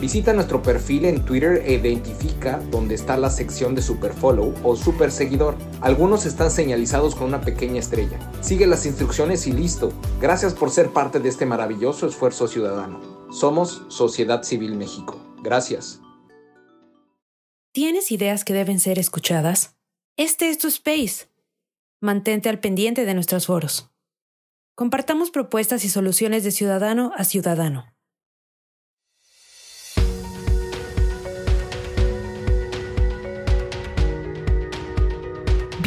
[0.00, 5.10] Visita nuestro perfil en Twitter e identifica dónde está la sección de Superfollow o Super
[5.10, 5.56] Seguidor.
[5.80, 8.16] Algunos están señalizados con una pequeña estrella.
[8.40, 9.92] Sigue las instrucciones y listo.
[10.20, 13.00] Gracias por ser parte de este maravilloso esfuerzo ciudadano.
[13.32, 15.20] Somos Sociedad Civil México.
[15.42, 16.00] Gracias.
[17.72, 19.76] ¿Tienes ideas que deben ser escuchadas?
[20.16, 21.26] Este es tu space.
[22.00, 23.90] Mantente al pendiente de nuestros foros.
[24.76, 27.97] Compartamos propuestas y soluciones de ciudadano a ciudadano.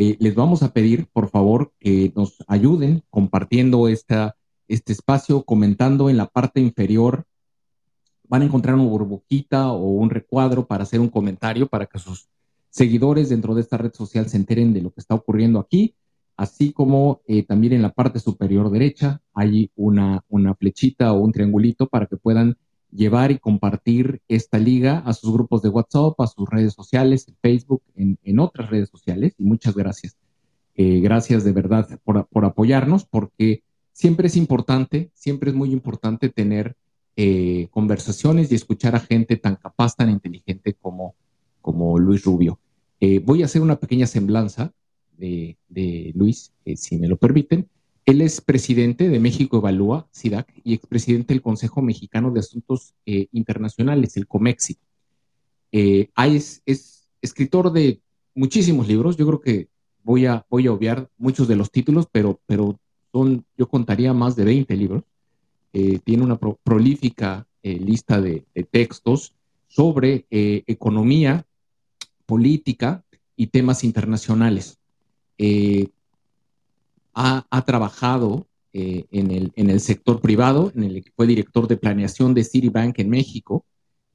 [0.00, 4.36] Eh, les vamos a pedir, por favor, que nos ayuden compartiendo esta,
[4.68, 7.24] este espacio, comentando en la parte inferior.
[8.28, 12.28] Van a encontrar una burbujita o un recuadro para hacer un comentario para que sus
[12.70, 15.96] seguidores dentro de esta red social se enteren de lo que está ocurriendo aquí,
[16.36, 21.32] así como eh, también en la parte superior derecha hay una, una flechita o un
[21.32, 22.56] triangulito para que puedan
[22.90, 27.36] llevar y compartir esta liga a sus grupos de WhatsApp, a sus redes sociales, en
[27.40, 29.34] Facebook, en, otras redes sociales.
[29.38, 30.16] Y muchas gracias.
[30.74, 33.62] Eh, gracias de verdad por, apoyarnos, porque
[33.92, 36.76] siempre es importante, siempre es muy importante tener
[37.16, 41.14] eh, conversaciones y escuchar a gente tan capaz, tan inteligente como,
[41.60, 42.60] como Luis Rubio.
[43.00, 44.72] Eh, voy a hacer una pequeña semblanza
[45.16, 47.68] de, de Luis, si me lo permiten.
[48.08, 53.26] Él es presidente de México Evalúa, SIDAC, y expresidente del Consejo Mexicano de Asuntos eh,
[53.32, 54.78] Internacionales, el COMEXI.
[55.72, 56.62] Eh, es,
[57.20, 58.00] escritor de
[58.34, 59.68] muchísimos libros, yo creo que
[60.04, 62.80] voy a, voy a obviar muchos de los títulos, pero, pero
[63.12, 65.02] son, yo contaría más de 20 libros.
[65.74, 69.34] Eh, tiene una prolífica lista de, textos
[69.66, 71.44] sobre economía,
[72.24, 73.04] política
[73.36, 74.78] y temas internacionales
[77.18, 82.44] ha, trabajado eh, en, el, sector privado, en el que fue director de planeación de
[82.44, 83.64] Citibank en México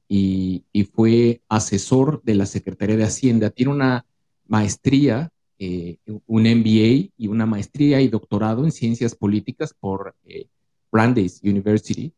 [0.08, 0.64] y,
[0.94, 3.50] fue asesor de la Secretaría de Hacienda.
[3.50, 4.06] Tiene una
[4.46, 10.46] maestría, eh, un MBA y una maestría y doctorado en ciencias políticas por eh,
[10.90, 12.12] Brandeis University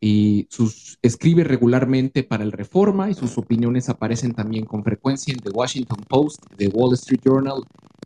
[0.00, 5.40] y sus, escribe regularmente para el Reforma y sus opiniones aparecen también con frecuencia en
[5.40, 7.62] The Washington Post, The Wall Street Journal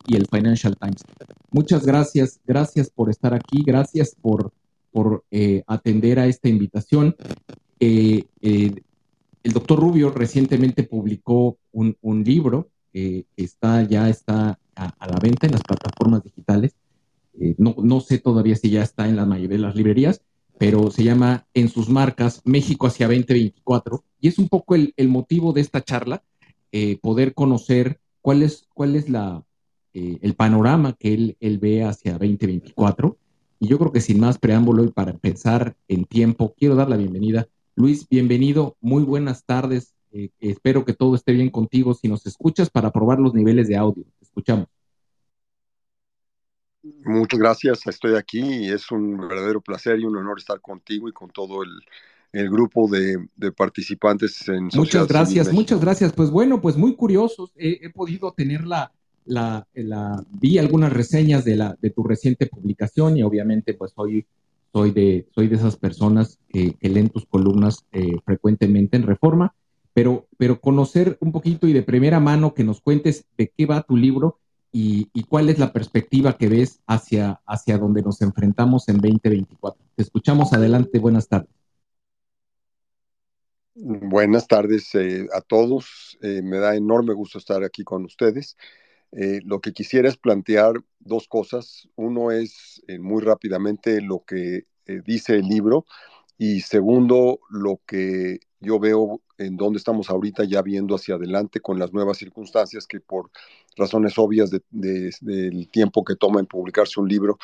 [0.06, 1.02] y el Financial Times.
[1.50, 4.52] Muchas gracias, gracias por estar aquí, gracias por
[4.92, 7.16] por eh, atender a esta invitación.
[7.78, 15.46] Eh, el doctor Rubio recientemente publicó un, libro que está, ya está a, la venta
[15.46, 16.74] en las plataformas digitales.
[17.56, 20.20] No, no, sé todavía si ya está en la mayoría de las librerías,
[20.60, 24.04] pero se llama En sus marcas México hacia 2024.
[24.20, 26.22] Y es un poco el, motivo de esta charla,
[27.00, 29.42] poder conocer cuál es, cuál es la,
[29.94, 33.16] eh, el panorama que él, él ve hacia 2024.
[33.58, 36.96] Y yo creo que sin más preámbulo y para pensar en tiempo, quiero dar la
[36.96, 37.48] bienvenida.
[37.74, 39.94] Luis, bienvenido, muy buenas tardes.
[40.12, 41.94] Eh, espero que todo esté bien contigo.
[41.94, 44.68] Si nos escuchas para probar los niveles de audio, escuchamos.
[46.82, 51.12] Muchas gracias, estoy aquí y es un verdadero placer y un honor estar contigo y
[51.12, 51.70] con todo el,
[52.32, 53.18] grupo de,
[53.56, 56.12] participantes en Muchas gracias, muchas gracias.
[56.12, 57.52] Pues bueno, pues muy curiosos.
[57.56, 58.92] he podido tener la,
[59.24, 64.26] la, vi algunas reseñas de, la, de tu reciente publicación y obviamente pues hoy
[64.72, 69.54] soy de, soy de esas personas que, leen tus columnas eh, frecuentemente en Reforma,
[69.92, 73.82] pero, pero conocer un poquito y de primera mano que nos cuentes de qué va
[73.82, 74.38] tu libro
[74.72, 79.84] y, cuál es la perspectiva que ves hacia, hacia donde nos enfrentamos en 2024.
[79.96, 81.50] Te escuchamos adelante, buenas tardes.
[83.74, 88.56] Buenas tardes eh, a todos, eh, me da enorme gusto estar aquí con ustedes.
[89.12, 91.88] Eh, lo que quisiera es plantear dos cosas.
[91.96, 94.66] Uno es muy rápidamente lo que
[95.04, 95.86] dice el libro
[96.42, 101.78] y segundo, lo que yo veo en dónde estamos ahorita ya viendo hacia adelante con
[101.78, 103.30] las nuevas circunstancias que por
[103.76, 107.36] razones obvias del tiempo que toma en publicarse un libro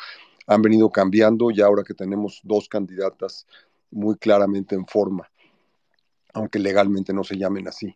[0.47, 3.45] han venido cambiando y ahora que tenemos dos candidatas
[3.91, 5.29] muy claramente en forma,
[6.33, 7.95] aunque legalmente no se llamen así.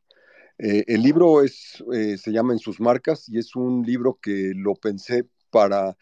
[0.59, 4.51] Eh, el libro es, eh, se llama En sus marcas y es un libro que
[4.55, 5.97] lo pensé para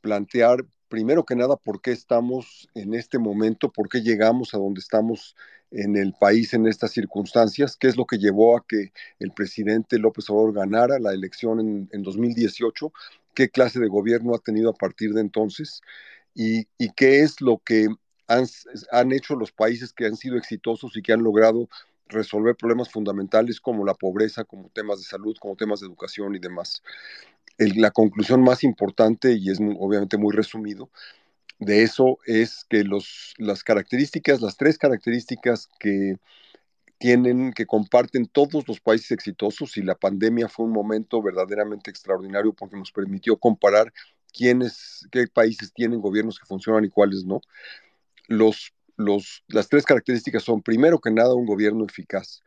[0.00, 4.80] plantear, primero que nada, por qué estamos en este momento, por qué llegamos a donde
[4.80, 5.36] estamos
[5.70, 9.98] en el país en estas circunstancias, qué es lo que llevó a que el presidente
[9.98, 12.92] López Obrador ganara la elección en, 2018,
[13.34, 15.80] qué clase de gobierno ha tenido a partir de entonces
[16.34, 16.66] y,
[16.96, 17.86] qué es lo que
[18.26, 18.46] han,
[18.90, 21.68] han, hecho los países que han sido exitosos y que han logrado
[22.08, 26.40] resolver problemas fundamentales como la pobreza, como temas de salud, como temas de educación y
[26.40, 26.82] demás.
[27.60, 30.90] La conclusión más importante, y es obviamente muy resumido,
[31.58, 32.84] de eso es que
[33.38, 36.16] las características, las tres características que
[36.98, 42.52] tienen, que comparten todos los países exitosos, y la pandemia fue un momento verdaderamente extraordinario
[42.54, 43.92] porque nos permitió comparar
[44.32, 47.40] quiénes, qué países tienen gobiernos que funcionan y cuáles no.
[48.28, 52.42] Las tres características son, primero que nada, un gobierno eficaz.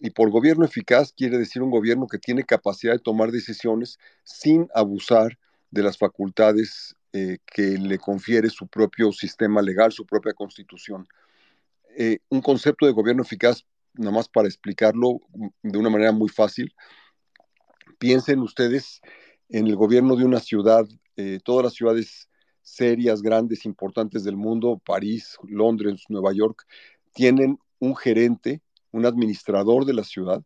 [0.00, 4.68] Y por gobierno eficaz quiere decir un gobierno que tiene capacidad de tomar decisiones sin
[4.74, 5.38] abusar
[5.70, 11.06] de las facultades eh, que le confiere su propio sistema legal, su propia constitución.
[11.96, 15.20] Eh, un concepto de gobierno eficaz, nada más para explicarlo
[15.62, 16.74] de una manera muy fácil,
[17.98, 19.00] piensen ustedes
[19.48, 20.86] en el gobierno de una ciudad,
[21.16, 22.30] eh, todas las ciudades
[22.62, 26.66] serias, grandes, importantes del mundo, París, Londres, Nueva York,
[27.12, 30.42] tienen un gerente, un administrador de la ciudad,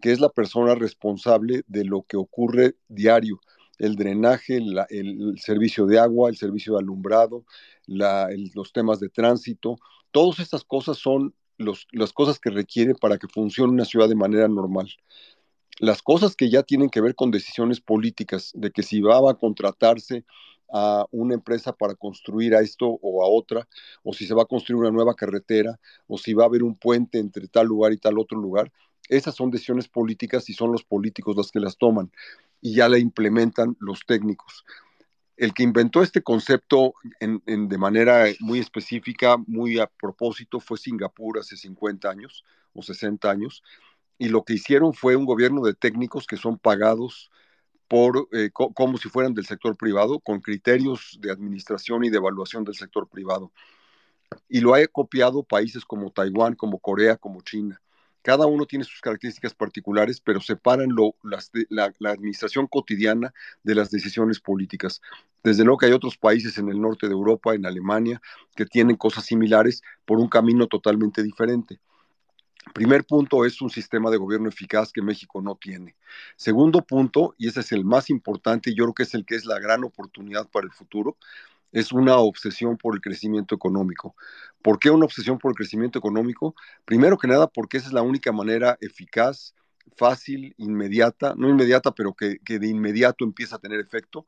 [0.00, 3.40] que es la persona responsable de lo que ocurre diario,
[3.78, 7.44] el drenaje, el, servicio de agua, el servicio de alumbrado,
[7.86, 9.78] los temas de tránsito,
[10.10, 14.48] todas estas cosas son las cosas que requiere para que funcione una ciudad de manera
[14.48, 14.88] normal.
[15.78, 19.34] Las cosas que ya tienen que ver con decisiones políticas, de que si va a
[19.34, 20.24] contratarse
[20.72, 23.68] a una empresa para construir a esto o a otra,
[24.02, 26.76] o si se va a construir una nueva carretera, o si va a haber un
[26.76, 28.72] puente entre tal lugar y tal otro lugar.
[29.08, 32.10] Esas son decisiones políticas y son los políticos los que las toman
[32.60, 34.64] y ya la implementan los técnicos.
[35.36, 41.56] El que inventó este concepto de manera muy específica, muy a propósito, fue Singapur hace
[41.56, 42.42] 50 años
[42.72, 43.62] o 60 años,
[44.18, 47.30] y lo que hicieron fue un gobierno de técnicos que son pagados
[47.88, 52.64] por, eh, como si fueran del sector privado, con criterios de administración y de evaluación
[52.64, 53.52] del sector privado.
[54.48, 57.80] Y lo ha copiado países como Taiwán, como Corea, como China.
[58.22, 61.38] Cada uno tiene sus características particulares, pero separan lo, la,
[62.00, 65.00] la, administración cotidiana de las decisiones políticas.
[65.44, 68.20] Desde luego que hay otros países en el norte de Europa, en Alemania,
[68.56, 71.78] que tienen cosas similares por un camino totalmente diferente.
[72.76, 75.96] Primer punto es un sistema de gobierno eficaz que México no tiene.
[76.36, 79.46] Segundo punto, y ese es el más importante, yo creo que es el que es
[79.46, 81.16] la gran oportunidad para el futuro,
[81.72, 84.14] es una obsesión por el crecimiento económico.
[84.60, 86.54] ¿Por qué una obsesión por el crecimiento económico?
[86.84, 89.54] Primero que nada, porque esa es la única manera eficaz,
[89.96, 94.26] fácil, inmediata, no inmediata, pero que, que de inmediato empieza a tener efecto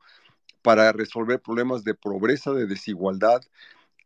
[0.63, 3.41] para resolver problemas de pobreza, de desigualdad,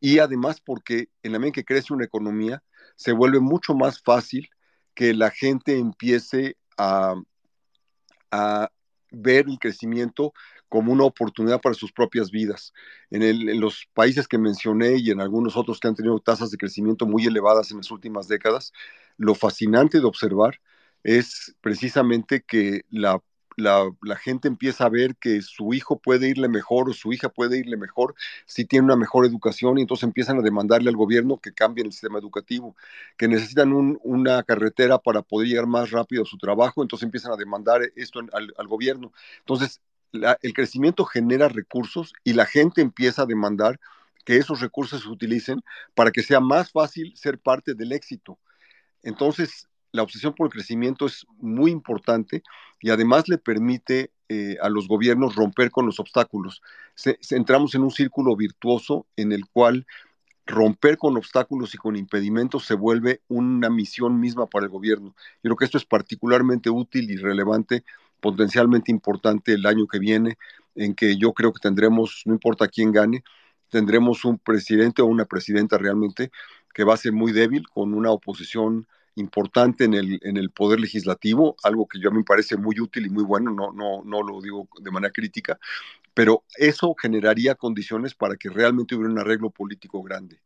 [0.01, 2.61] y además porque en la medida en que crece una economía,
[2.95, 4.49] se vuelve mucho más fácil
[4.93, 7.15] que la gente empiece a,
[8.31, 8.69] a
[9.11, 10.33] ver el crecimiento
[10.69, 12.73] como una oportunidad para sus propias vidas.
[13.11, 16.57] En, en, los países que mencioné y en algunos otros que han tenido tasas de
[16.57, 18.73] crecimiento muy elevadas en las últimas décadas,
[19.17, 20.59] lo fascinante de observar
[21.03, 23.21] es precisamente que la
[23.57, 27.57] la, gente empieza a ver que su hijo puede irle mejor o su hija puede
[27.57, 31.53] irle mejor si tiene una mejor educación y entonces empiezan a demandarle al gobierno que
[31.53, 32.75] cambie el sistema educativo,
[33.17, 37.37] que necesitan una carretera para poder llegar más rápido a su trabajo, entonces empiezan a
[37.37, 39.11] demandar esto al, gobierno.
[39.39, 39.81] Entonces,
[40.11, 43.79] el crecimiento genera recursos y la gente empieza a demandar
[44.25, 45.61] que esos recursos se utilicen
[45.95, 48.39] para que sea más fácil ser parte del éxito.
[49.01, 52.43] Entonces, la obsesión por el crecimiento es muy importante
[52.81, 56.61] y además le permite eh, a los gobiernos romper con los obstáculos.
[57.29, 59.85] entramos en un círculo virtuoso en el cual
[60.45, 65.15] romper con obstáculos y con impedimentos se vuelve una misión misma para el gobierno.
[65.43, 67.85] Yo creo que esto es particularmente útil y relevante,
[68.19, 70.37] potencialmente importante el año que viene,
[70.75, 73.23] en que yo creo que tendremos, no importa quién gane,
[73.69, 76.31] tendremos un presidente o una presidenta realmente
[76.73, 80.79] que va a ser muy débil, con una oposición importante en el, en el poder
[80.79, 84.41] legislativo, algo que yo me parece muy útil y muy bueno, no, no, no lo
[84.41, 85.59] digo de manera crítica,
[86.13, 90.39] pero eso generaría condiciones para que realmente hubiera un arreglo político grande.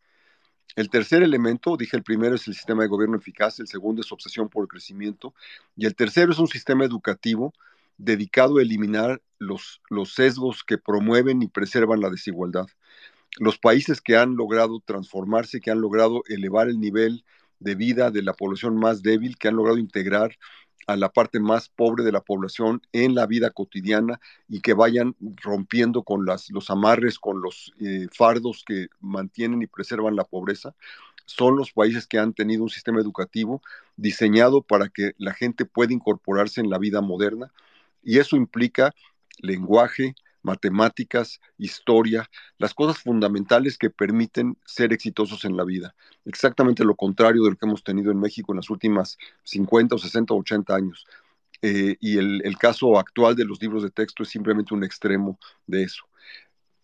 [0.76, 4.12] El tercer elemento, dije el primero es el sistema de gobierno eficaz, el segundo es
[4.12, 5.34] obsesión por el crecimiento
[5.76, 7.54] y el tercero es un sistema educativo
[7.98, 12.68] dedicado a eliminar los, los sesgos que promueven y preservan la desigualdad.
[13.40, 17.24] Los países que han logrado transformarse, que han logrado elevar el nivel
[17.60, 20.38] de vida de la población más débil que han logrado integrar
[20.88, 25.16] a la parte más pobre de la población en la vida cotidiana y que vayan
[25.44, 30.74] rompiendo con los amarres, con los eh, fardos que mantienen y preservan la pobreza,
[31.26, 33.62] son los países que han tenido un sistema educativo
[33.98, 37.52] diseñado para que la gente pueda incorporarse en la vida moderna.
[38.02, 38.96] Y eso implica
[39.40, 45.96] lenguaje, matemáticas, historia, las cosas fundamentales que permiten ser exitosos en la vida.
[46.26, 49.98] Exactamente lo contrario de lo que hemos tenido en México en las últimas 50 o
[49.98, 51.06] 60 o 80 años.
[51.62, 55.40] Eh, y el, el caso actual de los libros de texto es simplemente un extremo
[55.66, 56.04] de eso.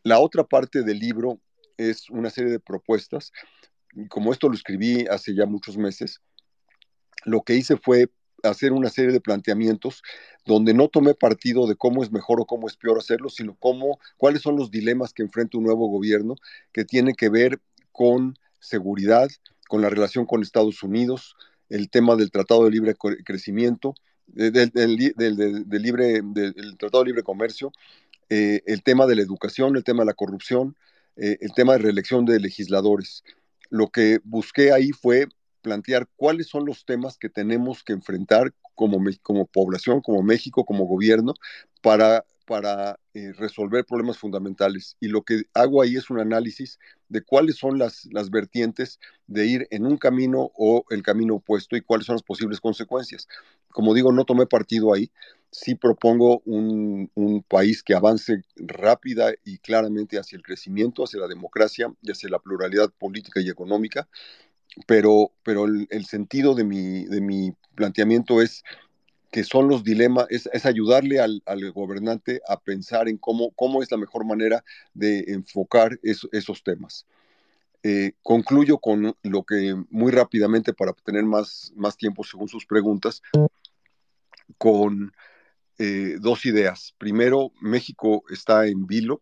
[0.03, 1.39] La otra parte del libro
[1.77, 3.31] es una serie de propuestas.
[4.09, 6.21] Como esto lo escribí hace ya muchos meses,
[7.25, 8.09] lo que hice fue
[8.49, 10.03] hacer una serie de planteamientos
[10.45, 13.99] donde no tomé partido de cómo es mejor o cómo es peor hacerlo, sino cómo,
[14.17, 16.35] cuáles son los dilemas que enfrenta un nuevo gobierno
[16.71, 17.59] que tiene que ver
[17.91, 19.29] con seguridad,
[19.67, 21.35] con la relación con Estados Unidos,
[21.69, 23.95] el tema del Tratado de Libre Crecimiento,
[24.27, 27.71] del, libre, del Tratado de Libre Comercio,
[28.29, 30.75] eh, el tema de la educación, el tema de la corrupción,
[31.15, 33.23] eh, el tema de reelección de legisladores.
[33.69, 35.27] Lo que busqué ahí fue
[35.63, 40.85] plantear cuáles son los temas que tenemos que enfrentar como, como población, como México, como
[40.85, 41.33] gobierno,
[41.81, 44.97] para, para eh, resolver problemas fundamentales.
[44.99, 46.79] Y lo que hago ahí es un análisis
[47.09, 51.75] de cuáles son las, las vertientes de ir en un camino o el camino opuesto
[51.75, 53.27] y cuáles son las posibles consecuencias.
[53.69, 55.11] Como digo, no tomé partido ahí.
[55.51, 61.27] Sí propongo un, un país que avance rápida y claramente hacia el crecimiento, hacia la
[61.27, 64.09] democracia y hacia la pluralidad política y económica
[64.87, 68.63] pero, pero el, sentido de mi, de mi planteamiento es
[69.31, 71.41] que son los dilemas, es, ayudarle al,
[71.73, 74.63] gobernante a pensar en cómo, cómo es la mejor manera
[74.93, 77.07] de enfocar esos temas.
[77.81, 83.21] Eh, concluyo con lo que muy rápidamente, para tener más, más tiempo según sus preguntas,
[84.57, 85.11] con
[85.79, 86.93] eh, dos ideas.
[86.99, 89.21] Primero, México está en vilo,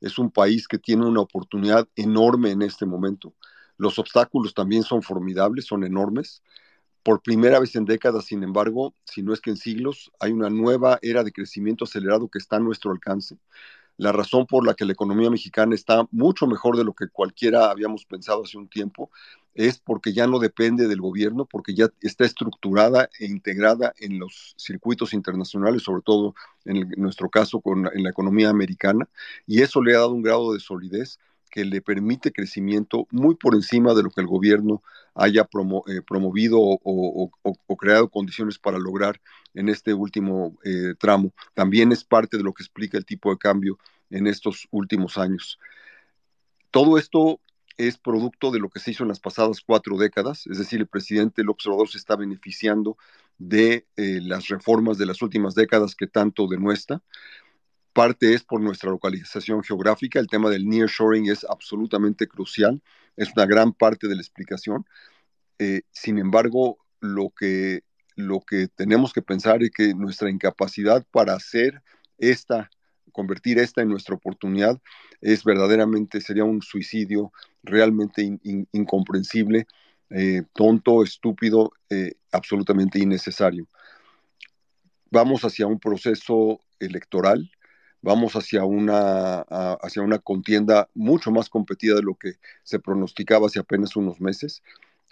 [0.00, 3.34] es un país que tiene una oportunidad enorme en este momento
[3.76, 6.42] los obstáculos también son formidables, son enormes.
[7.02, 10.48] Por primera vez en décadas, sin embargo, si no es que en siglos, hay una
[10.48, 13.36] nueva era de crecimiento acelerado que está a nuestro alcance.
[13.96, 17.70] La razón por la que la economía mexicana está mucho mejor de lo que cualquiera
[17.70, 19.10] habíamos pensado hace un tiempo
[19.54, 24.54] es porque ya no depende del gobierno, porque ya está estructurada e integrada en los
[24.58, 29.08] circuitos internacionales, sobre todo en, nuestro caso con, en la economía americana,
[29.46, 31.20] y eso le ha dado un grado de solidez
[31.54, 34.82] que le permite crecimiento muy por encima de lo que el gobierno
[35.14, 35.42] haya
[35.86, 37.30] eh, promovido o,
[37.78, 39.20] creado condiciones para lograr
[39.54, 41.32] en este último eh, tramo.
[41.54, 43.78] También es parte de lo que explica el tipo de cambio
[44.10, 45.60] en estos últimos años.
[46.72, 47.38] Todo esto
[47.76, 50.88] es producto de lo que se hizo en las pasadas cuatro décadas, es decir, el
[50.88, 52.96] presidente el observador se está beneficiando
[53.38, 57.00] de eh, las reformas de las últimas décadas que tanto demuestra.
[57.94, 62.82] Parte es por nuestra localización geográfica, el tema del nearshoring es absolutamente crucial,
[63.16, 64.84] es una gran parte de la explicación.
[65.58, 67.84] Eh, sin embargo, lo que,
[68.16, 71.82] lo que tenemos que pensar es que nuestra incapacidad para hacer
[72.18, 72.68] esta,
[73.12, 74.78] convertir esta en nuestra oportunidad,
[75.20, 77.32] es verdaderamente, sería un suicidio
[77.62, 78.22] realmente
[78.72, 79.66] incomprensible,
[80.10, 83.68] eh, tonto, estúpido, eh, absolutamente innecesario.
[85.10, 87.50] Vamos hacia un proceso electoral,
[88.04, 89.40] vamos hacia una,
[89.80, 94.62] hacia una contienda mucho más competida de lo que se pronosticaba hace apenas unos meses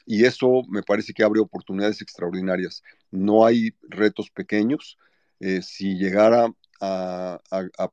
[0.06, 2.82] y eso me parece que abre oportunidades extraordinarias.
[3.10, 4.98] No hay retos pequeños.
[5.40, 7.40] Eh, si llegara a,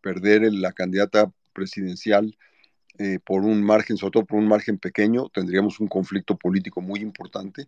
[0.02, 2.36] perder la candidata presidencial
[2.98, 7.00] eh, por un margen, sobre todo por un margen pequeño, tendríamos un conflicto político muy
[7.00, 7.68] importante.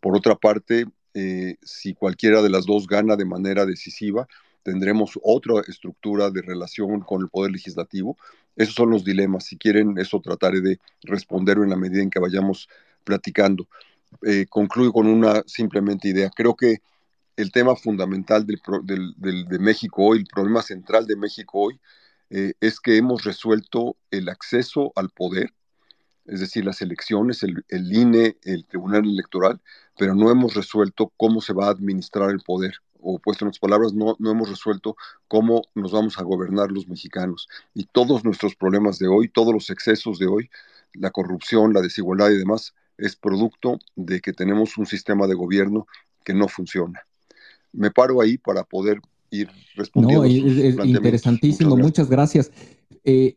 [0.00, 4.28] Por otra parte, eh, si cualquiera de las dos gana de manera decisiva,
[4.68, 8.16] tendremos otra estructura de relación con el Poder Legislativo.
[8.54, 9.44] Esos son los dilemas.
[9.46, 12.68] Si quieren, eso trataré de responder en la medida en que vayamos
[13.02, 13.66] platicando.
[14.22, 16.30] Eh, concluyo con una simplemente idea.
[16.34, 16.78] Creo que
[17.36, 21.80] el tema fundamental de México hoy, el problema central de México hoy,
[22.30, 25.54] eh, es que hemos resuelto el acceso al poder,
[26.26, 29.62] es decir, las elecciones, el, el, INE, el Tribunal Electoral,
[29.96, 33.60] pero no hemos resuelto cómo se va a administrar el poder, o puesto en otras
[33.60, 37.48] palabras, no, no hemos resuelto cómo nos vamos a gobernar los mexicanos.
[37.74, 40.50] Y todos nuestros problemas de hoy, todos los excesos de hoy,
[40.94, 45.86] la corrupción, la desigualdad y demás, es producto de que tenemos un sistema de gobierno
[46.24, 47.00] que no funciona.
[47.72, 49.00] Me paro ahí para poder
[49.30, 50.24] ir respondiendo.
[50.24, 52.50] No, es, interesantísimo, muchas gracias.
[53.04, 53.36] Eh,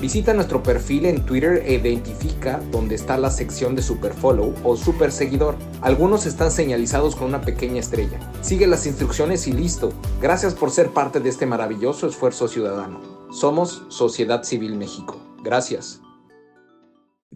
[0.00, 5.12] Visita nuestro perfil en Twitter e identifica dónde está la sección de Superfollow o Super
[5.12, 5.56] Seguidor.
[5.82, 8.18] Algunos están señalizados con una pequeña estrella.
[8.40, 9.92] Sigue las instrucciones y listo.
[10.22, 13.28] Gracias por ser parte de este maravilloso esfuerzo ciudadano.
[13.30, 15.20] Somos Sociedad Civil México.
[15.44, 16.00] Gracias.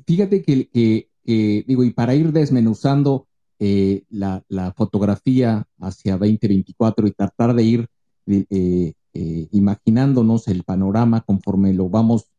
[0.06, 1.06] Fíjate que,
[1.66, 3.26] digo, y para ir desmenuzando
[3.58, 4.42] eh, la,
[4.74, 7.88] fotografía hacia 2024 y tratar de ir
[8.26, 12.30] eh, eh, imaginándonos el panorama conforme lo vamos,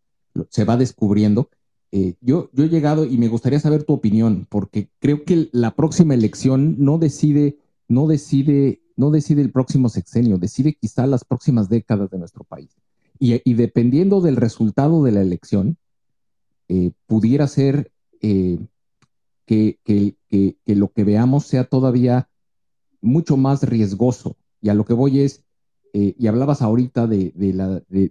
[0.49, 1.49] se va descubriendo.
[2.21, 6.13] yo, yo he llegado y me gustaría saber tu opinión, porque creo que la próxima
[6.13, 12.09] elección no decide, no decide, no decide el próximo sexenio, decide quizá las próximas décadas
[12.09, 12.69] de nuestro país.
[13.17, 15.77] Y, y dependiendo del resultado de la elección,
[17.07, 17.91] pudiera ser
[19.45, 20.17] que,
[20.65, 22.29] lo que veamos sea todavía
[23.01, 24.37] mucho más riesgoso.
[24.61, 25.43] Y a lo que voy es,
[25.97, 27.31] eh, y hablabas ahorita de,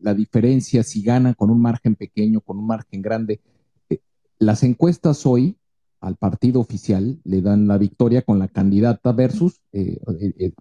[0.00, 3.42] la, diferencia si gana con un margen pequeño, con un margen grande.
[3.90, 4.00] Eh,
[4.38, 5.58] las encuestas hoy
[6.00, 10.00] al partido oficial le dan la victoria con la candidata versus, eh,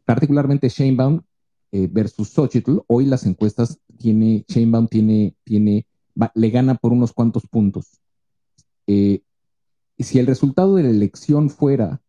[0.03, 1.21] particularmente Sheinbaum
[1.71, 2.79] versus Xochitl.
[2.87, 5.87] Hoy las encuestas tiene, Sheinbaum tiene, tiene,
[6.35, 8.01] le gana por unos cuantos puntos
[8.85, 12.01] si el resultado de la elección fuera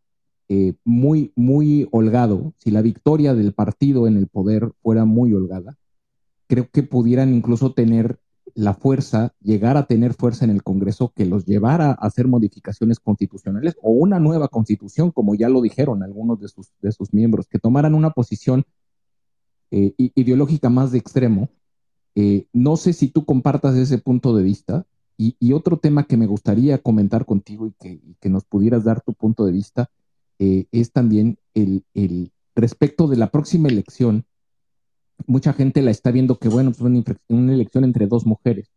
[0.48, 5.76] eh, muy, muy holgado, si la victoria del partido en el poder fuera muy holgada,
[6.46, 8.18] creo que pudieran incluso tener
[8.54, 13.00] la fuerza, llegar a tener fuerza en el Congreso que los llevara a hacer modificaciones
[13.00, 17.48] constitucionales o una nueva constitución, como ya lo dijeron algunos de sus, de sus miembros,
[17.48, 18.64] que tomaran una posición
[19.70, 21.48] eh, ideológica más de extremo.
[22.14, 26.26] Eh, no sé si tú compartas ese punto de vista, y, otro tema que me
[26.26, 27.72] gustaría comentar contigo y
[28.20, 29.90] que, nos pudieras dar tu punto de vista
[30.38, 31.84] eh, es también el,
[32.56, 34.24] respecto de la próxima elección.
[35.26, 38.70] Mucha gente la está viendo que, bueno, es pues, una, elección entre dos mujeres.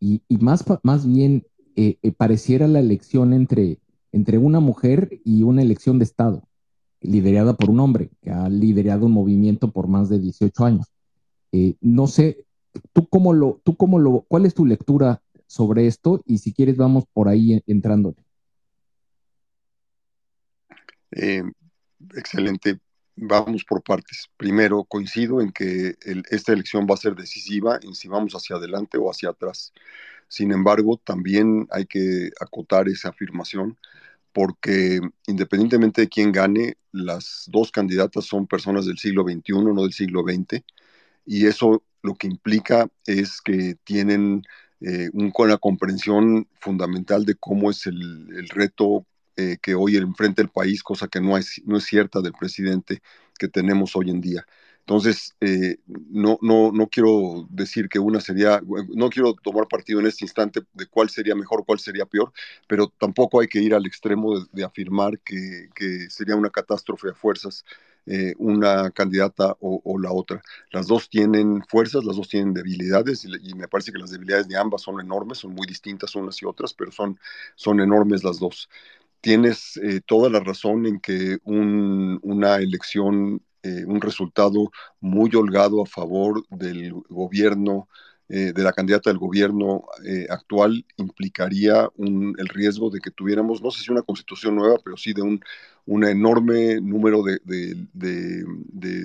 [0.00, 3.78] Y, más, más bien eh, eh, pareciera la elección entre,
[4.12, 6.46] entre una mujer y una elección de Estado,
[7.00, 10.92] liderada por un hombre que ha liderado un movimiento por más de 18 años.
[11.80, 12.44] no sé,
[12.92, 16.76] ¿tú cómo lo, tú cómo lo, cuál es tu lectura sobre esto y si quieres
[16.76, 18.14] vamos por ahí entrando.
[21.14, 21.42] Eh,
[22.16, 22.78] excelente.
[23.16, 24.28] Vamos por partes.
[24.36, 25.96] Primero, coincido en que
[26.30, 29.72] esta elección va a ser decisiva en si vamos hacia adelante o hacia atrás.
[30.28, 33.78] Sin embargo, también hay que acotar esa afirmación
[34.32, 39.92] porque independientemente de quién gane, las dos candidatas son personas del siglo XXI, no del
[39.92, 40.64] siglo XX,
[41.24, 44.42] y eso lo que implica es que tienen
[44.80, 45.10] eh,
[45.46, 51.08] la comprensión fundamental de cómo es el, reto eh, que hoy enfrenta el país, cosa
[51.08, 53.02] que no es, no es cierta del presidente
[53.38, 54.46] que tenemos hoy en día.
[54.80, 58.60] Entonces, eh, no, no, no quiero decir que una sería,
[58.94, 62.32] no quiero tomar partido en este instante de cuál sería mejor, cuál sería peor,
[62.68, 67.14] pero tampoco hay que ir al extremo de, afirmar que, que, sería una catástrofe a
[67.14, 67.64] fuerzas
[68.06, 70.42] eh, una candidata o, la otra.
[70.70, 74.58] Las dos tienen fuerzas, las dos tienen debilidades y, me parece que las debilidades de
[74.58, 77.18] ambas son enormes, son muy distintas unas y otras, pero son,
[77.54, 78.68] son enormes las dos.
[79.24, 85.82] Tienes eh, toda la razón en que un, una elección eh, un resultado muy holgado
[85.82, 87.88] a favor del gobierno,
[88.28, 93.70] eh, de la candidata del gobierno eh, actual, implicaría el riesgo de que tuviéramos, no
[93.70, 95.40] sé si una constitución nueva, pero sí de un,
[95.86, 97.40] un enorme número de,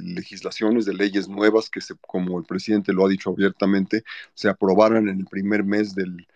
[0.04, 4.04] legislaciones, de leyes nuevas que, se, como el presidente lo ha dicho abiertamente,
[4.34, 6.28] se aprobaran en el primer mes del,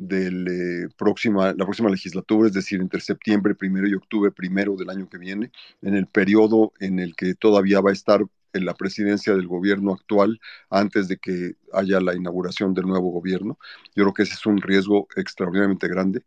[0.00, 5.08] de próxima, la próxima legislatura, es decir, entre septiembre primero y octubre primero del año
[5.08, 9.34] que viene, en el periodo en el que todavía va a estar en la presidencia
[9.34, 13.58] del gobierno actual antes de que haya la inauguración del nuevo gobierno.
[13.94, 16.24] Yo creo que ese es un riesgo extraordinariamente grande.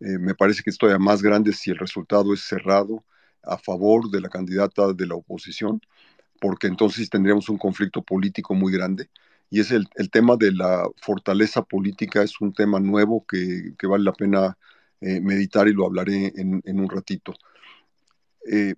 [0.00, 3.04] Eh, me parece que es todavía más grande si el resultado es cerrado
[3.42, 5.80] a favor de la candidata de la oposición,
[6.40, 9.10] porque entonces tendríamos un conflicto político muy grande
[9.50, 14.12] y es el, tema de la fortaleza política, es un tema nuevo que, vale la
[14.12, 14.58] pena
[15.00, 17.34] eh, meditar y lo hablaré en, un ratito.
[18.50, 18.74] Eh,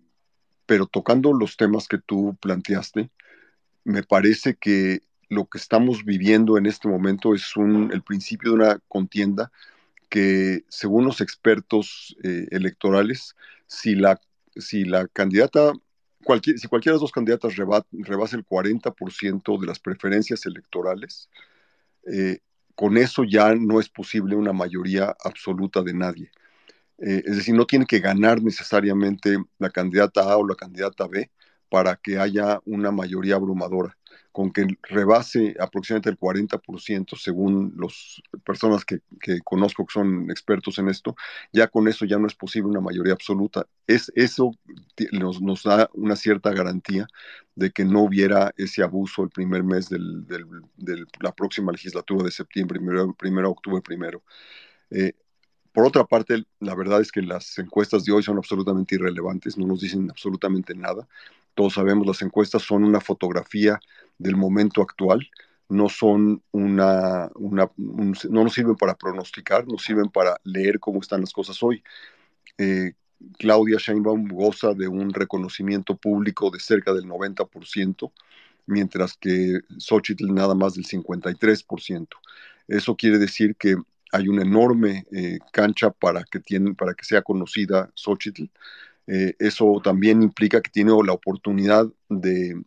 [0.66, 3.10] pero tocando los temas que tú planteaste,
[3.84, 8.56] me parece que lo que estamos viviendo en este momento es un, el principio de
[8.56, 9.50] una contienda
[10.08, 13.34] que, según los expertos eh, electorales,
[13.66, 14.20] si la,
[14.56, 15.72] si la candidata
[16.20, 21.28] si cualquiera de las dos candidatas rebasa el 40% de las preferencias electorales,
[22.06, 22.38] eh,
[22.74, 26.30] con eso ya no es posible una mayoría absoluta de nadie.
[26.98, 31.30] Eh, es decir, no tiene que ganar necesariamente la candidata A o la candidata B
[31.68, 33.96] para que haya una mayoría abrumadora
[34.32, 39.00] con que rebase aproximadamente el 40%, según las personas que,
[39.44, 41.16] conozco que son expertos en esto,
[41.52, 43.66] ya con eso ya no es posible una mayoría absoluta.
[43.86, 44.52] Es, eso
[45.12, 47.06] nos, da una cierta garantía
[47.54, 49.98] de que no hubiera ese abuso el primer mes de
[51.20, 54.22] la próxima legislatura de septiembre, primero, primero octubre primero.
[54.90, 55.14] Eh,
[55.72, 59.66] por otra parte, la verdad es que las encuestas de hoy son absolutamente irrelevantes, no
[59.66, 61.06] nos dicen absolutamente nada.
[61.60, 63.78] Todos sabemos, las encuestas son una fotografía
[64.16, 65.28] del momento actual,
[65.68, 71.20] no son una, una no nos sirven para pronosticar, nos sirven para leer cómo están
[71.20, 71.84] las cosas hoy.
[72.56, 72.94] Eh,
[73.38, 78.10] Claudia Sheinbaum goza de un reconocimiento público de cerca del 90%,
[78.64, 82.08] mientras que Xochitl nada más del 53%.
[82.68, 83.76] Eso quiere decir que
[84.12, 88.44] hay una enorme eh, cancha para que, tiene, para que sea conocida Xochitl.
[89.06, 92.62] Eh, eso también implica que tiene la oportunidad de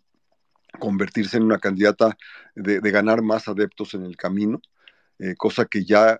[0.80, 2.17] convertirse en una candidata,
[2.56, 4.62] de, ganar más adeptos en el camino,
[5.19, 6.19] eh, cosa que ya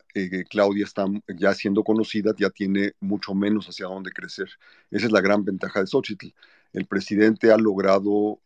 [0.50, 4.50] Claudia está ya siendo conocida, ya tiene mucho menos hacia dónde crecer.
[4.92, 6.28] Esa es la gran ventaja de Xochitl.
[6.74, 8.40] El presidente ha logrado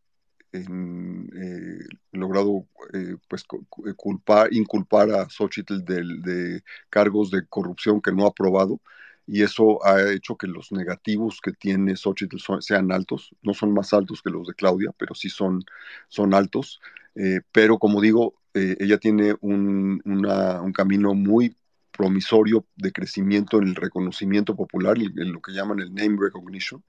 [0.54, 3.44] eh, logrado eh, pues,
[3.86, 8.80] eh, culpar, inculpar a Xochitl de, cargos de corrupción que no ha aprobado
[9.28, 13.94] y eso ha hecho que los negativos que tiene Xochitl sean altos, no son más
[13.94, 15.64] altos que los de Claudia, pero sí son,
[16.08, 16.80] son altos,
[17.52, 21.56] pero como digo, ella tiene un, un camino muy
[21.92, 26.84] promisorio de crecimiento en el reconocimiento popular, en lo que llaman el name recognition,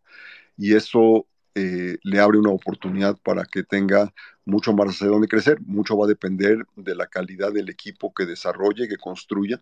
[0.56, 4.12] y eso eh, le abre una oportunidad para que tenga
[4.44, 5.60] mucho más hacia dónde crecer.
[5.62, 9.60] Mucho va a depender de la calidad del equipo que desarrolle, que construya,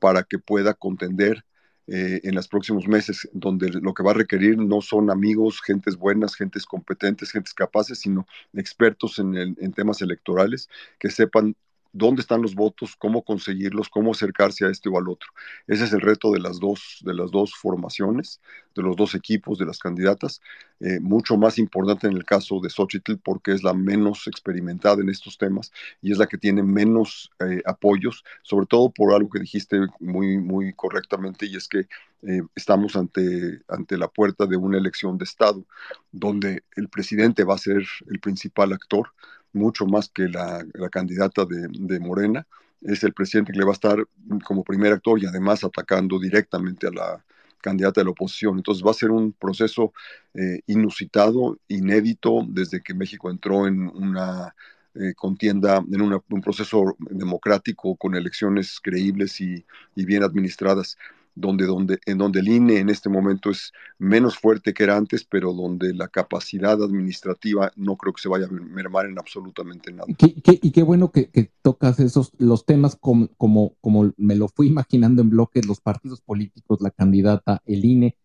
[0.00, 1.44] para que pueda contender
[1.86, 5.96] eh, en los próximos meses, donde lo que va a requerir no son amigos, gentes
[5.96, 10.68] buenas, gentes competentes, gentes capaces, sino expertos en, en temas electorales
[10.98, 11.56] que sepan
[11.96, 15.28] dónde están los votos, cómo conseguirlos, cómo acercarse a este o al otro.
[15.66, 18.40] Ese es el reto de las dos, de las dos formaciones,
[18.74, 20.40] de los dos equipos, de las candidatas.
[20.80, 25.08] Eh, mucho más importante en el caso de Xochitl porque es la menos experimentada en
[25.08, 29.40] estos temas y es la que tiene menos eh, apoyos, sobre todo por algo que
[29.40, 31.86] dijiste muy, muy correctamente y es que
[32.22, 35.64] eh, estamos ante, ante la puerta de una elección de Estado
[36.12, 39.12] donde el presidente va a ser el principal actor
[39.56, 42.46] mucho más que la, candidata de, Morena.
[42.82, 43.98] Es el presidente que le va a estar
[44.44, 47.24] como primer actor y además atacando directamente a la
[47.60, 48.58] candidata de la oposición.
[48.58, 49.92] Entonces va a ser un proceso
[50.34, 54.54] eh, inusitado, inédito, desde que México entró en una
[54.98, 59.64] eh, contienda, en un proceso democrático con elecciones creíbles y,
[59.94, 60.96] bien administradas.
[61.36, 65.24] Donde, donde, en donde el INE en este momento es menos fuerte que era antes,
[65.24, 70.06] pero donde la capacidad administrativa no creo que se vaya a mermar en absolutamente nada.
[70.08, 71.30] y qué bueno que,
[71.62, 76.22] tocas esos los temas como, como, como me lo fui imaginando en bloques, los partidos
[76.22, 78.16] políticos, la candidata, el INE.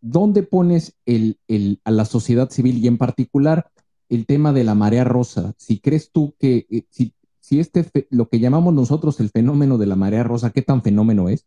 [0.00, 3.70] ¿Dónde pones el, el, a la sociedad civil y en particular
[4.08, 5.54] el tema de la marea rosa?
[5.56, 9.86] Si crees tú que, eh, si, si este, lo que llamamos nosotros el fenómeno de
[9.86, 11.46] la marea rosa, ¿qué tan fenómeno es?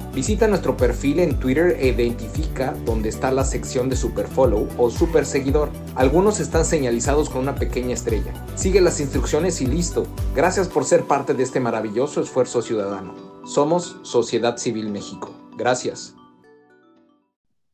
[0.13, 4.89] Visita nuestro perfil en Twitter e identifica dónde está la sección de Super Follow o
[4.89, 5.71] Super Seguidor.
[5.95, 8.33] Algunos están señalizados con una pequeña estrella.
[8.55, 10.05] Sigue las instrucciones y listo.
[10.35, 13.15] Gracias por ser parte de este maravilloso esfuerzo ciudadano.
[13.45, 15.33] Somos Sociedad Civil México.
[15.57, 16.13] Gracias.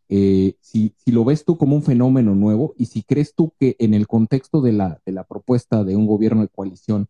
[0.07, 3.95] Eh, si, lo ves tú como un fenómeno nuevo y si crees tú que en
[3.95, 7.07] el contexto de la, de la propuesta de un gobierno de coalición,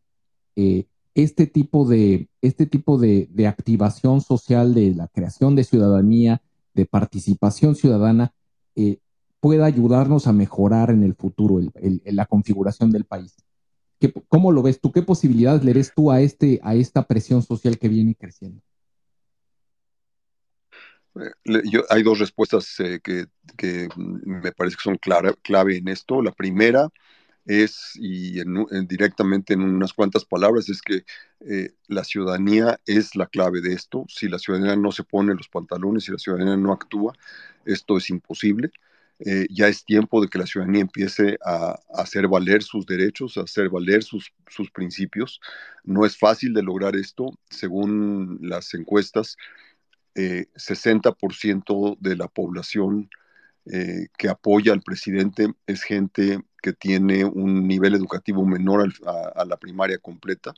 [0.55, 0.85] eh,
[1.17, 6.43] este tipo de, este tipo de, activación social, de la creación de ciudadanía,
[6.75, 8.33] de participación ciudadana,
[8.75, 8.99] eh,
[9.39, 11.59] pueda ayudarnos a mejorar en el futuro
[12.05, 13.35] la configuración del país.
[13.99, 14.91] ¿Qué, ¿Cómo lo ves tú?
[14.91, 18.61] ¿Qué posibilidades le ves tú a, este, a esta presión social que viene creciendo?
[21.45, 23.25] Yo, hay dos respuestas eh, que,
[23.57, 26.21] que, me parece que son clave en esto.
[26.21, 26.89] La primera
[27.47, 28.41] es, y
[28.87, 31.05] directamente en unas cuantas palabras, es que
[31.39, 34.05] eh, la ciudadanía es la clave de esto.
[34.09, 37.13] Si la ciudadanía no se pone los pantalones, si la ciudadanía no actúa,
[37.65, 38.71] esto es imposible.
[39.19, 43.41] Eh, ya es tiempo de que la ciudadanía empiece a, hacer valer sus derechos, a
[43.41, 45.39] hacer valer sus, sus, principios.
[45.83, 47.31] No es fácil de lograr esto.
[47.49, 49.37] Según las encuestas,
[50.15, 53.09] 60% eh, de la población
[54.17, 59.97] que apoya al presidente es gente que tiene un nivel educativo menor a, la primaria
[59.99, 60.53] completa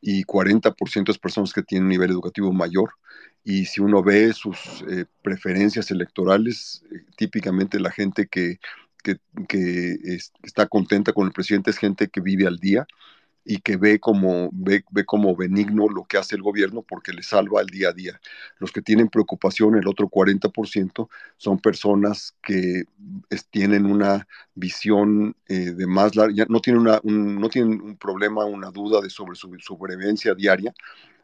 [0.00, 2.92] y 40% es personas que tienen un nivel educativo mayor.
[3.42, 8.58] Y si uno ve sus eh, preferencias electorales, eh, típicamente la gente que,
[9.02, 9.18] que,
[10.42, 12.86] está contenta con el presidente es gente que vive al día,
[13.44, 17.22] y que ve como, ve, ve, como benigno lo que hace el gobierno porque le
[17.22, 18.20] salva el día a día.
[18.58, 22.84] Los que tienen preocupación, el otro 40%, son personas que
[23.50, 28.44] tienen una visión eh, de más larga, no tienen, una, un, no tienen un problema,
[28.44, 30.72] una duda de sobre su sobrevivencia diaria,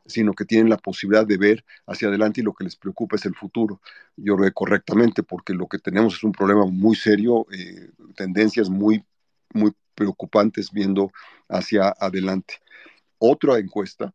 [0.06, 3.24] sino que tienen la posibilidad de ver hacia adelante y lo que les preocupa es
[3.24, 3.80] el futuro.
[4.16, 9.04] Yo veo correctamente porque lo que tenemos es un problema muy serio, eh, tendencias muy,
[9.54, 11.12] muy preocupantes viendo
[11.48, 12.54] hacia adelante.
[13.18, 14.12] Otra encuesta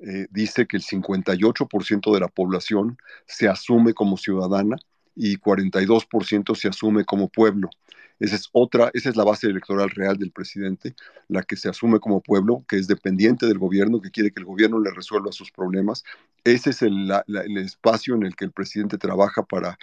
[0.00, 4.76] eh, dice que el 58% de la población se asume como ciudadana
[5.14, 7.70] y 42% se asume como pueblo.
[8.18, 10.94] Esa es otra, esa es la base electoral real del presidente,
[11.28, 14.46] la que se asume como pueblo, que es dependiente del gobierno, que quiere que el
[14.46, 16.04] gobierno le resuelva sus problemas.
[16.44, 19.78] Ese es el, el espacio en el que el presidente trabaja para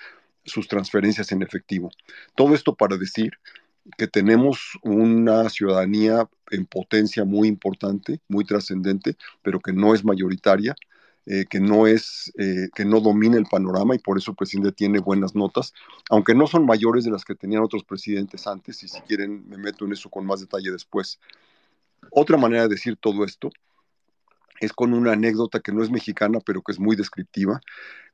[0.45, 1.91] sus transferencias en efectivo.
[2.35, 3.33] Todo esto para decir
[3.97, 10.75] que tenemos una ciudadanía en potencia muy importante, muy trascendente, pero que no es mayoritaria,
[11.25, 14.71] eh, que no es, eh, que no domina el panorama y por eso el presidente
[14.71, 15.73] tiene buenas notas,
[16.10, 19.58] aunque no son mayores de las que tenían otros presidentes antes, y si quieren me
[19.58, 21.19] meto en eso con más detalle después.
[22.12, 23.52] Otra manera de decir todo esto
[24.59, 27.61] es con una anécdota que no es mexicana, pero que es muy descriptiva,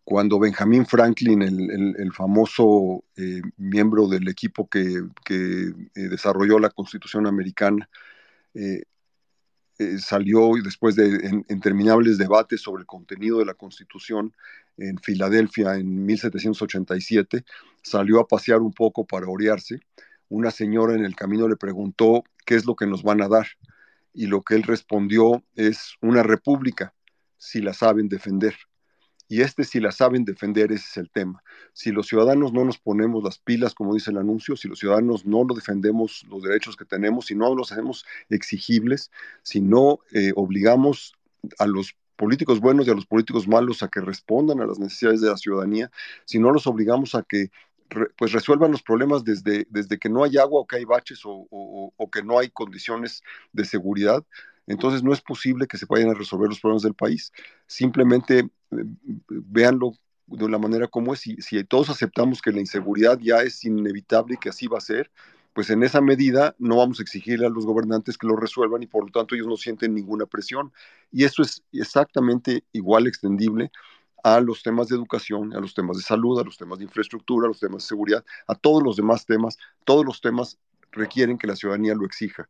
[0.05, 7.89] cuando Benjamin Franklin, el, famoso eh, miembro del equipo que, eh, desarrolló la Constitución americana,
[8.53, 8.83] eh,
[9.97, 14.31] salió después de interminables debates sobre el contenido de la Constitución
[14.77, 17.43] en Filadelfia en 1787,
[17.81, 19.79] salió a pasear un poco para orearse.
[20.29, 23.47] Una señora en el camino le preguntó qué es lo que nos van a dar
[24.15, 26.93] y lo que él respondió es una república
[27.37, 28.55] si la saben defender.
[29.27, 31.43] Y este, si la saben defender, ese es el tema.
[31.73, 35.25] Si los ciudadanos no nos ponemos las pilas, como dice el anuncio, si los ciudadanos
[35.25, 40.31] no lo defendemos los derechos que tenemos, si no los hacemos exigibles, si no eh,
[40.35, 41.13] obligamos
[41.57, 45.21] a los políticos buenos y a los políticos malos a que respondan a las necesidades
[45.21, 45.91] de la ciudadanía,
[46.23, 47.49] si no los obligamos a que
[48.17, 51.47] pues resuelvan los problemas desde, desde que no hay agua o que hay baches o,
[51.49, 51.74] o
[52.09, 54.23] que no hay condiciones de seguridad,
[54.67, 57.31] entonces no es posible que se vayan a resolver los problemas del país.
[57.67, 58.49] Simplemente eh,
[59.29, 59.93] véanlo
[60.27, 61.19] de la manera como es.
[61.19, 64.81] Si, si todos aceptamos que la inseguridad ya es inevitable y que así va a
[64.81, 65.11] ser,
[65.53, 68.87] pues en esa medida no vamos a exigirle a los gobernantes que lo resuelvan y
[68.87, 70.73] por lo tanto ellos no sienten ninguna presión.
[71.11, 73.71] Y eso es exactamente igual extendible
[74.23, 77.45] a los temas de educación, a los temas de salud, a los temas de infraestructura,
[77.45, 79.57] a los temas de seguridad, a todos los demás temas.
[79.85, 80.57] Todos los temas
[80.95, 82.47] requieren que la ciudadanía lo exija.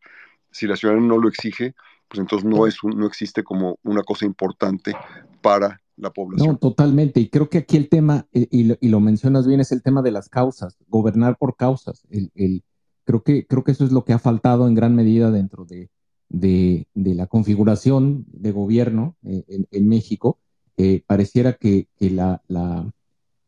[0.52, 1.76] Si la ciudadanía no lo exige,
[2.08, 4.94] pues entonces no, es no existe como una cosa importante
[5.42, 6.54] para la población.
[6.54, 7.20] No, totalmente.
[7.20, 10.12] Y creo que aquí el tema, eh, y, lo, mencionas bien, es el tema de
[10.12, 12.06] las causas, gobernar por causas.
[12.10, 12.64] El,
[13.04, 15.90] creo, que, creo que eso es lo que ha faltado en gran medida dentro de,
[16.30, 20.40] de, la configuración de gobierno eh, en, México.
[20.78, 22.92] Eh, pareciera que, la, la,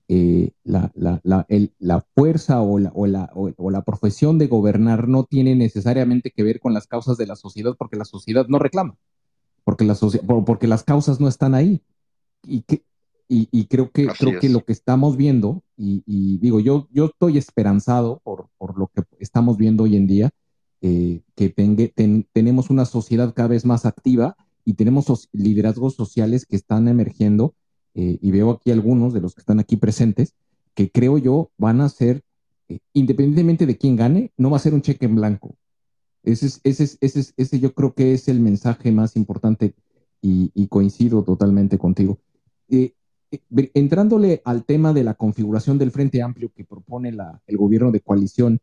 [0.08, 6.32] la, la, fuerza o la, o, la, o la profesión de gobernar no tiene necesariamente
[6.32, 8.96] que ver con las causas de la sociedad, porque la sociedad no reclama,
[9.63, 9.96] porque, la
[10.46, 11.82] porque las causas no están ahí.
[12.43, 12.84] Y, que,
[13.28, 18.22] y, creo que creo que lo que estamos viendo, y, digo, yo, yo estoy esperanzado
[18.24, 20.30] por, por, lo que estamos viendo hoy en día,
[20.82, 21.50] eh, que
[22.32, 27.56] tenemos una sociedad cada vez más activa y tenemos liderazgos sociales que están emergiendo,
[27.97, 30.36] eh, y veo aquí algunos de los que están aquí presentes,
[30.75, 32.23] que creo yo van a ser,
[32.69, 35.55] eh, independientemente de quién gane, no va a ser un cheque en blanco.
[36.21, 39.73] Ese, es, ese, ese, ese yo creo que es el mensaje más importante
[40.21, 42.19] y, y coincido totalmente contigo.
[42.69, 42.93] Eh,
[43.31, 47.10] eh, entrándole al tema de la configuración del Frente Amplio que propone
[47.47, 48.60] el gobierno de coalición,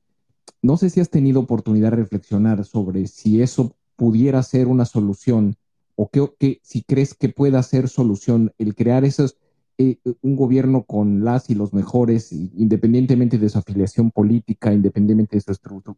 [0.62, 5.56] no sé si has tenido oportunidad de reflexionar sobre si eso pudiera ser una solución
[5.96, 9.36] o que, si crees que pueda ser solución el crear esos,
[9.78, 15.40] eh, un gobierno con las y los mejores, independientemente de su afiliación política, independientemente de
[15.40, 15.52] su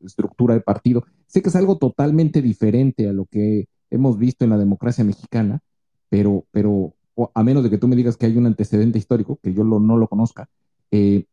[0.04, 1.04] estructura de partido.
[1.26, 5.60] Sé que es algo totalmente diferente a lo que hemos visto en la democracia mexicana,
[6.08, 6.94] pero, pero
[7.34, 9.96] a menos de que tú me digas que hay un antecedente histórico, que yo no
[9.96, 10.48] lo conozca,
[10.90, 11.24] eh,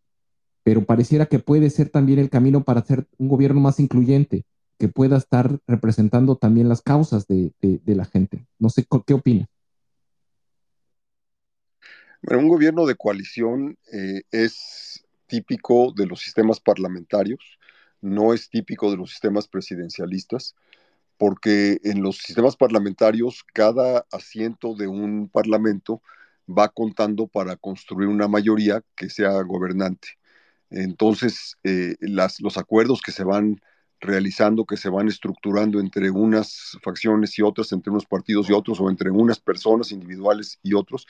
[0.64, 4.46] pero pareciera que puede ser también el camino para hacer un gobierno más incluyente,
[4.78, 7.54] que pueda estar representando también las causas de,
[7.86, 8.46] la gente.
[8.60, 9.48] No sé, ¿qué opinas?
[12.22, 17.60] Bueno, un gobierno de coalición eh, es típico de los sistemas parlamentarios,
[18.02, 20.56] no es típico de los sistemas presidencialistas
[21.18, 26.02] porque en los sistemas parlamentarios cada asiento de un parlamento
[26.50, 30.10] va contando para construir una mayoría que sea gobernante.
[30.70, 33.62] Entonces, eh, los acuerdos que se van
[34.04, 38.80] realizando, que se van estructurando entre unas facciones y otras, entre unos partidos y otros,
[38.80, 41.08] o entre unas personas individuales y otros,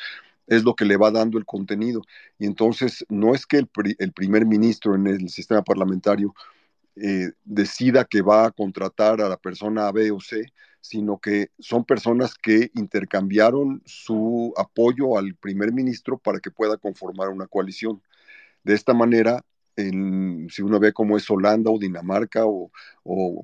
[0.48, 2.02] es lo que le va dando el contenido.
[2.40, 3.68] Y entonces, no es que el,
[4.14, 6.34] primer ministro en el sistema parlamentario
[6.96, 11.50] eh, decida que va a contratar a la persona A, B o C, sino que
[11.60, 18.02] son personas que intercambiaron su apoyo al primer ministro para que pueda conformar una coalición.
[18.64, 19.44] De esta manera,
[19.76, 22.72] si uno ve cómo es Holanda o Dinamarca o,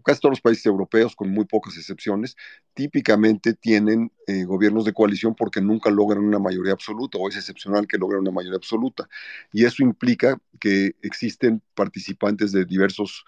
[0.04, 2.36] casi todos los países europeos, con muy pocas excepciones,
[2.74, 7.88] típicamente tienen eh, gobiernos de coalición porque nunca logran una mayoría absoluta o es excepcional
[7.88, 9.10] que logren una mayoría absoluta.
[9.52, 13.26] Y eso implica que existen participantes de diversos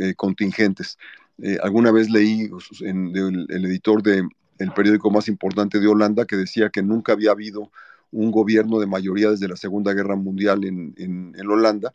[0.00, 0.98] eh, contingentes.
[1.42, 2.50] Eh, alguna vez leí
[2.82, 4.28] en, el, editor del
[4.76, 7.72] periódico más importante de Holanda que decía que nunca había habido
[8.12, 11.90] un gobierno de mayoría desde la Segunda Guerra Mundial en, en Holanda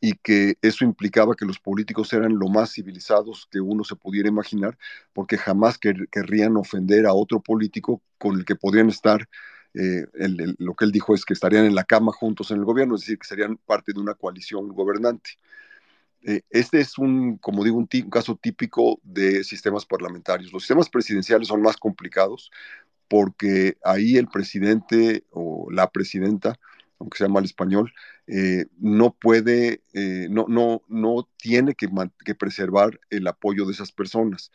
[0.00, 4.28] y que eso implicaba que los políticos eran lo más civilizados que uno se pudiera
[4.28, 4.78] imaginar,
[5.12, 9.28] porque jamás querrían ofender a otro político con el que podrían estar,
[9.74, 10.06] eh,
[10.58, 13.02] lo que él dijo es que estarían en la cama juntos en el gobierno, es
[13.02, 15.30] decir, que serían parte de una coalición gobernante.
[16.22, 20.52] Eh, este es un, como digo, un, caso típico de sistemas parlamentarios.
[20.52, 22.50] Los sistemas presidenciales son más complicados
[23.08, 26.58] porque ahí el presidente o la presidenta
[26.98, 27.92] aunque sea mal español,
[28.26, 31.88] eh, no puede, eh, no, no, no tiene que,
[32.34, 34.52] preservar el apoyo de esas personas.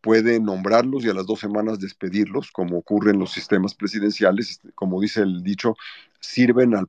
[0.00, 4.72] Puede nombrarlos y a las dos semanas despedirlos, como ocurre en los sistemas presidenciales, este,
[4.72, 5.76] como dice el dicho,
[6.18, 6.88] sirven al,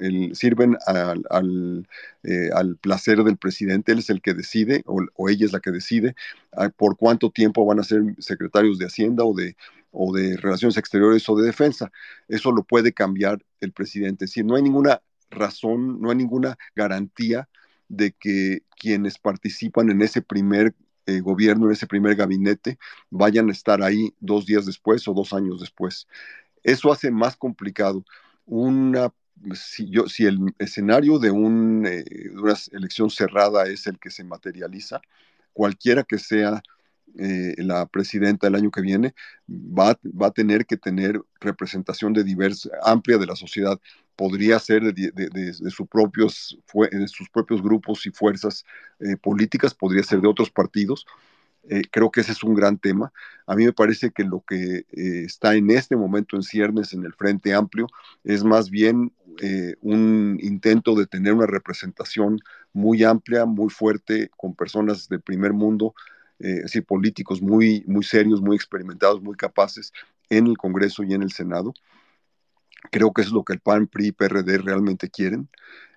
[0.00, 5.46] eh, sirven al, al, placer del presidente, él es el que decide, o, o ella
[5.46, 6.16] es la que decide,
[6.52, 9.56] ah, por cuánto tiempo van a ser secretarios de Hacienda o de
[9.94, 11.90] o de relaciones exteriores o de defensa.
[12.28, 14.26] Eso lo puede cambiar el presidente.
[14.26, 17.48] Si no hay ninguna razón, no hay ninguna garantía
[17.88, 20.74] de que quienes participan en ese primer
[21.06, 22.78] eh, gobierno, en ese primer gabinete,
[23.10, 26.08] vayan a estar ahí dos días después o dos años después.
[26.62, 28.04] Eso hace más complicado
[28.46, 29.12] una
[29.54, 31.90] si, el escenario eh, de una
[32.72, 35.00] elección cerrada es el que se materializa,
[35.52, 36.62] cualquiera que sea
[37.16, 39.14] eh, la presidenta el año que viene,
[39.48, 43.78] va, va, a tener que tener representación de diversa, amplia de la sociedad,
[44.16, 46.58] podría ser de, sus propios,
[47.06, 48.64] sus propios grupos y fuerzas
[48.98, 51.06] eh, políticas, podría ser de otros partidos.
[51.70, 53.12] Eh, creo que ese es un gran tema.
[53.46, 57.14] A mí me parece que lo que está en este momento en ciernes en el
[57.14, 57.86] Frente Amplio
[58.24, 59.12] es más bien
[59.80, 62.40] un intento de tener una representación
[62.72, 65.94] muy amplia, muy fuerte, con personas del primer mundo,
[66.38, 69.92] es decir, políticos muy, muy serios, muy experimentados, muy capaces
[70.30, 71.72] en el Congreso y en el Senado.
[72.90, 75.48] Creo que es lo que el PAN, PRI y PRD realmente quieren.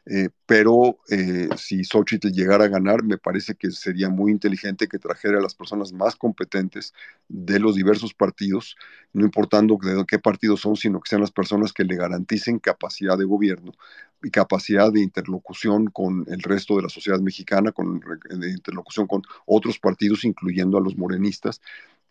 [0.09, 4.99] Eh, pero eh, si Xochitl llegara a ganar, me parece que sería muy inteligente que
[4.99, 6.93] trajera a las personas más competentes
[7.27, 8.77] de los diversos partidos,
[9.11, 13.17] no importando de qué partidos son, sino que sean las personas que le garanticen capacidad
[13.17, 13.73] de gobierno
[14.31, 19.79] capacidad de interlocución con el resto de la sociedad mexicana, con, de interlocución con otros
[19.79, 21.61] partidos, incluyendo a los morenistas,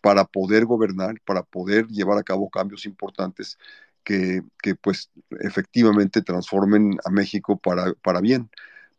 [0.01, 3.57] para poder gobernar, para poder llevar a cabo cambios importantes
[4.03, 4.41] que,
[4.81, 8.49] pues efectivamente transformen a México para, para bien,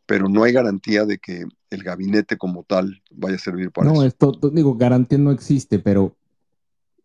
[0.05, 4.01] pero no hay garantía de que el gabinete como tal vaya a servir para eso.
[4.01, 6.15] No, esto, digo, garantía no existe, pero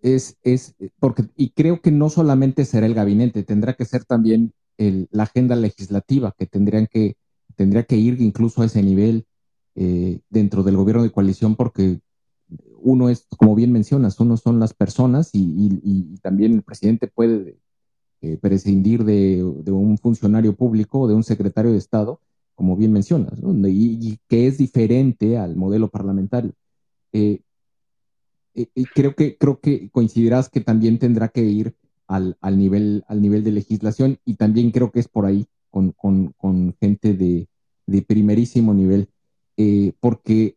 [0.03, 4.53] es, es, porque, y creo que no solamente será el gabinete, tendrá que ser también
[4.79, 7.17] el, la agenda legislativa, que tendrían que,
[7.57, 9.27] tendría que ir incluso a ese nivel
[9.75, 12.01] eh, dentro del gobierno de coalición, porque
[12.85, 17.59] uno es, como bien mencionas, uno son las personas y, también el presidente puede
[18.21, 22.21] eh, prescindir de, un funcionario público o de un secretario de Estado,
[22.55, 26.53] como bien mencionas, y, que es diferente al modelo parlamentario.
[27.13, 27.41] Eh,
[28.55, 31.75] eh, creo que, creo que coincidirás que también tendrá que ir
[32.07, 35.95] al, nivel, al nivel de legislación y también creo que es por ahí con,
[36.81, 37.49] gente de,
[38.03, 39.09] primerísimo nivel,
[40.01, 40.57] porque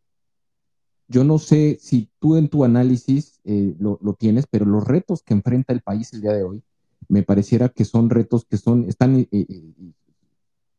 [1.08, 5.34] yo no sé si tú en tu análisis lo, lo, tienes, pero los retos que
[5.34, 6.64] enfrenta el país el día de hoy
[7.08, 9.74] me pareciera que son retos que son, están, eh, eh,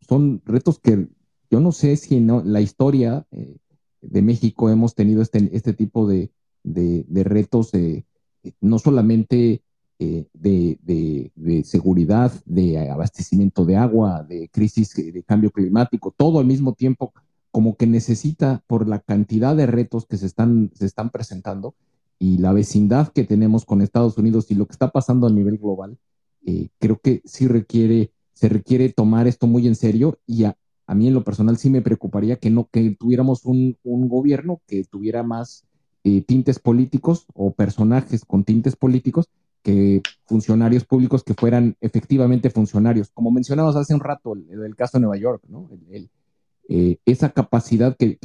[0.01, 1.09] son retos que
[1.51, 3.57] yo no sé si en la historia eh,
[4.03, 6.31] de México hemos tenido este, este tipo de,
[6.63, 7.73] de, retos,
[8.61, 9.63] no solamente
[9.99, 10.79] de,
[11.35, 17.13] de, seguridad, de abastecimiento de agua, de crisis de cambio climático, todo al mismo tiempo,
[17.51, 21.75] como que necesita por la cantidad de retos que se están, se están presentando
[22.19, 25.59] y la vecindad que tenemos con Estados Unidos y lo que está pasando a nivel
[25.59, 25.99] global,
[26.45, 30.57] eh, creo que sí requiere, se requiere tomar esto muy en serio y a,
[30.95, 35.23] mí en lo personal sí me preocuparía que no, que tuviéramos un, gobierno que tuviera
[35.23, 35.65] más
[36.05, 39.29] eh, tintes políticos o personajes con tintes políticos
[39.69, 43.11] que funcionarios públicos que fueran efectivamente funcionarios.
[43.13, 45.69] Como mencionamos hace un rato, el, caso de Nueva York, ¿no?
[46.71, 48.17] Eh, esa capacidad que,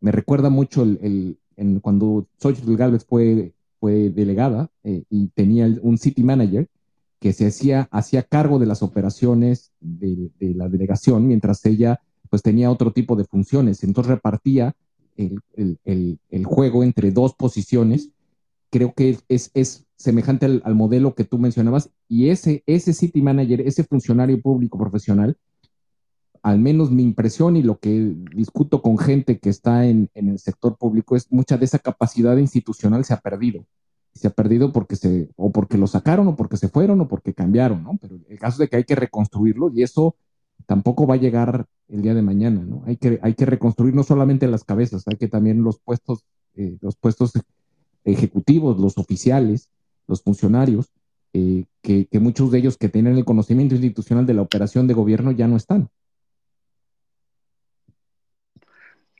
[0.00, 1.38] me recuerda mucho el,
[1.80, 6.68] cuando Xochitl Galvez fue, fue delegada y tenía un city manager,
[7.18, 12.00] que se hacía, hacía cargo de las operaciones de, la delegación, mientras ella
[12.30, 13.82] pues tenía otro tipo de funciones.
[13.82, 14.76] Entonces repartía
[15.16, 18.10] el, juego entre dos posiciones.
[18.72, 23.60] Creo que es, es semejante al, modelo que tú mencionabas y ese, ese city manager,
[23.60, 25.36] ese funcionario público profesional,
[26.42, 30.40] al menos mi impresión y lo que discuto con gente que está en, en el
[30.40, 33.64] sector público es mucha de esa capacidad institucional se ha perdido
[34.14, 37.34] se ha perdido porque se, o porque lo sacaron, o porque se fueron, o porque
[37.34, 37.98] cambiaron, ¿no?
[38.00, 40.16] Pero el caso es de que hay que reconstruirlo y eso
[40.66, 42.82] tampoco va a llegar el día de mañana, ¿no?
[42.86, 46.76] Hay que, hay que reconstruir no solamente las cabezas, hay que también los puestos, eh,
[46.80, 47.32] los puestos
[48.04, 49.68] ejecutivos, los oficiales,
[50.06, 50.92] los funcionarios,
[51.32, 55.32] eh, que, muchos de ellos que tienen el conocimiento institucional de la operación de gobierno
[55.32, 55.88] ya no están.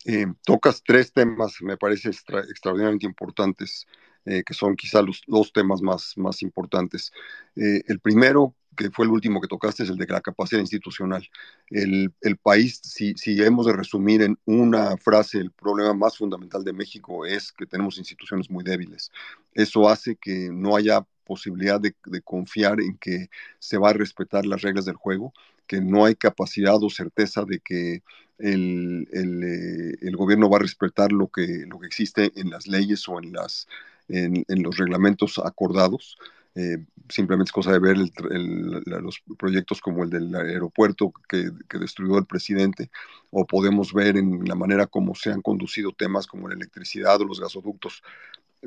[0.05, 3.87] Eh, tocas tres temas, me parece extraordinariamente importantes.
[4.25, 7.11] Eh, que son quizá los dos temas más, más importantes.
[7.57, 11.29] Eh, el primero, que fue el último que tocaste, es el de la capacidad institucional.
[11.71, 16.63] El, el país, si, si, hemos de resumir en una frase, el problema más fundamental
[16.63, 19.11] de México es que tenemos instituciones muy débiles.
[19.55, 24.47] Eso hace que no haya posibilidad de, de, confiar en que se va a respetar
[24.47, 25.33] las reglas del juego,
[25.67, 28.03] que no hay capacidad o certeza de que
[28.39, 32.67] el, el, eh, el, gobierno va a respetar lo que, lo que existe en las
[32.67, 33.69] leyes o en las
[34.13, 36.19] en, los reglamentos acordados.
[36.55, 42.27] Eh, simplemente es cosa de ver los proyectos como el del aeropuerto que, destruyó el
[42.27, 42.91] presidente,
[43.31, 47.25] o podemos ver en la manera como se han conducido temas como la electricidad o
[47.25, 48.03] los gasoductos,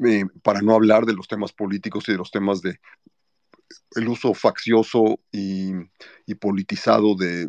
[0.04, 2.80] eh, para no hablar de los temas políticos y de los temas de,
[3.96, 5.74] el uso faccioso y,
[6.40, 7.48] politizado de,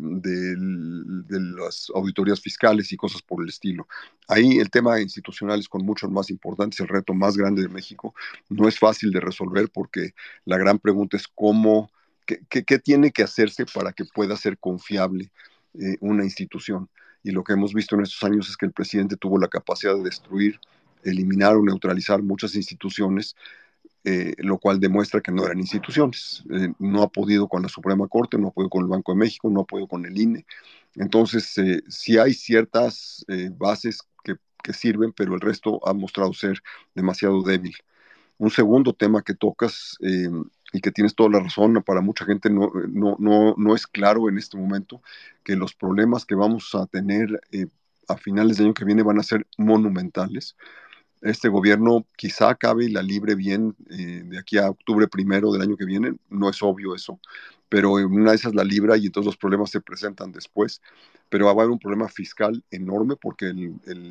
[1.57, 3.87] las auditorías fiscales y cosas por el estilo.
[4.27, 8.15] Ahí el tema institucional es con muchos más importantes, el reto más grande de México.
[8.49, 10.13] No es fácil de resolver porque
[10.45, 11.91] la gran pregunta es cómo
[12.25, 15.31] ¿qué, tiene que hacerse para que pueda ser confiable
[15.73, 16.89] eh, una institución?
[17.23, 19.95] Y lo que hemos visto en estos años es que el presidente tuvo la capacidad
[19.95, 20.59] de destruir,
[21.03, 23.35] eliminar o neutralizar muchas instituciones,
[24.07, 26.43] eh, lo cual demuestra que no eran instituciones.
[26.51, 29.19] Eh, no ha podido con la Suprema Corte, no ha podido con el Banco de
[29.19, 30.45] México, no ha podido con el INE.
[30.95, 31.55] Entonces,
[31.87, 33.25] sí hay ciertas
[33.57, 36.61] bases que, que sirven, pero el resto ha mostrado ser
[36.95, 37.75] demasiado débil.
[38.37, 40.29] Un segundo tema que tocas eh,
[40.71, 44.29] y que tienes toda la razón, para mucha gente no, no, no, no, es claro
[44.29, 45.01] en este momento
[45.43, 47.67] que los problemas que vamos a tener eh,
[48.07, 50.55] a finales del año que viene van a ser monumentales.
[51.21, 55.61] Este gobierno quizá acabe y la libre bien eh, de aquí a octubre primero del
[55.61, 57.19] año que viene, no es obvio eso,
[57.69, 60.81] pero una de esas la libra y entonces los problemas se presentan después
[61.29, 63.53] pero va a haber un problema fiscal enorme porque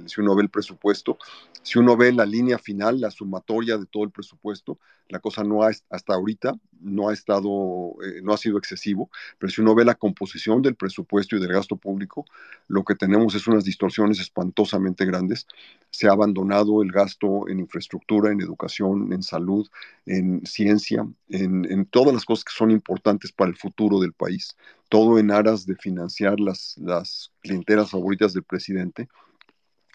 [0.06, 1.18] si uno ve el presupuesto,
[1.62, 5.62] si uno ve la línea final, la sumatoria de todo el presupuesto, la cosa no
[5.62, 9.84] ha, hasta ahorita no ha estado, eh, no ha sido excesivo, pero si uno ve
[9.84, 12.24] la composición del presupuesto y del gasto público,
[12.68, 15.46] lo que tenemos es unas distorsiones espantosamente grandes.
[15.90, 19.68] Se ha abandonado el gasto en infraestructura, en educación, en salud,
[20.06, 24.56] en ciencia, en, en todas las cosas que son importantes para el futuro del país,
[24.88, 29.08] todo en aras de financiar las, las clientelas favoritas del presidente.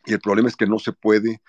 [0.06, 1.42] Y el problema es que no se puede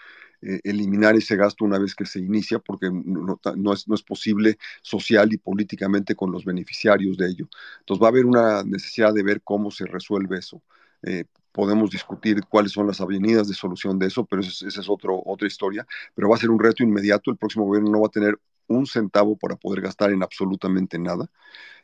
[0.42, 3.38] eh, eliminar ese gasto una vez que se inicia, porque no,
[3.72, 7.48] es, no, es, posible social y políticamente con los beneficiarios de ello.
[7.80, 10.62] Entonces va a haber una necesidad de ver cómo se resuelve eso.
[11.04, 15.22] Eh, podemos discutir cuáles son las avenidas de solución de eso, pero esa es otro,
[15.24, 15.86] otra historia.
[16.14, 17.30] Pero va a ser un reto inmediato.
[17.30, 21.30] El próximo gobierno no va a tener un centavo para poder gastar en absolutamente nada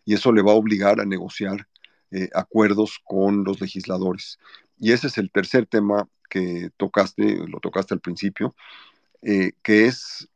[0.09, 1.69] y eso le va a obligar a negociar
[2.11, 4.39] eh, acuerdos con los legisladores.
[4.79, 8.57] Y ese es el tercer tema que tocaste, lo tocaste al principio,
[9.21, 10.27] eh, que es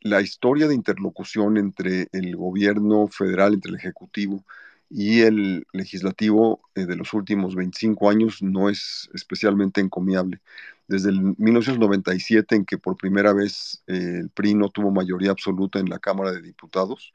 [0.00, 4.44] la historia de interlocución entre el gobierno federal, entre el Ejecutivo
[4.90, 10.40] y el legislativo eh, de los últimos 25 años no es especialmente encomiable.
[10.88, 15.78] Desde el 1997, en que por primera vez eh, el PRI no tuvo mayoría absoluta
[15.78, 17.14] en la Cámara de Diputados,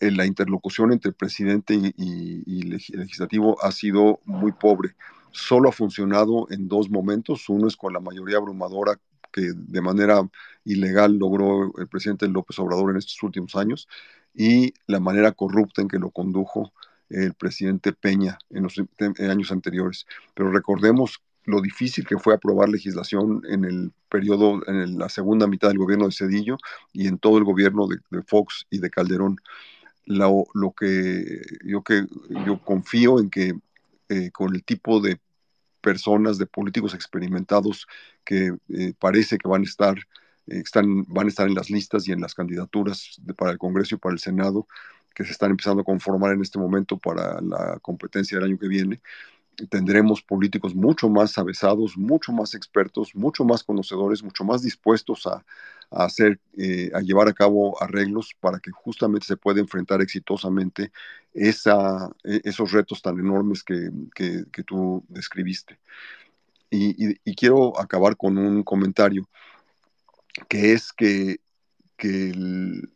[0.00, 4.94] la interlocución entre presidente y, y, legislativo ha sido muy pobre
[5.30, 7.48] solo ha funcionado en dos momentos.
[7.48, 8.98] Uno es con la mayoría abrumadora
[9.32, 10.28] que de manera
[10.64, 13.88] ilegal logró el presidente López Obrador en estos últimos años
[14.34, 16.72] y la manera corrupta en que lo condujo
[17.10, 18.74] el presidente Peña en los
[19.18, 20.06] años anteriores.
[20.34, 25.68] Pero recordemos lo difícil que fue aprobar legislación en el periodo, en la segunda mitad
[25.68, 26.58] del gobierno de Cedillo
[26.92, 29.36] y en todo el gobierno de, Fox y de Calderón.
[30.08, 32.06] Lo, lo, que yo que
[32.46, 33.54] yo confío en que
[34.08, 35.20] eh, con el tipo de
[35.82, 37.86] personas, de políticos experimentados
[38.24, 39.98] que eh, parece que van a estar,
[40.46, 43.94] eh, están, van a estar en las listas y en las candidaturas para el Congreso
[43.94, 44.66] y para el Senado,
[45.14, 48.68] que se están empezando a conformar en este momento para la competencia del año que
[48.68, 49.00] viene
[49.66, 55.44] tendremos políticos mucho más avesados, mucho más expertos, mucho más conocedores, mucho más dispuestos a,
[55.90, 60.92] hacer, eh, a llevar a cabo arreglos para que justamente se pueda enfrentar exitosamente
[61.34, 63.90] esa, e, esos retos tan enormes que,
[64.66, 65.78] tú describiste.
[66.70, 69.28] Y, quiero acabar con un comentario,
[70.48, 71.40] que es que,
[71.96, 72.90] que el,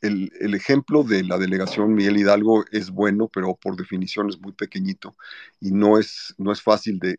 [0.00, 5.16] el, ejemplo de la delegación Miguel Hidalgo es bueno, pero por definición es muy pequeñito
[5.60, 7.16] y no es, no es fácil de,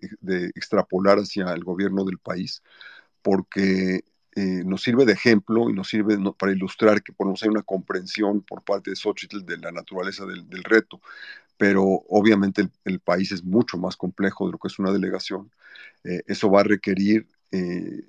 [0.55, 2.63] extrapolar hacia el gobierno del país,
[3.21, 4.03] porque
[4.35, 8.41] eh, nos sirve de ejemplo y nos sirve para ilustrar que por hay una comprensión
[8.41, 11.01] por parte de Xochitl de la naturaleza del, reto,
[11.57, 15.51] pero obviamente el, país es mucho más complejo de lo que es una delegación.
[16.03, 18.03] Eh, eso va a requerir eh,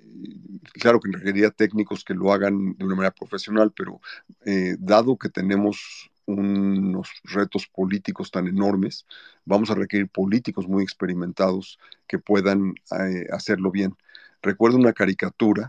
[0.73, 4.01] claro que requeriría técnicos que lo hagan de una manera profesional, pero
[4.45, 9.05] eh, dado que tenemos unos retos políticos tan enormes,
[9.45, 13.95] vamos a requerir políticos muy experimentados que puedan eh, hacerlo bien.
[14.41, 15.67] Recuerdo una caricatura,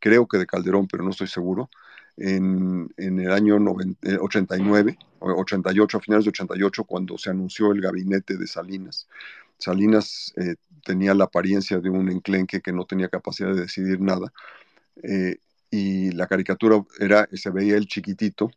[0.00, 1.70] creo que de Calderón, pero no estoy seguro,
[2.16, 3.56] en, en el año
[4.20, 9.08] 89, 88, a finales de 88, cuando se anunció el gabinete de Salinas.
[9.62, 14.32] Salinas eh, tenía la apariencia de un enclenque que no tenía capacidad de decidir nada.
[15.02, 15.36] Eh,
[15.70, 18.50] y la caricatura era, se veía el chiquitito,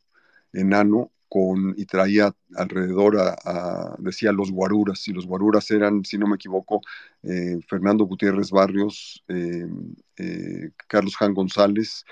[0.52, 6.28] enano, con, y traía alrededor a, decía los guaruras, y los guaruras eran, si no
[6.28, 6.82] me equivoco,
[7.24, 9.24] eh, Fernando Gutiérrez Barrios,
[10.88, 12.06] Carlos Jan González,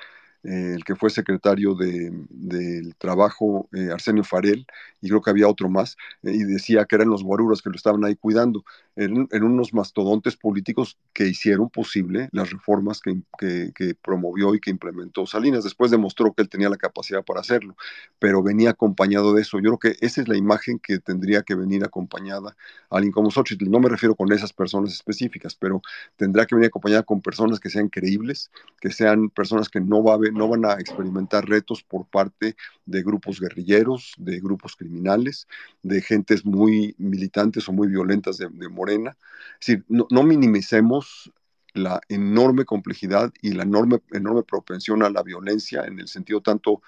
[0.44, 4.66] eh, el que fue secretario del Trabajo, eh, Arsenio Farel,
[5.02, 7.76] y creo que había otro más, eh, y decía que eran los guaruras que lo
[7.76, 8.66] estaban ahí cuidando.
[8.96, 15.26] En, unos mastodontes políticos que hicieron posible las reformas que, que, promovió y que implementó
[15.26, 15.64] Salinas.
[15.64, 17.76] Después demostró que él tenía la capacidad para hacerlo,
[18.20, 19.58] pero venía acompañado de eso.
[19.60, 22.56] Yo creo que esa es la imagen que tendría que venir acompañada
[22.90, 23.70] a alguien como Xochitl.
[23.70, 25.82] No me refiero con esas personas específicas, pero
[26.16, 30.12] tendrá que venir acompañada con personas que sean creíbles, que sean personas que no va
[30.12, 32.56] a haber no van a experimentar retos por parte
[32.86, 35.48] de grupos guerrilleros, de grupos criminales,
[35.82, 39.16] de gentes muy militantes o muy violentas de, Morena.
[39.60, 41.32] Es decir, no, minimicemos
[41.74, 46.82] la enorme complejidad y la enorme, enorme propensión a la violencia en el sentido tanto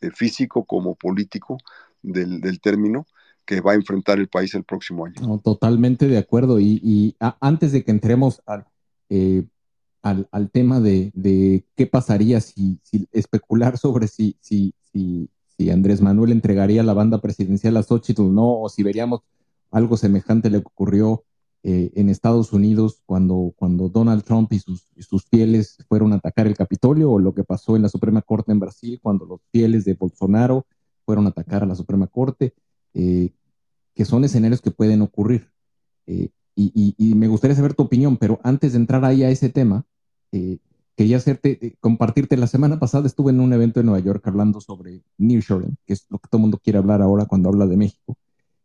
[0.00, 1.58] eh, físico como político
[2.02, 3.06] del, término
[3.44, 5.38] que va a enfrentar el país el próximo año.
[5.38, 6.58] totalmente de acuerdo.
[6.60, 8.66] Y, antes de que entremos al,
[9.08, 9.44] eh,
[10.02, 15.28] al, al tema de, de, qué pasaría si, si especular sobre si, si, si,
[15.70, 19.20] Andrés Manuel entregaría la banda presidencial a Xochitl no, o si veríamos
[19.70, 21.24] algo semejante le ocurrió
[21.62, 26.48] eh, en Estados Unidos cuando, cuando Donald Trump y sus, sus, fieles fueron a atacar
[26.48, 29.84] el Capitolio, o lo que pasó en la Suprema Corte en Brasil cuando los fieles
[29.84, 30.66] de Bolsonaro
[31.06, 32.54] fueron a atacar a la Suprema Corte,
[32.94, 33.30] eh,
[33.94, 35.52] que son escenarios que pueden ocurrir.
[36.06, 39.30] Eh, y, y, y, me gustaría saber tu opinión, pero antes de entrar ahí a
[39.30, 39.86] ese tema,
[40.32, 40.58] eh,
[40.96, 44.60] quería hacerte, eh, compartirte, la semana pasada estuve en un evento en Nueva York hablando
[44.60, 47.76] sobre nearshoring, que es lo que todo el mundo quiere hablar ahora cuando habla de
[47.76, 48.16] México.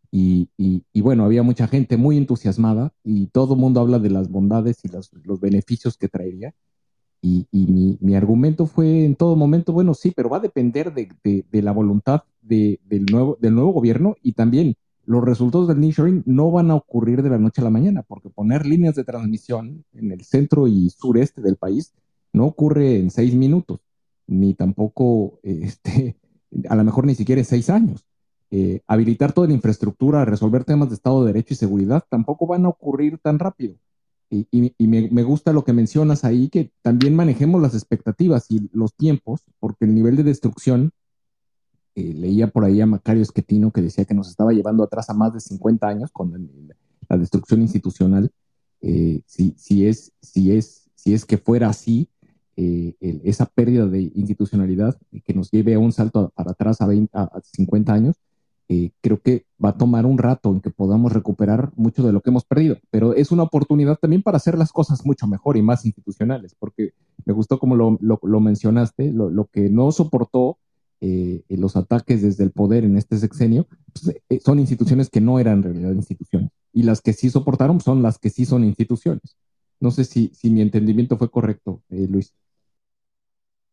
[0.10, 4.30] Y, y, bueno, había mucha gente muy entusiasmada y todo el mundo habla de las
[4.30, 6.56] bondades y los, los beneficios que traería.
[7.22, 11.10] Y, mi, mi, argumento fue en todo momento, bueno, sí, pero va a depender de,
[11.24, 14.76] de, la voluntad de, del, nuevo, del nuevo gobierno y también
[15.08, 18.30] los resultados del nearshoring no van a ocurrir de la noche a la mañana, porque
[18.30, 21.94] poner líneas de transmisión en el centro y sureste del país
[22.34, 23.80] no ocurre en seis minutos,
[24.28, 26.18] ni tampoco, este,
[26.70, 28.06] a lo mejor ni siquiera en seis años.
[28.52, 32.66] Eh, habilitar toda la infraestructura, resolver temas de Estado de Derecho y seguridad tampoco van
[32.66, 33.76] a ocurrir tan rápido.
[34.30, 39.46] Y, me, gusta lo que mencionas ahí, que también manejemos las expectativas y los tiempos,
[39.60, 40.92] porque el nivel de destrucción
[41.98, 45.16] eh, leía por ahí a Macario Esquetino que decía que nos estaba llevando atrás a
[45.16, 46.32] más de 50 años con
[47.10, 48.30] la destrucción institucional.
[48.82, 52.08] Eh, si, si, es, si, es, si es que fuera así,
[52.56, 52.94] eh,
[53.24, 54.96] esa pérdida de institucionalidad
[55.26, 58.16] que nos lleve a un salto para atrás a, 20, a 50 años,
[59.02, 62.30] creo que va a tomar un rato en que podamos recuperar mucho de lo que
[62.30, 65.84] hemos perdido, pero es una oportunidad también para hacer las cosas mucho mejor y más
[65.84, 66.92] institucionales, porque
[67.26, 70.60] me gustó como lo, lo, mencionaste, lo, lo, que no soportó
[71.00, 75.40] eh, los ataques desde el poder en este sexenio, pues, eh, son instituciones que no
[75.40, 76.50] eran en realidad instituciones.
[76.74, 79.38] Y las que sí soportaron son las que sí son instituciones.
[79.80, 82.34] No sé si, si mi entendimiento fue correcto, eh, Luis.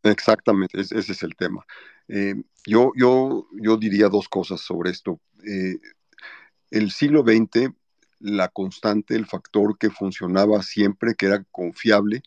[0.03, 1.65] Exactamente, ese es el tema.
[2.67, 5.19] yo, yo, yo diría dos cosas sobre esto.
[6.71, 7.73] el siglo XX,
[8.19, 12.23] la constante, el factor que funcionaba siempre, que era confiable,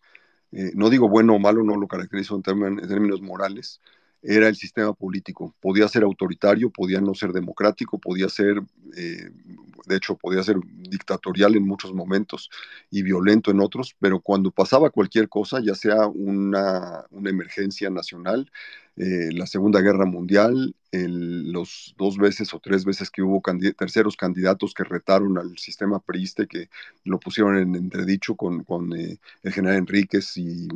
[0.73, 3.79] no digo bueno o malo, no lo caracterizo en términos morales,
[4.27, 5.55] era el sistema político.
[5.61, 8.61] Podía ser autoritario, podía no ser democrático, podía ser,
[8.97, 9.29] eh,
[9.85, 10.57] de hecho, podía ser
[10.89, 12.49] dictatorial en muchos momentos
[12.91, 18.51] y violento en otros, pero cuando pasaba cualquier cosa, ya sea una, emergencia nacional,
[18.97, 23.41] eh, la Segunda Guerra Mundial, los dos veces o tres veces que hubo
[23.77, 26.69] terceros candidatos que retaron al sistema priiste, que
[27.05, 28.65] lo pusieron en entredicho con,
[28.97, 30.67] eh, el general Enríquez y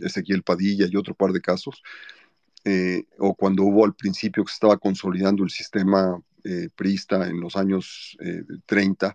[0.00, 1.82] Ezequiel Padilla y otro par de casos,
[2.64, 7.40] eh, o cuando hubo al principio que se estaba consolidando el sistema eh, priista en
[7.40, 8.16] los años
[8.66, 9.14] 30, eh,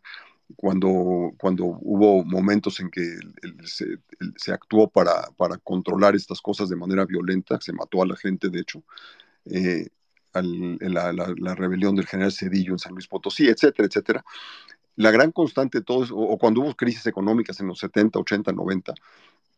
[0.55, 3.17] cuando, cuando hubo momentos en que
[3.65, 8.49] se, actuó para, para, controlar estas cosas de manera violenta, se mató a la gente,
[8.49, 8.83] de hecho,
[10.33, 14.25] la, la, rebelión del general Cedillo en San Luis Potosí, etcétera, etcétera.
[14.95, 18.51] La gran constante de todo eso, o cuando hubo crisis económicas en los 70, 80,
[18.51, 18.93] 90,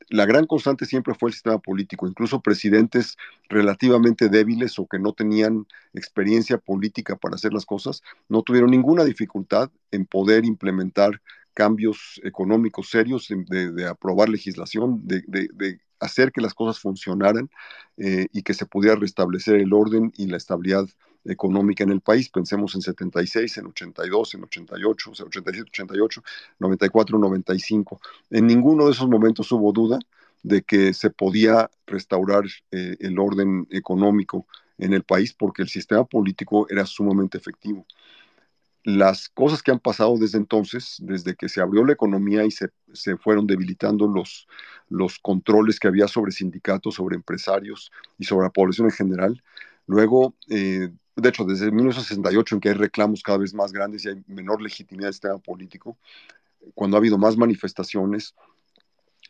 [0.10, 3.18] la gran constante siempre fue el sistema político, incluso presidentes
[3.50, 9.04] relativamente débiles o que no tenían experiencia política para hacer las cosas, no tuvieron ninguna
[9.04, 11.22] dificultad en poder implementar
[11.54, 17.50] cambios económicos serios, de, aprobar legislación, de, hacer que las cosas funcionaran
[17.98, 20.88] eh, y que se pudiera restablecer el orden y la estabilidad
[21.26, 22.30] económica en el país.
[22.30, 26.24] Pensemos en 76, en 82, en 88, o sea, 87, 88,
[26.60, 28.00] 94, 95.
[28.32, 30.00] En ninguno de esos momentos hubo duda
[30.44, 34.46] de que se podía restaurar eh, el orden económico
[34.78, 37.86] en el país porque el sistema político era sumamente efectivo.
[38.84, 42.70] las cosas que han pasado desde entonces, desde que se abrió la economía y se,
[43.18, 44.48] fueron debilitando los,
[44.88, 49.44] los controles que había sobre sindicatos, sobre empresarios y sobre la población en general.
[49.88, 54.10] Luego, eh, de hecho, desde 1968, en que hay reclamos cada vez más grandes y
[54.10, 55.98] hay menor legitimidad del sistema político,
[56.76, 58.36] cuando ha habido más manifestaciones,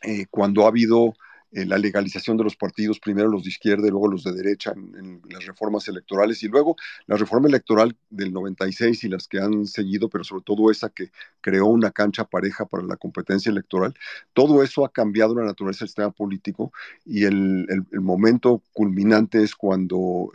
[0.02, 1.14] eh, cuando ha habido
[1.50, 4.74] eh, la legalización de los partidos, primero los de izquierda y luego los de derecha
[4.76, 6.76] en, las reformas electorales y luego
[7.06, 11.10] la reforma electoral del 96 y las que han seguido, pero sobre todo esa que
[11.40, 13.94] creó una cancha pareja para la competencia electoral,
[14.34, 16.70] todo eso ha cambiado la naturaleza del sistema político
[17.06, 20.30] y el, momento culminante es cuando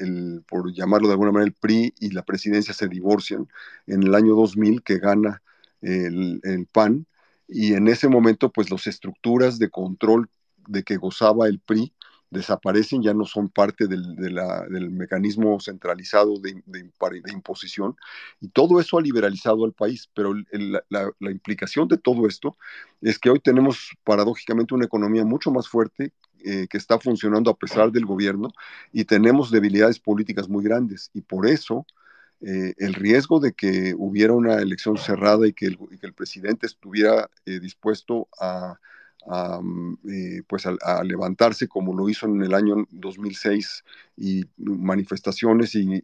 [0.00, 3.48] el, por llamarlo de alguna manera, el PRI y la presidencia se divorcian
[3.86, 5.42] en el año 2000 que gana
[5.80, 7.06] el, el PAN
[7.46, 10.28] y en ese momento pues las estructuras de control
[10.66, 11.92] de que gozaba el PRI
[12.30, 16.62] desaparecen, ya no son parte del, mecanismo centralizado de,
[17.32, 17.96] imposición,
[18.40, 20.34] y todo eso ha liberalizado al país, pero
[20.88, 22.56] la, implicación de todo esto
[23.00, 26.12] es que hoy tenemos paradójicamente una economía mucho más fuerte
[26.44, 28.50] eh, que está funcionando a pesar del gobierno,
[28.92, 31.86] y tenemos debilidades políticas muy grandes, y por eso...
[32.42, 37.60] Eh, el riesgo de que hubiera una elección cerrada y que el, presidente estuviera eh,
[37.60, 38.78] dispuesto a,
[39.28, 39.60] a,
[40.08, 43.84] eh, pues a, levantarse como lo hizo en el año 2006
[44.16, 46.00] y manifestaciones y,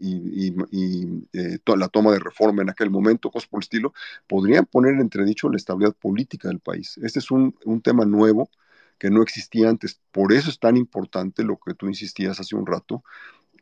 [1.32, 3.94] eh, la toma de reforma en aquel momento, cosas por el estilo,
[4.26, 6.98] podrían poner en entredicho la estabilidad política del país.
[7.02, 8.50] Este es un, tema nuevo
[8.98, 10.00] que no existía antes.
[10.12, 13.02] Por eso es tan importante lo que tú insistías hace un rato,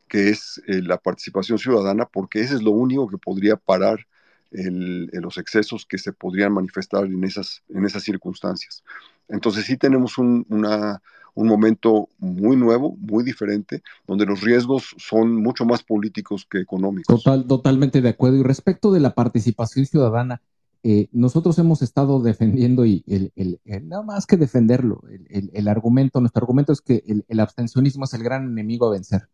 [0.09, 4.07] que es eh, la participación ciudadana, porque ese es lo único que podría parar
[4.53, 8.83] los excesos que se podrían manifestar en esas, en esas circunstancias.
[9.31, 10.47] Entonces sí tenemos un,
[11.35, 17.23] momento muy nuevo, muy diferente, donde los riesgos son mucho más políticos que económicos.
[17.23, 18.37] Total, totalmente de acuerdo.
[18.37, 20.43] Y respecto de la participación ciudadana,
[20.83, 26.73] eh, nosotros hemos estado defendiendo, y el, nada más que defenderlo, el, argumento, nuestro argumento
[26.73, 29.29] es que el, abstencionismo es el gran enemigo a vencer.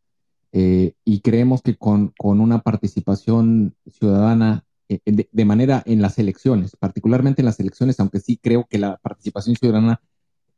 [0.53, 6.77] Eh, y creemos que con, con, una participación ciudadana eh, de, manera en las elecciones,
[6.77, 10.01] particularmente en las elecciones, aunque sí creo que la participación ciudadana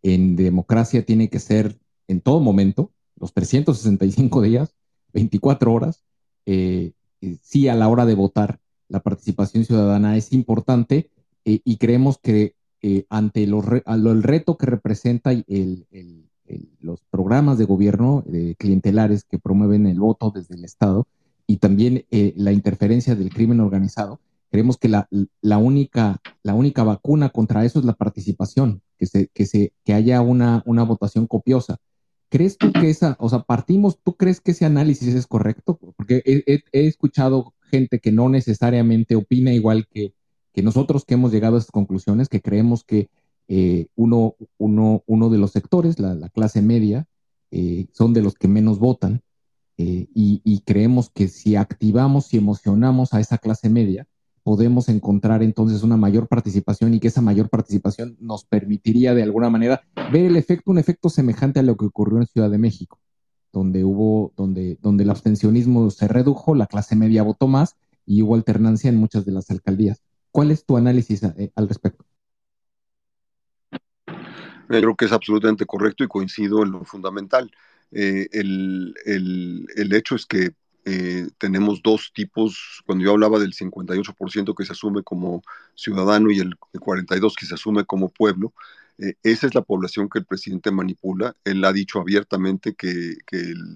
[0.03, 4.75] en democracia tiene que ser en todo momento, los 365 días,
[5.15, 6.05] 24 horas,
[6.45, 11.11] eh, eh, sí a la hora de votar, la participación ciudadana es importante
[11.45, 12.57] y creemos que
[13.09, 15.31] ante el reto que representa
[16.81, 18.25] los programas de gobierno
[18.59, 21.07] clientelares que promueven el voto desde el Estado,
[21.51, 24.21] y también eh, la interferencia del crimen organizado,
[24.51, 25.09] creemos que la,
[25.59, 30.21] única, la única vacuna contra eso es la participación, que, se, que, se, que haya
[30.21, 31.79] una, una votación copiosa.
[32.29, 35.79] ¿Crees tú que esa, o sea, partimos, tú crees que ese análisis es correcto?
[35.97, 40.13] Porque he, escuchado gente que no necesariamente opina igual que,
[40.53, 43.09] que, nosotros que hemos llegado a estas conclusiones, que creemos que
[43.49, 47.07] eh, uno, uno, uno, de los sectores, la, clase media,
[47.51, 49.23] eh, son de los que menos votan
[49.81, 54.09] eh, y, creemos que si activamos y emocionamos a esa clase media,
[54.43, 59.51] podemos encontrar entonces una mayor participación y que esa mayor participación nos permitiría de alguna
[59.51, 62.99] manera ver el efecto, un efecto semejante a lo que ocurrió en Ciudad de México,
[63.53, 68.35] donde hubo, donde, donde el abstencionismo se redujo, la clase media votó más y hubo
[68.35, 70.03] alternancia en muchas de las alcaldías.
[70.33, 72.05] ¿Cuál es tu análisis eh, al respecto?
[74.67, 77.51] Creo que es absolutamente correcto y coincido en lo fundamental.
[77.93, 80.53] Eh, el, el, hecho es que
[80.85, 85.43] eh, tenemos dos tipos, cuando yo hablaba del 58% que se asume como
[85.75, 88.53] ciudadano y el 42% que se asume como pueblo,
[88.99, 91.37] eh, esa es la población que el presidente manipula.
[91.45, 93.17] Él ha dicho abiertamente que,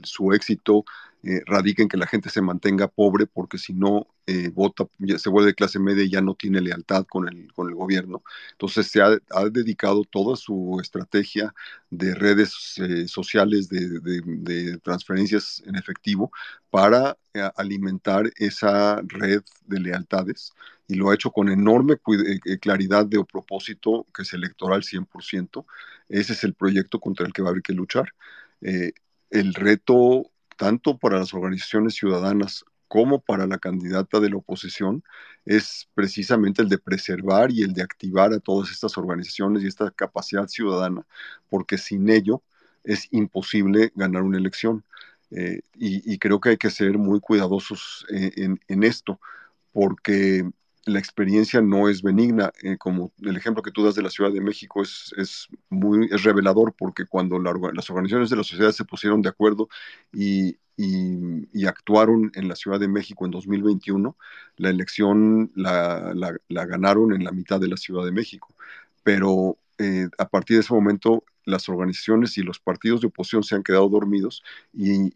[0.03, 0.85] su éxito
[1.23, 4.87] eh, radica en que la gente se mantenga pobre porque si no eh, vota,
[5.19, 8.23] se vuelve clase media y ya no tiene lealtad con el, gobierno.
[8.53, 9.11] Entonces se ha,
[9.51, 11.55] dedicado toda su estrategia
[11.91, 12.51] de redes
[13.07, 16.33] sociales, de, transferencias en efectivo
[16.71, 17.17] para
[17.57, 20.53] alimentar esa red de lealtades
[20.93, 21.97] y lo ha hecho con enorme
[22.61, 25.65] claridad de propósito que es electoral 100%.
[26.09, 28.13] Ese es el proyecto contra el que va a haber que luchar.
[28.61, 35.03] el reto tanto para las organizaciones ciudadanas como para la candidata de la oposición
[35.47, 39.91] es precisamente el de preservar y el de activar a todas estas organizaciones y esta
[39.91, 41.07] capacidad ciudadana,
[41.49, 42.43] porque sin ello
[42.85, 44.85] es imposible ganar una elección.
[45.31, 49.19] Eh, y, creo que hay que ser muy cuidadosos eh, en, esto,
[49.73, 50.45] porque
[50.85, 54.33] la experiencia no es benigna, eh, como el ejemplo que tú das de la Ciudad
[54.33, 58.85] de México es, es muy es revelador porque cuando las organizaciones de la sociedad se
[58.85, 59.69] pusieron de acuerdo
[60.13, 64.17] y, y, actuaron en la Ciudad de México en 2021,
[64.57, 66.13] la elección la,
[66.49, 68.49] la, ganaron en la mitad de la Ciudad de México.
[69.05, 73.55] Pero eh, a partir de ese momento las organizaciones y los partidos de oposición se
[73.55, 75.13] han quedado dormidos y,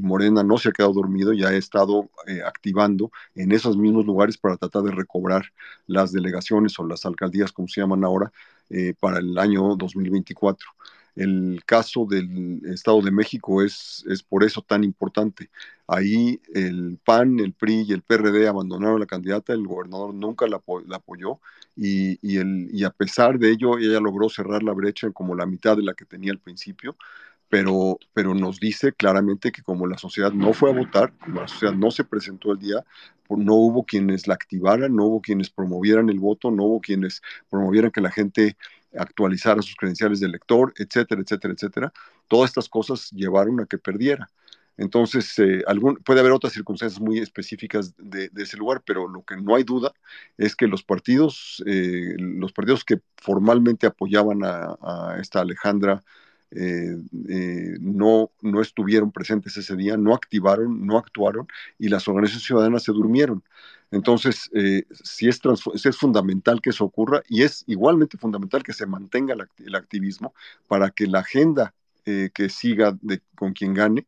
[0.00, 4.38] Morena no se ha quedado dormido y ha estado eh, activando en esos mismos lugares
[4.38, 5.52] para tratar de recobrar
[5.86, 8.32] las delegaciones o las alcaldías, como se llaman ahora,
[8.70, 10.68] eh, para el año 2024.
[11.16, 15.50] El caso del Estado de México es, es por eso tan importante.
[15.88, 20.56] Ahí el PAN, el PRI y el PRD abandonaron la candidata, el gobernador nunca la,
[20.94, 21.40] apoyó
[21.74, 25.34] y, y, el, y a pesar de ello ella logró cerrar la brecha en como
[25.34, 26.96] la mitad de la que tenía al principio,
[27.48, 31.48] pero, pero nos dice claramente que como la sociedad no fue a votar, como la
[31.48, 32.84] sociedad no se presentó el día,
[33.30, 37.90] no hubo quienes la activaran, no hubo quienes promovieran el voto, no hubo quienes promovieran
[37.90, 38.56] que la gente
[38.98, 41.92] actualizara sus credenciales de elector, etcétera, etcétera, etcétera.
[42.28, 44.28] Todas estas cosas llevaron a que perdiera.
[44.78, 45.64] Entonces, eh,
[46.04, 49.92] puede haber otras circunstancias muy específicas de, ese lugar, pero lo que no hay duda
[50.36, 56.04] es que los partidos, eh, los partidos que formalmente apoyaban a, esta Alejandra
[56.56, 61.46] eh, no, no estuvieron presentes ese día, no activaron, no actuaron
[61.78, 63.42] y las organizaciones ciudadanas se durmieron.
[63.92, 64.50] Entonces,
[65.04, 65.40] sí es,
[65.84, 70.34] es fundamental que eso ocurra y es igualmente fundamental que se mantenga el activismo
[70.66, 71.72] para que la agenda
[72.04, 72.98] que siga
[73.36, 74.06] con quien gane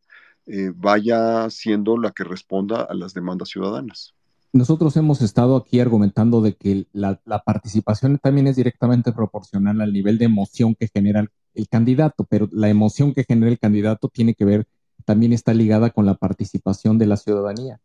[0.51, 4.15] eh, vaya siendo la que responda a las demandas ciudadanas.
[4.55, 10.17] Nosotros hemos estado aquí argumentando de que la, participación también es directamente proporcional al nivel
[10.17, 11.29] de emoción que genera el,
[11.71, 14.67] candidato, pero la emoción que genera el candidato tiene que ver,
[15.05, 17.81] también está ligada con la participación de la ciudadanía.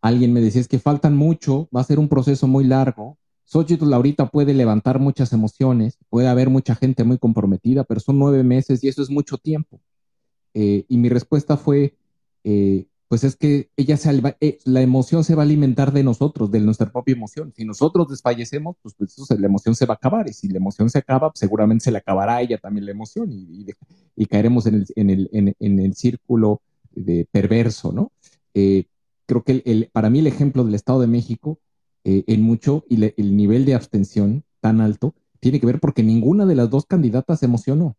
[0.00, 3.18] alguien me decía, es que faltan mucho, va a ser un proceso muy largo.
[3.44, 8.42] Xochitl ahorita puede levantar muchas emociones, puede haber mucha gente muy comprometida, pero son nueve
[8.42, 9.80] meses y eso es mucho tiempo.
[10.54, 11.94] Eh, y mi respuesta fue,
[12.42, 16.50] eh, pues es que ella se, eh, la emoción se va a alimentar de nosotros,
[16.50, 17.52] de nuestra propia emoción.
[17.56, 20.28] Si nosotros desfallecemos, pues, pues la emoción se va a acabar.
[20.28, 22.90] Y si la emoción se acaba, pues, seguramente se le acabará a ella también la
[22.90, 23.66] emoción y,
[24.16, 28.12] y, caeremos en el, en, el, en, el, círculo de perverso, ¿no?
[29.26, 31.58] creo que el, para mí el ejemplo del Estado de México
[32.04, 36.54] en mucho y el nivel de abstención tan alto tiene que ver porque ninguna de
[36.54, 37.96] las dos candidatas se emocionó.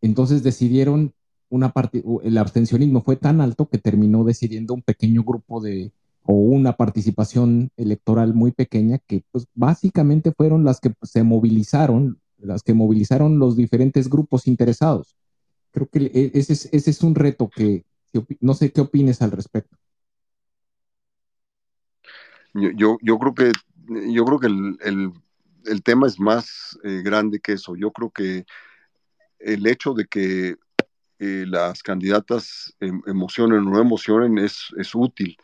[0.00, 1.14] Entonces decidieron
[1.52, 5.92] una parte, el abstencionismo fue tan alto que terminó decidiendo un pequeño grupo de,
[6.22, 12.62] o una participación electoral muy pequeña que pues básicamente fueron las que se movilizaron, las
[12.62, 15.14] que movilizaron los diferentes grupos interesados.
[15.72, 17.84] Creo que e, ese es, ese es un reto que,
[18.40, 19.76] no sé qué opines al respecto.
[22.54, 23.52] Yo, yo, creo que,
[24.10, 25.12] yo creo que el,
[25.66, 27.76] el, tema es más eh, grande que eso.
[27.76, 28.46] Yo creo que
[29.38, 30.56] el hecho de que
[31.22, 35.36] eh, las candidatas em, emocionen o no emocionen es, es útil,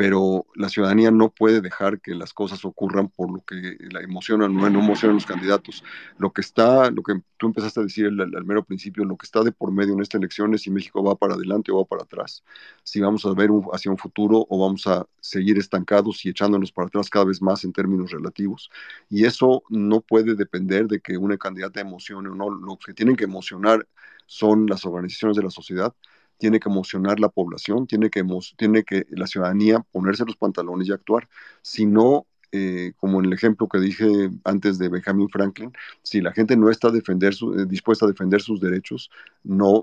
[0.00, 4.56] pero la ciudadanía no puede dejar que las cosas ocurran por lo que la emocionan
[4.56, 5.84] o no emocionan los candidatos.
[6.16, 9.42] Lo que está, lo que tú empezaste a decir al, mero principio, lo que está
[9.42, 12.04] de por medio en esta elección es si México va para adelante o va para
[12.04, 12.42] atrás,
[12.82, 16.86] si vamos a ver hacia un futuro o vamos a seguir estancados y echándonos para
[16.88, 18.70] atrás cada vez más en términos relativos.
[19.10, 22.48] Y eso no puede depender de que una candidata emocione o no.
[22.48, 23.86] Lo que tienen que emocionar
[24.24, 25.92] son las organizaciones de la sociedad,
[26.40, 28.24] tiene que emocionar la población, tiene que,
[28.56, 31.28] tiene que la ciudadanía ponerse los pantalones y actuar.
[31.60, 35.72] Si no, eh, como en el ejemplo que dije antes de Benjamin Franklin,
[36.02, 39.10] si la gente no está eh, dispuesta a defender sus derechos,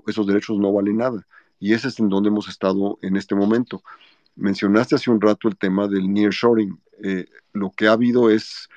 [0.08, 1.26] esos derechos no valen nada.
[1.60, 3.82] Y ese es en donde hemos estado en este momento.
[4.34, 6.76] Mencionaste hace un rato el tema del nearshoring.
[7.04, 8.68] Eh, lo que ha habido es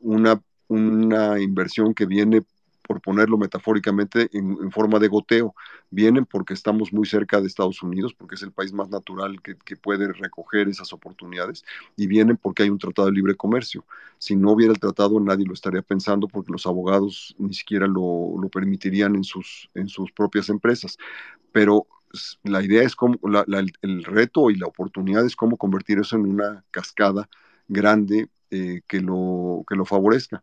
[0.00, 2.42] una, una inversión que viene
[2.86, 5.54] por ponerlo metafóricamente, en, forma de goteo.
[5.90, 9.76] Vienen porque estamos muy cerca de Estados Unidos, porque es el país más natural que,
[9.76, 11.64] puede recoger esas oportunidades,
[11.96, 13.84] y vienen porque hay un tratado de libre comercio.
[14.18, 18.34] Si no hubiera el tratado, nadie lo estaría pensando porque los abogados ni siquiera lo,
[18.52, 20.96] permitirían en sus, en sus propias empresas.
[21.52, 21.86] Pero
[22.42, 23.18] la idea es cómo,
[23.82, 27.28] el reto y la oportunidad es cómo convertir eso en una cascada
[27.68, 30.42] grande eh, que, lo, que lo favorezca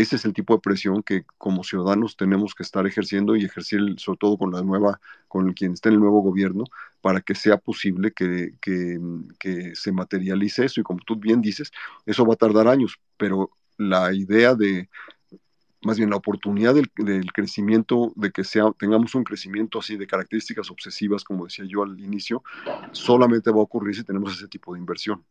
[0.00, 3.80] ese es el tipo de presión que como ciudadanos tenemos que estar ejerciendo y ejercer
[3.96, 6.64] sobre todo con la nueva, con quien esté en el nuevo gobierno,
[7.00, 10.80] para que sea posible que, que, se materialice eso.
[10.80, 11.72] Y como tú bien dices,
[12.06, 14.88] eso va a tardar años, pero la idea de,
[15.82, 20.06] más bien la oportunidad del, del, crecimiento, de que sea, tengamos un crecimiento así de
[20.06, 22.42] características obsesivas, como decía yo al inicio,
[22.92, 25.24] solamente va a ocurrir si tenemos ese tipo de inversión.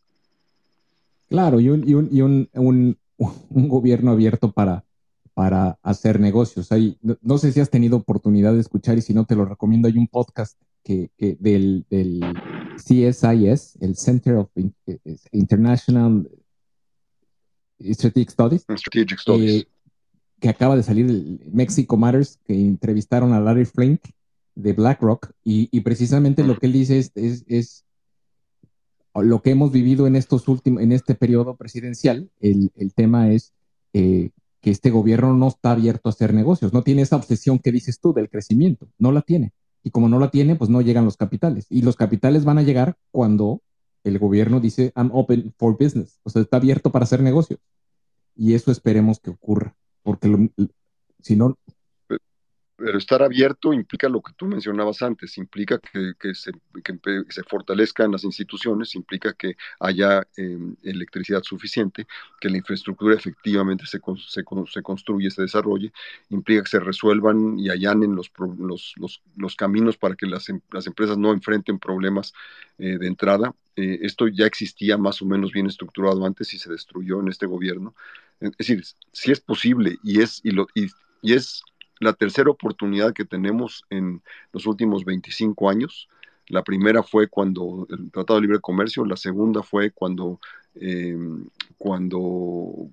[1.29, 4.85] Claro, y un, y un, y un, un gobierno abierto para,
[5.33, 6.71] para hacer negocios.
[6.71, 9.45] Hay, no, no, sé si has tenido oportunidad de escuchar y si no te lo
[9.45, 12.21] recomiendo, hay un podcast que, que del, del,
[12.77, 14.49] CSIS, el Center of
[15.31, 16.29] International
[17.79, 19.63] Strategic Studies, Strategic Studies.
[19.63, 19.67] Eh,
[20.39, 24.01] que acaba de salir el Mexico Matters, que entrevistaron a Larry Flink
[24.55, 27.85] de BlackRock, y, y precisamente lo que él dice es, es, es,
[29.15, 33.53] lo que hemos vivido en estos últimos, en este periodo presidencial, el, el tema es
[33.93, 34.31] eh,
[34.61, 37.99] que este gobierno no está abierto a hacer negocios, no tiene esa obsesión que dices
[37.99, 39.53] tú del crecimiento, no la tiene.
[39.83, 41.67] Y como no la tiene, pues no llegan los capitales.
[41.69, 43.61] Y los capitales van a llegar cuando
[44.03, 47.59] el gobierno dice, I'm open for business, o sea, está abierto para hacer negocios.
[48.35, 49.75] Y eso esperemos que ocurra
[50.07, 50.51] porque
[51.21, 51.57] si no...
[52.77, 56.51] Pero estar abierto implica lo que tú mencionabas antes, implica que, que, se,
[56.83, 62.05] que se, fortalezcan las instituciones, implica que haya eh, electricidad suficiente,
[62.39, 65.91] que la infraestructura efectivamente se, se, se, construye, se desarrolle,
[66.29, 70.61] implica que se resuelvan y allanen los, los, los, los caminos para que las, em,
[70.71, 72.31] las, empresas no enfrenten problemas
[72.77, 73.55] eh, de entrada.
[73.75, 77.47] Eh, esto ya existía más o menos bien estructurado antes y se destruyó en este
[77.47, 77.95] gobierno.
[78.39, 81.63] Es decir, si es posible y es, y, lo, y es
[81.99, 84.21] la tercera oportunidad que tenemos en
[84.53, 86.07] los últimos 25 años.
[86.47, 90.39] La primera fue cuando el Tratado de Libre Comercio, la segunda fue cuando,
[90.75, 91.17] eh,
[91.77, 92.89] cuando,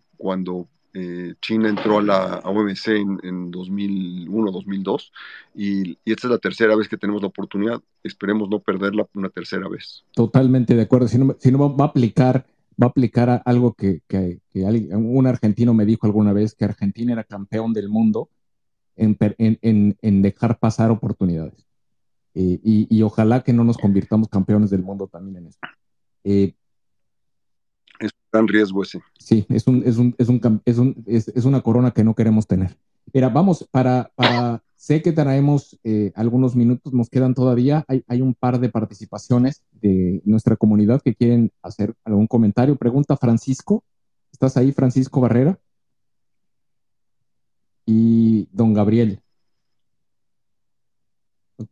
[0.92, 5.12] eh, China entró a la OMC en, en 2001, 2002,
[5.54, 7.80] y, esta es la tercera vez que tenemos la oportunidad.
[8.02, 10.04] Esperemos no perderla una tercera vez.
[10.12, 11.08] Totalmente de acuerdo.
[11.08, 12.46] Si no, si va a aplicar
[12.80, 17.24] va a aplicar algo que, que, un argentino me dijo alguna vez, que Argentina era
[17.24, 18.28] campeón del mundo
[18.96, 21.66] en, en, en dejar pasar oportunidades.
[22.34, 25.66] Eh, y, y, ojalá que no nos convirtamos campeones del mundo también en esto.
[26.24, 26.54] Eh,
[28.00, 29.00] es un gran riesgo ese.
[29.18, 32.14] Sí, es, un, es, un, es, un, es, un, es, es una corona que no
[32.14, 32.76] queremos tener.
[33.12, 37.84] Mira, vamos, para, para sé que traemos eh, algunos minutos, nos quedan todavía.
[37.86, 42.74] Hay, hay, un par de participaciones de nuestra comunidad que quieren hacer algún comentario.
[42.74, 43.84] Pregunta Francisco.
[44.32, 45.60] ¿Estás ahí, Francisco Barrera?
[47.86, 49.20] Y don Gabriel.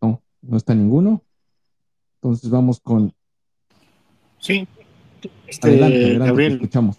[0.01, 1.23] No, no está ninguno.
[2.17, 3.13] Entonces vamos con.
[4.39, 4.67] Sí.
[5.47, 6.53] Este, adelante, adelante, Gabriel.
[6.55, 6.99] escuchamos.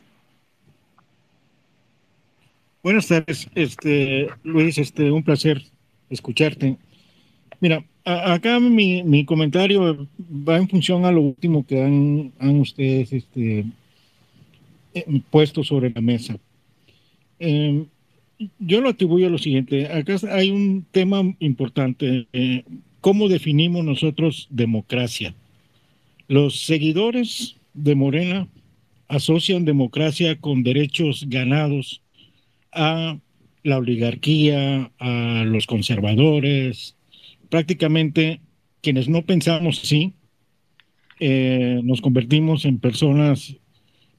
[2.83, 5.63] Buenas tardes, este, Luis, este, un placer
[6.09, 6.77] escucharte.
[7.61, 12.59] Mira, a, acá mi, mi, comentario va en función a lo último que han, han
[12.59, 13.65] ustedes este,
[14.93, 16.37] eh, puesto sobre la mesa.
[17.39, 17.85] Eh,
[18.59, 22.63] yo lo atribuyo a lo siguiente, acá hay un tema importante, eh,
[23.01, 25.35] ¿cómo definimos nosotros democracia?
[26.27, 28.47] Los seguidores de Morena
[29.07, 32.01] asocian democracia con derechos ganados
[32.71, 33.17] a
[33.63, 36.95] la oligarquía, a los conservadores,
[37.49, 38.41] prácticamente
[38.81, 40.13] quienes no pensamos así,
[41.19, 43.55] eh, nos convertimos en personas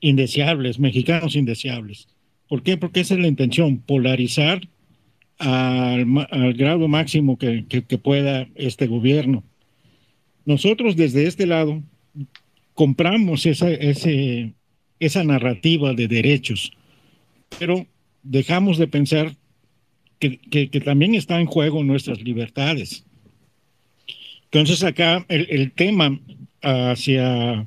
[0.01, 2.09] indeseables, mexicanos indeseables.
[2.49, 2.77] ¿Por qué?
[2.77, 4.69] Porque esa es la intención, polarizar
[5.39, 9.43] al, al grado máximo que, que, pueda este gobierno.
[10.45, 11.83] Nosotros desde este lado
[12.75, 16.73] compramos esa, esa narrativa de derechos,
[17.59, 17.87] pero
[18.23, 19.35] dejamos de pensar
[20.19, 23.05] que, que, que, también está en juego nuestras libertades.
[24.45, 26.21] Entonces acá el, el tema
[26.63, 27.67] hacia,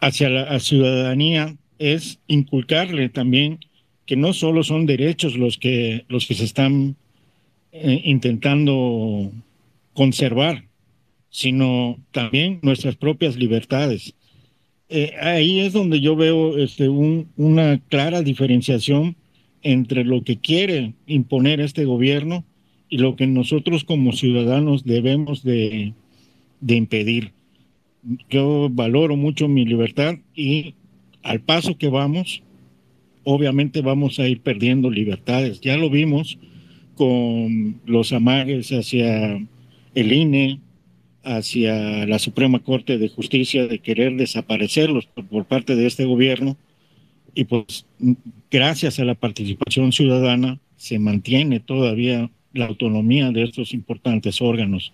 [0.00, 3.58] hacia la ciudadanía es inculcarle también
[4.06, 6.94] que no solo son derechos los que, los que se están
[7.72, 9.32] eh, intentando
[9.94, 10.66] conservar,
[11.30, 14.14] sino también nuestras propias libertades.
[14.90, 19.16] Eh, ahí es donde yo veo este, un, una clara diferenciación
[19.62, 22.44] entre lo que quiere imponer este gobierno
[22.90, 25.94] y lo que nosotros como ciudadanos debemos de,
[26.60, 27.32] de impedir.
[28.28, 30.74] Yo valoro mucho mi libertad y
[31.22, 32.42] al paso que vamos,
[33.24, 35.60] obviamente vamos a ir perdiendo libertades.
[35.60, 36.38] Ya lo vimos
[36.94, 39.46] con los amagues hacia
[39.94, 40.60] el INE,
[41.22, 46.56] hacia la Suprema Corte de Justicia de querer desaparecerlos por, por, parte de este gobierno
[47.34, 47.86] y pues
[48.50, 54.92] gracias a la participación ciudadana se mantiene todavía la autonomía de estos importantes órganos.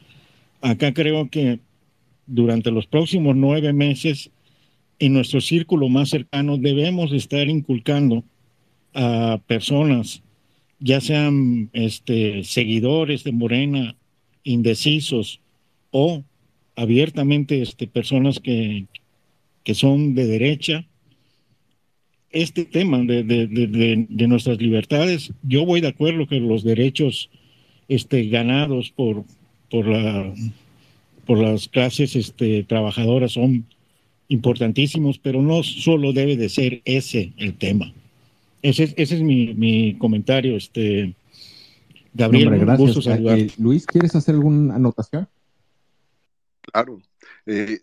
[0.61, 1.61] Acá creo que
[2.27, 4.31] durante los próximos nueve meses
[4.99, 8.25] en nuestro círculo más cercano debemos estar inculcando
[8.95, 10.23] a personas,
[10.79, 13.97] ya sean este, seguidores de Morena,
[14.43, 15.41] indecisos,
[15.91, 16.25] o
[16.77, 18.87] abiertamente este, personas que,
[19.65, 20.87] que son de derecha,
[22.31, 27.31] este tema de, de, de, de, nuestras libertades, yo voy de acuerdo que los derechos
[27.89, 29.25] este, ganados por,
[29.71, 30.35] por, la,
[31.25, 33.65] por las clases este, trabajadoras son
[34.29, 37.93] importantísimos, pero no solo debe de ser ese el tema.
[38.63, 41.15] Ese, ese es mi, mi comentario, este,
[42.15, 42.59] Gabriel.
[42.59, 43.07] gracias.
[43.07, 45.29] Eh, Luis, ¿quieres hacer alguna anotación?
[46.63, 47.01] Claro.
[47.49, 47.81] Eh,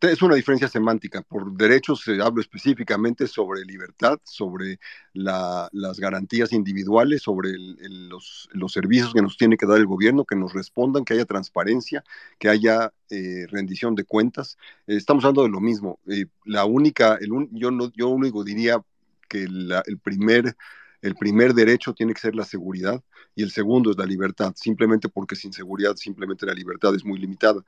[0.00, 1.22] es una diferencia semántica.
[1.22, 4.80] Por derechos se hablo específicamente sobre libertad, sobre
[5.12, 10.52] las garantías individuales, sobre los, servicios que nos tiene que dar el gobierno, que nos
[10.52, 12.02] respondan, que haya transparencia,
[12.38, 14.58] que haya eh, rendición de cuentas.
[14.88, 16.00] estamos hablando de lo mismo.
[16.44, 18.82] la única, el yo, no, yo único diría
[19.28, 20.56] que el primer
[21.04, 23.02] el primer derecho tiene que ser la seguridad
[23.34, 27.18] y el segundo es la libertad, simplemente porque sin seguridad simplemente la libertad es muy
[27.18, 27.62] limitada.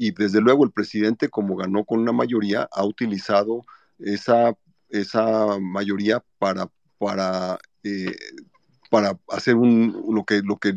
[0.00, 3.66] Y desde luego el presidente, como ganó con una mayoría, ha utilizado
[3.98, 4.56] esa,
[4.90, 8.14] esa mayoría para, para, eh,
[8.90, 10.72] para hacer un, lo, que, lo que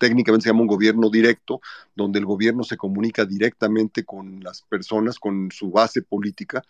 [0.00, 1.60] técnicamente se llama un gobierno directo,
[1.94, 6.64] donde el gobierno se comunica directamente con las personas, con su base política,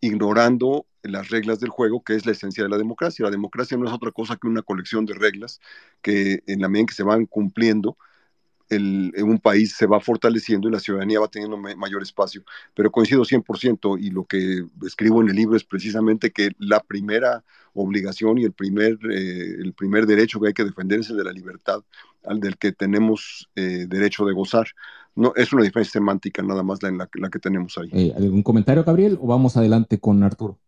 [0.00, 3.24] ignorando las reglas del juego, que es la esencia de la democracia.
[3.24, 5.60] La democracia no es otra cosa que una colección de reglas
[6.02, 7.96] que en la medida en que se van cumpliendo,
[8.68, 12.42] el, en un país se va fortaleciendo y la ciudadanía va teniendo mayor espacio.
[12.74, 17.44] Pero coincido 100% y lo que escribo en el libro es precisamente que la primera
[17.74, 21.24] obligación y el primer, eh, el primer derecho que hay que defender es el de
[21.24, 21.80] la libertad,
[22.24, 24.66] al del que tenemos eh, derecho de gozar.
[25.16, 27.88] No, es una diferencia semántica nada más la, la, la que tenemos ahí.
[27.92, 30.58] Eh, ¿Algún comentario, Gabriel, o vamos adelante con Arturo?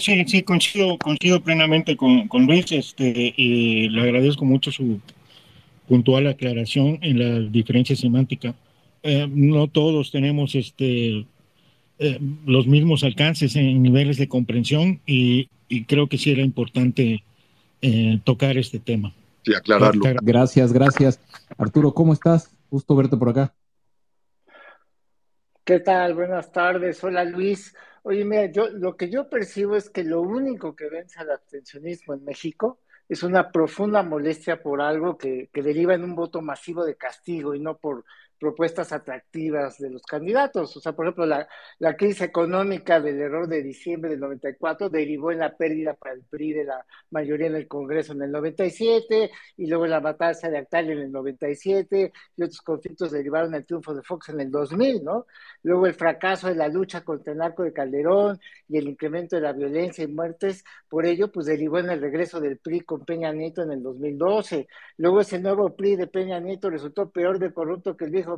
[0.00, 5.00] Sí, sí, coincido, coincido plenamente con, con, Luis este, y le agradezco mucho su
[5.88, 8.54] puntual aclaración en la diferencia semántica.
[9.02, 11.26] Eh, no todos tenemos este,
[11.98, 17.22] eh, los mismos alcances en niveles de comprensión y, y creo que sí era importante
[17.80, 19.12] eh, tocar este tema.
[19.44, 20.02] Sí, aclararlo.
[20.22, 21.20] Gracias, gracias.
[21.58, 22.54] Arturo, ¿cómo estás?
[22.70, 23.52] Gusto verte por acá.
[25.64, 26.14] ¿Qué tal?
[26.14, 27.02] Buenas tardes.
[27.02, 27.74] Hola Luis.
[28.02, 32.14] Oye, mira, yo lo que yo percibo es que lo único que vence al abstencionismo
[32.14, 36.84] en México es una profunda molestia por algo que, que deriva en un voto masivo
[36.84, 38.04] de castigo y no por
[38.42, 40.76] propuestas atractivas de los candidatos.
[40.76, 45.30] O sea, por ejemplo, la, la, crisis económica del error de diciembre del 94 derivó
[45.30, 49.30] en la pérdida para el PRI de la mayoría en el Congreso en el 97,
[49.58, 53.94] y luego la batalla de Actal en el 97, y otros conflictos derivaron el triunfo
[53.94, 55.26] de Fox en el 2000, ¿no?
[55.62, 59.42] Luego el fracaso de la lucha contra el narco de Calderón y el incremento de
[59.42, 63.32] la violencia y muertes, por ello, pues derivó en el regreso del PRI con Peña
[63.32, 64.66] Nieto en el 2012.
[64.96, 68.31] Luego ese nuevo PRI de Peña Nieto resultó peor de corrupto que el viejo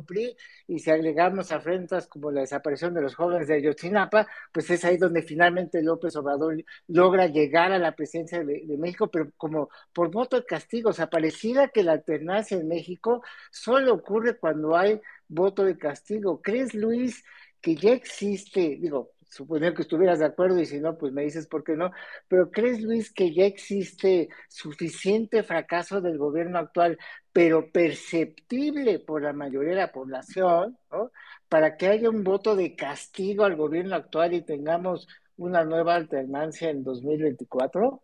[0.67, 4.97] Y si agregamos afrentas como la desaparición de los jóvenes de Ayotzinapa, pues es ahí
[4.97, 10.11] donde finalmente López Obrador logra llegar a la presidencia de, de México, pero como por
[10.11, 13.21] voto de castigo, o sea, pareciera que la alternancia en México
[13.51, 16.41] solo ocurre cuando hay voto de castigo.
[16.41, 17.23] ¿Crees, Luis,
[17.61, 21.45] que ya existe, digo, suponer que estuvieras de acuerdo y si no, pues me dices
[21.45, 21.91] por qué no.
[22.29, 26.97] Pero ¿crees, Luis, que ya existe suficiente fracaso del gobierno actual,
[27.33, 31.11] pero perceptible por la mayoría de la población, ¿no?
[31.49, 36.69] para que haya un voto de castigo al gobierno actual y tengamos una nueva alternancia
[36.69, 38.01] en 2024?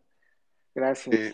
[0.75, 1.15] Gracias.
[1.15, 1.34] Eh,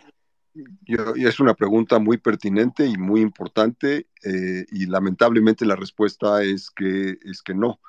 [1.15, 7.17] es una pregunta muy pertinente y muy importante eh, y lamentablemente la respuesta es que,
[7.23, 7.79] es que no.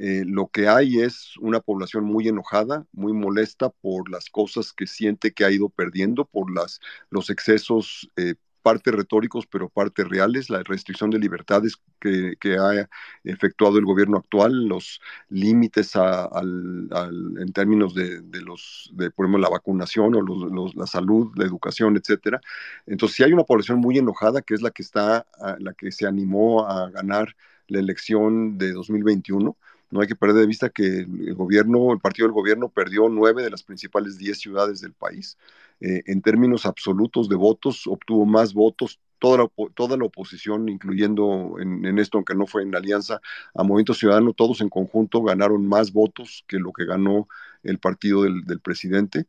[0.00, 4.86] Eh, lo que hay es una población muy enojada, muy molesta por las cosas que
[4.86, 6.80] siente que ha ido perdiendo, por las,
[7.10, 12.88] los excesos, eh, parte retóricos, pero parte reales, la restricción de libertades que, ha
[13.24, 20.20] efectuado el gobierno actual, los límites en términos de, los, de, por la vacunación o
[20.20, 22.40] los, la salud, la educación, etcétera.
[22.86, 25.26] Entonces, si hay una población muy enojada, que es la que está,
[25.58, 27.34] la que se animó a ganar
[27.68, 29.56] la elección de 2021,
[29.90, 33.42] no hay que perder de vista que el gobierno, el partido del gobierno perdió nueve
[33.42, 35.38] de las principales diez ciudades del país.
[35.80, 41.56] Eh, en términos absolutos de votos, obtuvo más votos toda la, toda la oposición, incluyendo
[41.60, 43.20] en, esto, aunque no fue en alianza,
[43.54, 47.28] a Movimiento Ciudadano, todos en conjunto ganaron más votos que lo que ganó
[47.62, 49.26] el partido del, presidente.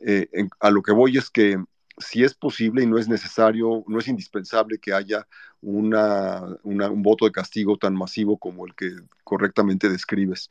[0.00, 0.28] Eh,
[0.60, 1.58] a lo que voy es que
[1.98, 5.26] si es posible y no es necesario, no es indispensable que haya
[5.60, 10.48] una, un voto de castigo tan masivo como el que correctamente describes.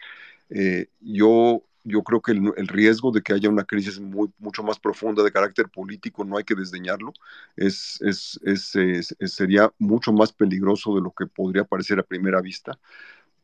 [0.50, 5.24] Eh, yo, yo creo que el, riesgo de que haya una crisis mucho más profunda
[5.24, 7.14] de carácter político no hay que desdeñarlo.
[7.56, 12.80] Es, es, es, sería mucho más peligroso de lo que podría parecer a primera vista.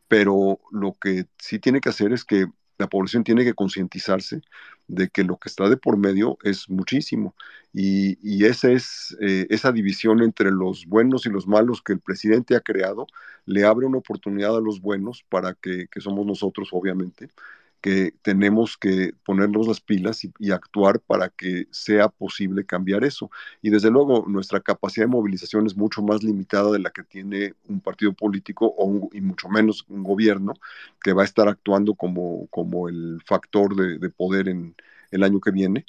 [0.07, 2.47] Pero lo que sí tiene que hacer es que
[2.79, 4.41] la población tiene que concientizarse
[4.87, 7.35] de que lo que está de por medio es muchísimo.
[7.73, 12.55] Y, esa, es, eh, esa división entre los buenos y los malos que el presidente
[12.55, 13.05] ha creado
[13.45, 17.29] le abre una oportunidad a los buenos para que, que somos nosotros, obviamente,
[17.81, 23.31] que tenemos que ponernos las pilas y, actuar para que sea posible cambiar eso.
[23.61, 27.53] Y desde luego, nuestra capacidad de movilización es mucho más limitada de la que tiene
[27.67, 30.53] un partido político o y mucho menos un gobierno
[31.01, 34.75] que va a estar actuando como, como el factor de, poder en
[35.11, 35.85] el año que viene.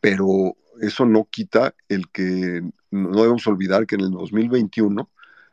[0.00, 5.10] Pero eso no quita el que no debemos olvidar que en el 2021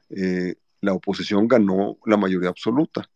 [0.09, 3.09] eh, la oposición ganó la mayoría absoluta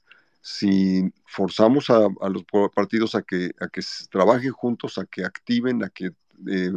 [0.48, 3.82] si forzamos a, los partidos a que, a que
[4.12, 6.12] trabajen juntos, a que activen, a que
[6.48, 6.72] eh,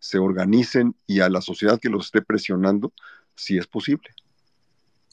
[0.00, 2.92] se, organicen y a la sociedad que los esté presionando,
[3.36, 4.08] si es posible.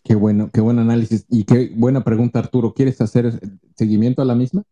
[0.04, 2.74] Qué bueno, qué buen análisis y qué buena pregunta, Arturo.
[2.74, 3.40] ¿Quieres hacer
[3.76, 4.64] seguimiento a la misma?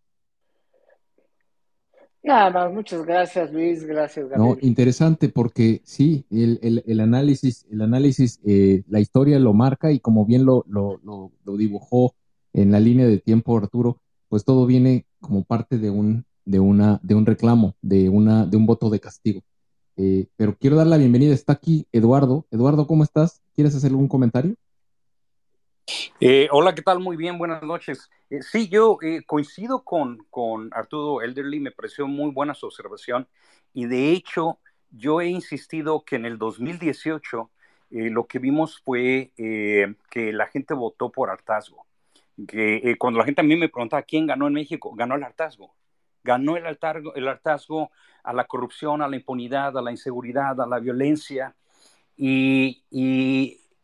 [2.23, 4.57] Nada más, muchas gracias, Luis, gracias, Gabriel.
[4.59, 10.25] No, interesante porque sí, el, análisis, el análisis, eh, la historia lo marca y como
[10.25, 12.15] bien lo, lo, lo dibujó
[12.53, 16.99] en la línea de tiempo, Arturo, pues todo viene como parte de un, de una,
[17.03, 19.41] de un reclamo, de, una, de un voto de castigo.
[19.97, 22.45] Eh, pero quiero dar la bienvenida, está aquí Eduardo.
[22.51, 23.41] Eduardo, ¿cómo estás?
[23.53, 24.55] ¿Quieres hacer algún comentario?
[26.21, 26.99] Eh, hola, ¿qué tal?
[26.99, 28.09] Muy bien, buenas noches.
[28.30, 33.27] Eh, sí, yo coincido con, con Arturo Elderly, me pareció muy buena su observación
[33.73, 34.59] y de hecho
[34.91, 37.51] yo he insistido que en el 2018
[37.91, 41.88] lo que vimos fue que la gente votó por hartazgo
[42.47, 45.23] que eh, cuando la gente a mí me pregunta quién ganó en México, ganó el
[45.23, 45.73] hartazgo.
[46.23, 47.91] Ganó el hartazgo, el hartazgo
[48.23, 51.55] a la corrupción, a la impunidad, a la inseguridad, a la violencia.
[52.17, 52.83] Y,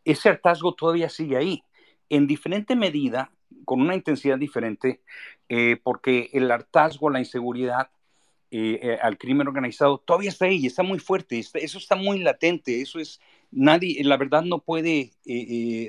[0.04, 1.64] ese hartazgo todavía sigue ahí,
[2.08, 3.32] en diferente medida,
[3.64, 5.00] con una intensidad diferente,
[5.48, 7.90] eh, porque el hartazgo, la inseguridad,
[8.52, 13.00] eh, al crimen organizado todavía está ahí, está muy fuerte, eso está muy latente, eso
[13.00, 13.20] es,
[13.50, 15.10] nadie, la verdad no puede,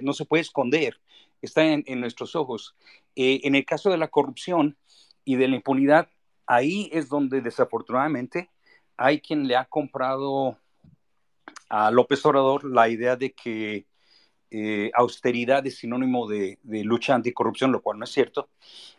[0.02, 1.00] no se puede esconder
[1.42, 2.76] está en, nuestros ojos.
[3.16, 4.78] Eh, en el caso de la corrupción
[5.24, 6.10] y de la impunidad,
[6.46, 8.50] ahí es donde desafortunadamente
[8.96, 10.58] hay quien le ha comprado
[11.70, 13.86] a López Obrador la idea de que
[14.50, 18.50] eh, austeridad es sinónimo de, de, lucha anticorrupción, lo cual no es cierto,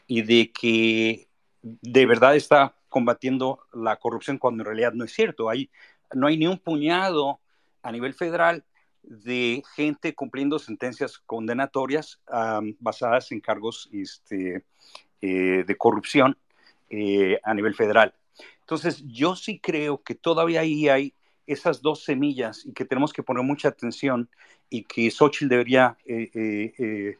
[0.06, 1.28] y de que
[1.62, 5.48] de verdad está combatiendo la corrupción cuando en realidad no es cierto.
[5.48, 5.70] Hay,
[6.14, 7.40] no hay ni un puñado
[7.82, 8.64] a nivel federal
[9.08, 12.20] de gente cumpliendo sentencias condenatorias
[12.78, 14.64] basadas en cargos este,
[15.20, 16.36] eh, de corrupción
[16.90, 18.14] eh, a nivel federal.
[18.60, 21.14] Entonces, yo sí creo que todavía ahí hay
[21.46, 24.28] esas dos semillas y que tenemos que poner mucha atención
[24.68, 27.16] y que Xochitl debería eh,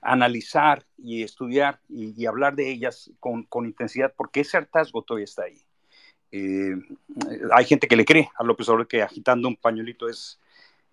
[0.00, 5.44] analizar y estudiar y, hablar de ellas con, con intensidad, porque ese hartazgo todavía está
[5.44, 5.65] ahí.
[6.32, 6.74] Eh,
[7.52, 10.40] hay gente que le cree a López Obrador que agitando un pañuelito es,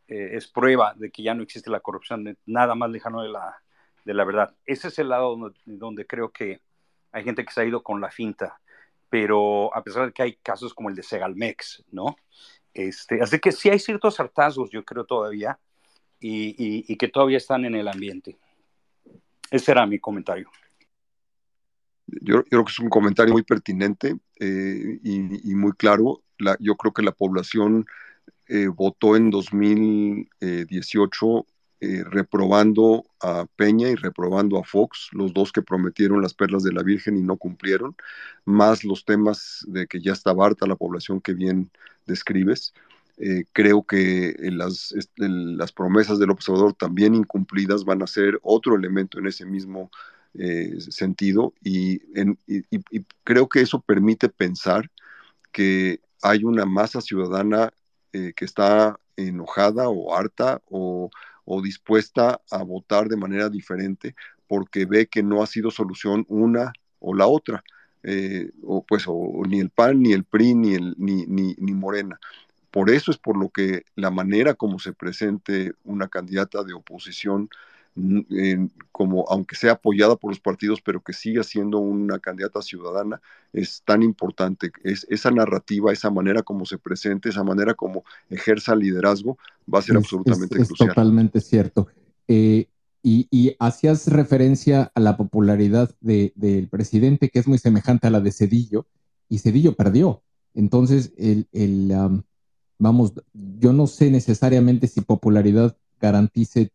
[0.07, 3.61] eh, es prueba de que ya no existe la corrupción, nada más lejano de la,
[4.05, 4.55] de la verdad.
[4.65, 5.35] Ese es el lado
[5.65, 6.61] donde, creo que
[7.11, 8.59] hay gente que se ha ido con la finta,
[9.09, 12.15] pero a pesar de que hay casos como el de Segalmex, ¿no?
[12.73, 15.59] Este, así que sí hay ciertos hartazgos, yo creo todavía,
[16.19, 18.37] y, y que todavía están en el ambiente.
[19.51, 20.49] Ese era mi comentario.
[22.07, 26.23] Yo, creo que es un comentario muy pertinente eh, y, muy claro.
[26.59, 27.85] yo creo que la población
[28.47, 31.45] eh, votó en 2018
[31.79, 36.71] eh, reprobando a Peña y reprobando a Fox, los dos que prometieron las perlas de
[36.71, 37.95] la Virgen y no cumplieron,
[38.45, 41.71] más los temas de que ya está harta la población que bien
[42.05, 42.73] describes.
[43.53, 49.27] creo que las, las promesas del observador también incumplidas van a ser otro elemento en
[49.27, 49.91] ese mismo
[50.35, 52.01] eh, sentido y,
[53.23, 54.89] creo que eso permite pensar
[55.51, 57.71] que hay una masa ciudadana
[58.13, 61.11] eh, que está enojada o harta o,
[61.61, 64.15] dispuesta a votar de manera diferente
[64.47, 67.63] porque ve que no ha sido solución una o la otra.
[68.01, 69.05] Eh, o pues
[69.47, 72.19] ni el PAN, ni el PRI, ni, ni, ni Morena.
[72.71, 77.49] Por eso es por lo que la manera como se presente una candidata de oposición
[78.91, 83.21] como aunque sea apoyada por los partidos, pero que siga siendo una candidata ciudadana,
[83.51, 84.71] es tan importante.
[84.83, 89.37] Es, esa narrativa, esa manera como se presente, esa manera como ejerza liderazgo,
[89.71, 90.89] va a ser absolutamente es, crucial.
[90.89, 91.87] totalmente cierto.
[92.27, 92.67] Eh,
[93.05, 98.31] y, hacías referencia a la popularidad del presidente, que es muy semejante a la de
[98.31, 98.87] Cedillo,
[99.27, 100.23] y Cedillo perdió.
[100.53, 101.47] Entonces, el,
[102.79, 106.71] vamos, yo no sé necesariamente si popularidad garantice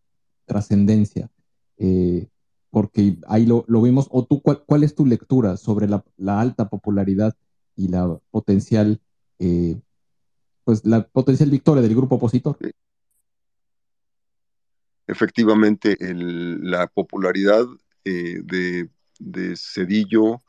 [0.48, 1.30] trascendencia.
[1.76, 2.26] Eh,
[2.70, 6.02] porque ahí lo, vimos, o tú, ¿cuál, es tu lectura sobre la,
[6.40, 7.34] alta popularidad
[7.76, 9.00] y la potencial,
[9.38, 9.80] eh,
[10.64, 12.58] pues la potencial victoria del grupo opositor?
[15.06, 17.64] Efectivamente, la popularidad
[18.04, 20.42] eh, de, de Cedillo,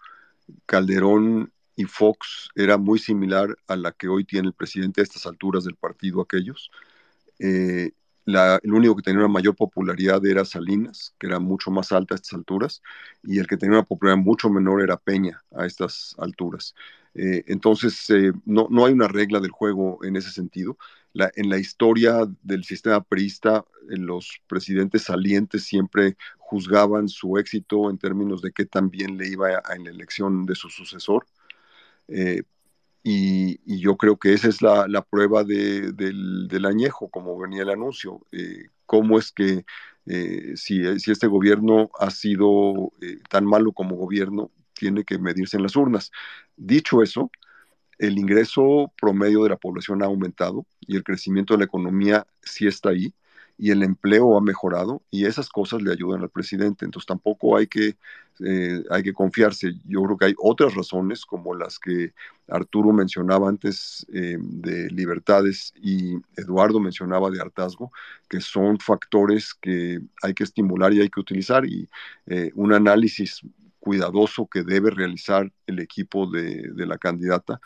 [0.66, 5.26] Calderón y Fox era muy similar a la que hoy tiene el presidente a estas
[5.26, 6.70] alturas del partido aquellos.
[8.26, 12.18] El único que tenía una mayor popularidad era Salinas, que era mucho más alta a
[12.18, 12.82] estas alturas,
[13.24, 16.76] y el que tenía una popularidad mucho menor era Peña a estas alturas.
[17.16, 20.78] Eh, entonces, eh, no, no, hay una regla del juego en ese sentido.
[21.36, 28.42] en la historia del sistema perista, los presidentes salientes siempre juzgaban su éxito en términos
[28.42, 31.26] de qué tan bien le iba en la elección de su sucesor.
[32.08, 32.44] Eh,
[33.04, 38.22] y, yo creo que esa es la, prueba del, añejo, como venía el anuncio.
[38.32, 39.66] Eh, ¿Cómo es que
[40.06, 42.92] eh, si, si, este gobierno ha sido
[43.30, 46.12] tan malo como gobierno, tiene que medirse en las urnas?
[46.58, 47.32] Dicho eso,
[48.00, 52.66] el ingreso promedio de la población ha aumentado y el crecimiento de la economía sí
[52.66, 53.14] está ahí
[53.58, 56.86] y el empleo ha mejorado y esas cosas le ayudan al presidente.
[56.86, 57.98] Entonces tampoco hay que,
[58.46, 59.74] eh, hay que confiarse.
[59.86, 62.14] Yo creo que hay otras razones como las que
[62.48, 67.92] Arturo mencionaba antes eh, de libertades y Eduardo mencionaba de hartazgo,
[68.30, 71.90] que son factores que hay que estimular y hay que utilizar y
[72.28, 73.42] eh, un análisis
[73.80, 77.60] cuidadoso que debe realizar el equipo de, de la candidata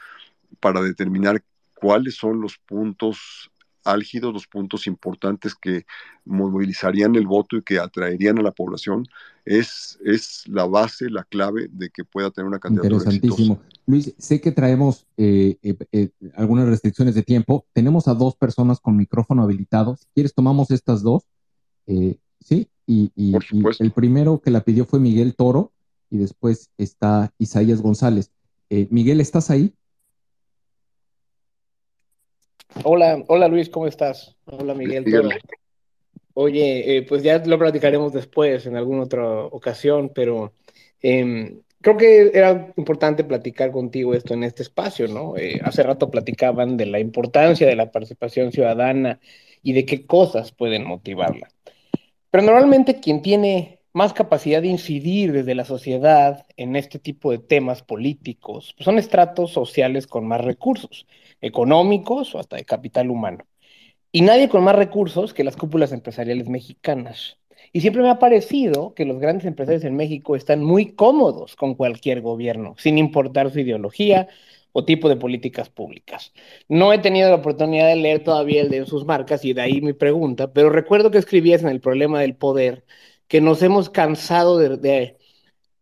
[0.59, 1.43] para determinar
[1.73, 3.51] cuáles son los puntos
[3.83, 5.85] álgidos, los puntos importantes que
[6.25, 9.05] movilizarían el voto y que atraerían a la población,
[9.45, 13.59] es, es la base, la clave de que pueda tener una candidatura Interesantísimo.
[13.85, 17.65] Luis, sé que traemos eh, eh, eh, algunas restricciones de tiempo.
[17.73, 19.97] Tenemos a dos personas con micrófono habilitado.
[19.97, 21.23] Si quieres, tomamos estas dos.
[21.85, 23.33] sí, y, y
[23.79, 25.71] el primero que la pidió fue Miguel Toro
[26.09, 28.31] y después está Isaías González.
[28.89, 29.73] Miguel, ¿estás ahí?
[32.81, 34.35] Hola, hola Luis, ¿cómo estás?
[34.45, 35.05] Hola Miguel.
[36.33, 40.53] Oye, eh, pues ya lo platicaremos después en alguna otra ocasión, pero
[41.01, 45.37] em, creo que era importante platicar contigo esto en este espacio, ¿no?
[45.37, 49.19] Eh, hace rato platicaban de la importancia de la participación ciudadana
[49.61, 51.49] y de qué cosas pueden motivarla.
[52.31, 57.39] Pero normalmente quien tiene más capacidad de incidir desde la sociedad en este tipo de
[57.39, 61.07] temas políticos pues son estratos sociales con más recursos
[61.41, 63.45] económicos o hasta de capital humano.
[64.11, 67.39] Y nadie con más recursos que las cúpulas empresariales mexicanas.
[67.71, 71.73] Y siempre me ha parecido que los grandes empresarios en México están muy cómodos con
[71.75, 74.27] cualquier gobierno, sin importar su ideología
[74.71, 76.33] o tipo de políticas públicas.
[76.67, 79.81] No he tenido la oportunidad de leer todavía el de sus marcas y de ahí
[79.81, 82.85] mi pregunta, pero recuerdo que escribías en el problema del poder
[83.33, 85.17] que nos hemos cansado de,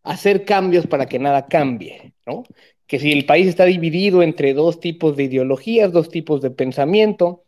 [0.04, 2.44] hacer cambios para que nada cambie, ¿no?
[2.88, 7.44] que si el país está dividido entre dos tipos de ideologías, dos tipos de pensamiento,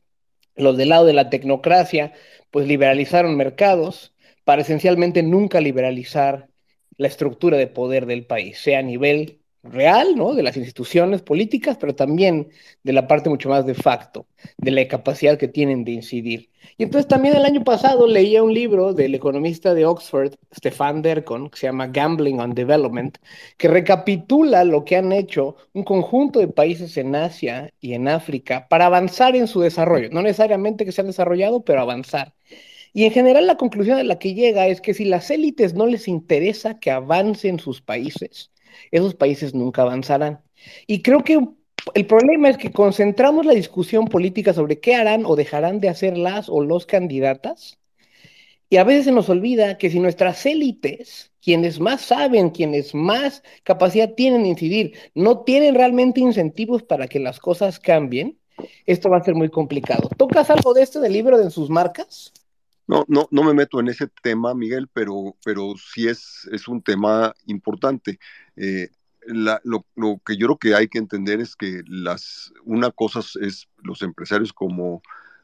[0.57, 2.11] los del lado de la tecnocracia,
[2.51, 4.13] pues liberalizaron mercados
[4.43, 6.49] para esencialmente nunca liberalizar
[6.97, 10.33] la estructura de poder del país, sea a nivel real, ¿no?
[10.33, 12.49] De las instituciones políticas, pero también
[12.83, 14.27] de la parte mucho más de facto,
[14.57, 16.49] de la capacidad que tienen de incidir.
[16.77, 21.49] Y entonces también el año pasado leía un libro del economista de Oxford, Stefan Derkon,
[21.49, 23.17] que se llama Gambling on Development,
[23.57, 28.67] que recapitula lo que han hecho un conjunto de países en Asia y en África
[28.69, 30.09] para avanzar en su desarrollo.
[30.11, 32.33] No necesariamente que se han desarrollado, pero avanzar.
[32.93, 35.87] Y en general la conclusión a la que llega es que si las élites no
[35.87, 38.51] les interesa que avancen sus países,
[38.91, 40.41] esos países nunca avanzarán.
[40.87, 41.39] Y creo que
[41.93, 46.17] el problema es que concentramos la discusión política sobre qué harán o dejarán de hacer
[46.17, 47.77] las o los candidatas,
[48.73, 53.43] y a veces se nos olvida que si nuestras élites, quienes más saben, quienes más
[53.61, 58.39] capacidad tienen de incidir, no tienen realmente incentivos para que las cosas cambien,
[58.87, 60.09] esto va a ser muy complicado.
[60.17, 62.33] ¿Tocas algo de esto del libro de sus marcas?
[62.87, 66.81] No, no, no me meto en ese tema, Miguel, pero, pero sí es, es un
[66.81, 68.19] tema importante.
[68.55, 68.89] Eh,
[69.25, 69.85] lo,
[70.25, 74.51] que yo creo que hay que entender es que las, una cosa es los empresarios
[74.51, 75.01] como,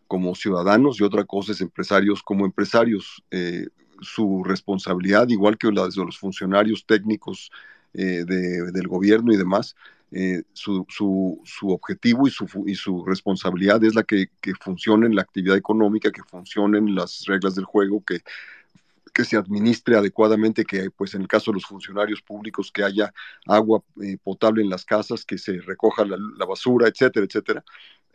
[0.07, 3.23] como ciudadanos y otra cosa es empresarios como empresarios.
[3.31, 3.67] Eh,
[4.01, 7.51] su responsabilidad, igual que la de los funcionarios técnicos
[7.93, 9.75] eh, del gobierno y demás,
[10.11, 15.21] eh, su, su, objetivo y su, y su responsabilidad es la que, que funcione la
[15.21, 18.21] actividad económica, que funcionen las reglas del juego, que,
[19.13, 23.13] que se administre adecuadamente, que pues en el caso de los funcionarios públicos que haya
[23.45, 27.63] agua eh, potable en las casas, que se recoja la, basura, etcétera, etcétera.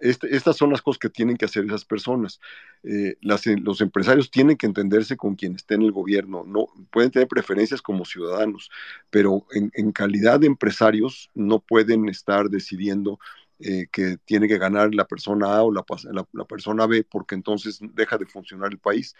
[0.01, 2.41] Este, estas son las cosas que tienen que hacer esas personas.
[2.83, 6.45] Eh, los empresarios tienen que entenderse con quien esté en el gobierno.
[6.47, 8.71] No, pueden tener preferencias como ciudadanos,
[9.11, 13.19] pero en calidad de empresarios no pueden estar decidiendo
[13.60, 18.18] eh, que tiene que ganar la persona A o la, persona B, porque entonces deja
[18.18, 19.14] de funcionar el país.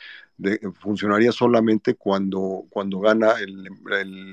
[0.81, 3.69] funcionaría solamente cuando, cuando gana el,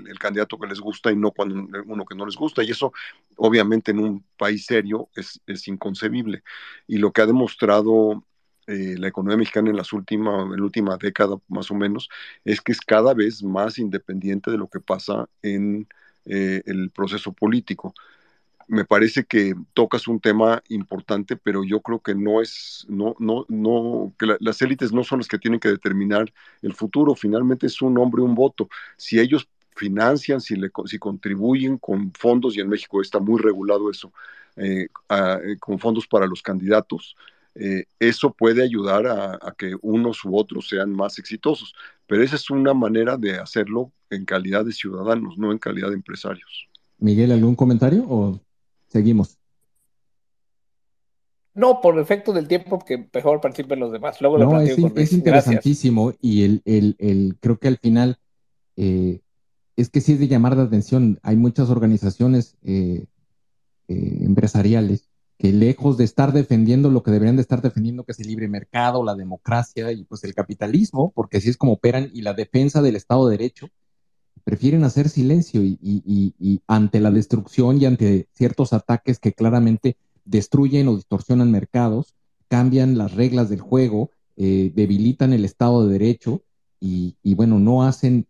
[0.07, 2.63] el, candidato que les gusta y no cuando uno que no les gusta.
[2.63, 2.93] Y eso,
[3.35, 6.43] obviamente, en un país serio es, es inconcebible.
[6.87, 8.23] Y lo que ha demostrado
[8.67, 12.09] eh, la economía mexicana en, las últimas en la última década, más o menos,
[12.45, 15.87] es que es cada vez más independiente de lo que pasa en
[16.25, 17.93] eh, el proceso político
[18.71, 23.45] me parece que tocas un tema importante, pero yo creo que no es, no, no,
[23.49, 26.31] no, que las élites no son las que tienen que determinar
[26.61, 28.69] el futuro, finalmente es un hombre, un voto.
[28.95, 33.91] Si ellos financian, si, le, si contribuyen con fondos, y en México está muy regulado
[33.91, 34.13] eso,
[34.55, 37.17] eh, eh, con fondos para los candidatos,
[37.55, 41.73] eh, eso puede ayudar a, que unos u otros sean más exitosos.
[42.07, 45.95] Pero esa es una manera de hacerlo en calidad de ciudadanos, no en calidad de
[45.95, 46.69] empresarios.
[46.99, 48.39] Miguel, ¿algún comentario
[48.91, 49.37] Seguimos.
[51.53, 54.19] No, por efecto del tiempo, que mejor participen los demás.
[54.21, 58.19] Luego no, es, es interesantísimo y el, el, el, creo que al final
[58.77, 59.21] eh,
[59.75, 61.19] es que sí es de llamar la atención.
[61.23, 63.05] Hay muchas organizaciones eh,
[63.87, 68.19] eh, empresariales que lejos de estar defendiendo lo que deberían de estar defendiendo, que es
[68.19, 72.21] el libre mercado, la democracia y pues el capitalismo, porque así es como operan, y
[72.21, 73.67] la defensa del Estado de Derecho,
[74.43, 80.95] prefieren hacer silencio y, ante la destrucción y ante ciertos ataques que claramente destruyen o
[80.95, 82.15] distorsionan mercados,
[82.47, 86.41] cambian las reglas del juego, eh, debilitan el Estado de Derecho
[86.79, 88.25] y, bueno, no hacen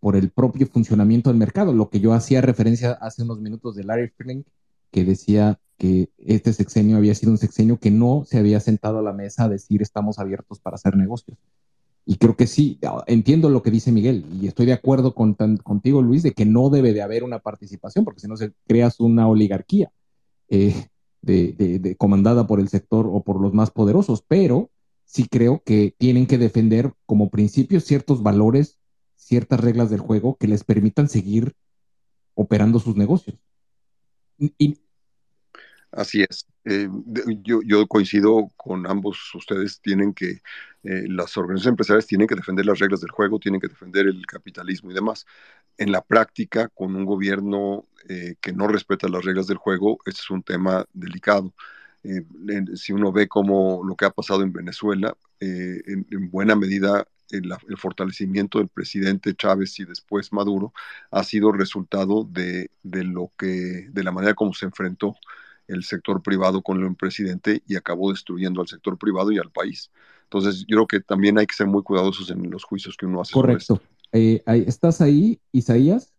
[0.00, 3.84] por el propio funcionamiento del mercado, lo que yo hacía referencia hace unos minutos de
[3.84, 4.46] Larry Flink,
[4.90, 9.02] que decía que este sexenio había sido un sexenio que no se había sentado a
[9.02, 11.38] la mesa a decir estamos abiertos para hacer negocios.
[12.06, 16.02] Y creo que sí, entiendo lo que dice Miguel y estoy de acuerdo con, contigo,
[16.02, 19.26] Luis, de que no debe de haber una participación, porque si no se creas una
[19.26, 19.90] oligarquía
[20.48, 20.88] eh,
[21.22, 24.70] de, comandada por el sector o por los más poderosos, pero
[25.06, 28.78] sí creo que tienen que defender como principio ciertos valores,
[29.16, 31.54] ciertas reglas del juego que les permitan seguir
[32.34, 33.38] operando sus negocios.
[34.38, 34.78] Y,
[35.96, 36.46] Así es.
[36.64, 36.88] Eh,
[37.42, 39.34] yo, coincido con ambos.
[39.34, 40.40] Ustedes tienen que,
[40.82, 44.26] eh, las organizaciones empresariales tienen que defender las reglas del juego, tienen que defender el
[44.26, 45.26] capitalismo y demás.
[45.78, 50.20] En la práctica, con un gobierno eh, que no respeta las reglas del juego, este
[50.20, 51.54] es un tema delicado.
[52.76, 57.78] si uno ve como lo que ha pasado en Venezuela, en, buena medida el, el,
[57.78, 60.72] fortalecimiento del presidente Chávez y después Maduro
[61.10, 65.16] ha sido resultado de, de lo que, de la manera como se enfrentó
[65.68, 69.90] el sector privado con el presidente y acabó destruyendo al sector privado y al país.
[70.24, 73.20] Entonces, yo creo que también hay que ser muy cuidadosos en los juicios que uno
[73.20, 73.32] hace.
[73.32, 73.80] Correcto.
[74.12, 76.12] Eh, ¿Estás ahí, Isaías?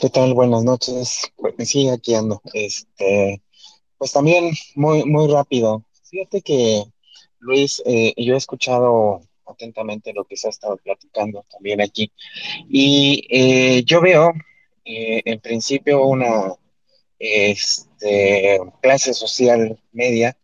[0.00, 0.34] ¿Qué tal?
[0.34, 1.22] Buenas noches.
[1.36, 2.40] Pues sí, aquí ando.
[2.52, 3.42] Este,
[3.96, 5.84] pues también muy, muy rápido.
[6.04, 6.84] Fíjate que,
[7.40, 12.12] Luis, eh, yo he escuchado atentamente lo que se ha estado platicando también aquí.
[12.68, 14.32] Y eh, yo veo
[14.88, 16.54] eh, en principio una
[17.18, 20.34] este, clase social media,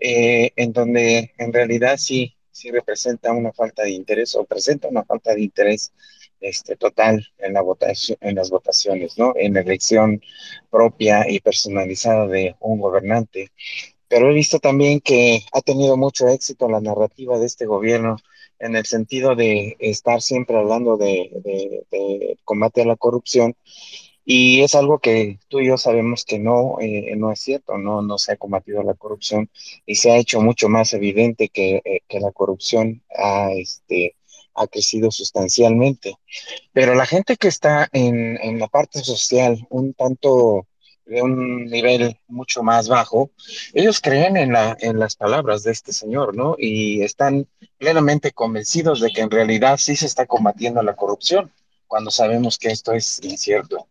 [0.00, 5.04] eh, en donde en realidad sí, sí representa una falta de interés o presenta una
[5.04, 5.92] falta de interés
[6.40, 9.32] este, total en, la votación, en las votaciones, ¿no?
[9.36, 10.22] En la elección
[10.70, 13.50] propia y personalizada de un gobernante.
[14.06, 18.16] Pero he visto también que ha tenido mucho éxito la narrativa de este gobierno
[18.62, 21.86] en el sentido de estar siempre hablando de,
[22.44, 23.54] combate a la corrupción
[24.24, 28.02] y es algo que tú y yo sabemos que no, eh, no es cierto, no,
[28.02, 29.50] no se ha combatido la corrupción
[29.84, 34.14] y se ha hecho mucho más evidente que, eh, que la corrupción ha, este,
[34.54, 36.14] ha crecido sustancialmente.
[36.72, 40.68] Pero la gente que está en, en la parte social un tanto
[41.06, 43.30] de un nivel mucho más bajo,
[43.74, 46.54] ellos creen en, la, en las palabras de este señor, ¿no?
[46.58, 47.46] Y están
[47.78, 51.50] plenamente convencidos de que en realidad sí se está combatiendo la corrupción,
[51.86, 53.88] cuando sabemos que esto es incierto.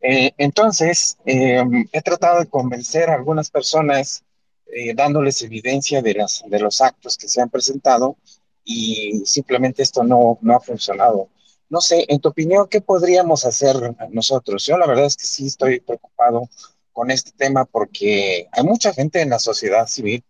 [0.00, 4.24] Eh, entonces, em, he tratado de convencer a algunas personas
[4.66, 8.16] eh, dándoles evidencia de, las, de los actos que se han presentado
[8.64, 11.28] y simplemente esto no, no ha funcionado.
[11.74, 13.74] No sé, en tu opinión, ¿qué podríamos hacer
[14.10, 14.64] nosotros?
[14.64, 16.48] Yo la verdad es que sí estoy preocupado
[16.92, 20.22] con este tema porque hay mucha gente en la sociedad civil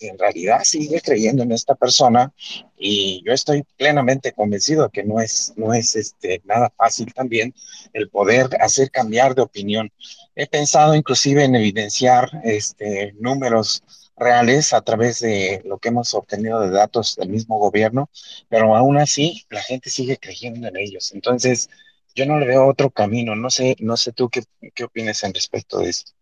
[0.00, 2.32] en realidad sigue creyendo en esta persona
[2.78, 7.54] y yo estoy plenamente convencido que no es, no es este, nada fácil también
[7.92, 9.92] el poder hacer cambiar de opinión.
[10.34, 13.82] He pensado inclusive en evidenciar este, números
[14.20, 18.10] reales a través de lo que hemos obtenido de datos del mismo gobierno,
[18.48, 21.12] pero aún así la gente sigue creyendo en ellos.
[21.12, 21.68] Entonces,
[22.14, 23.34] yo no le veo otro camino.
[23.34, 24.44] No sé, no sé tú qué,
[24.74, 26.12] qué opinas en respecto de esto.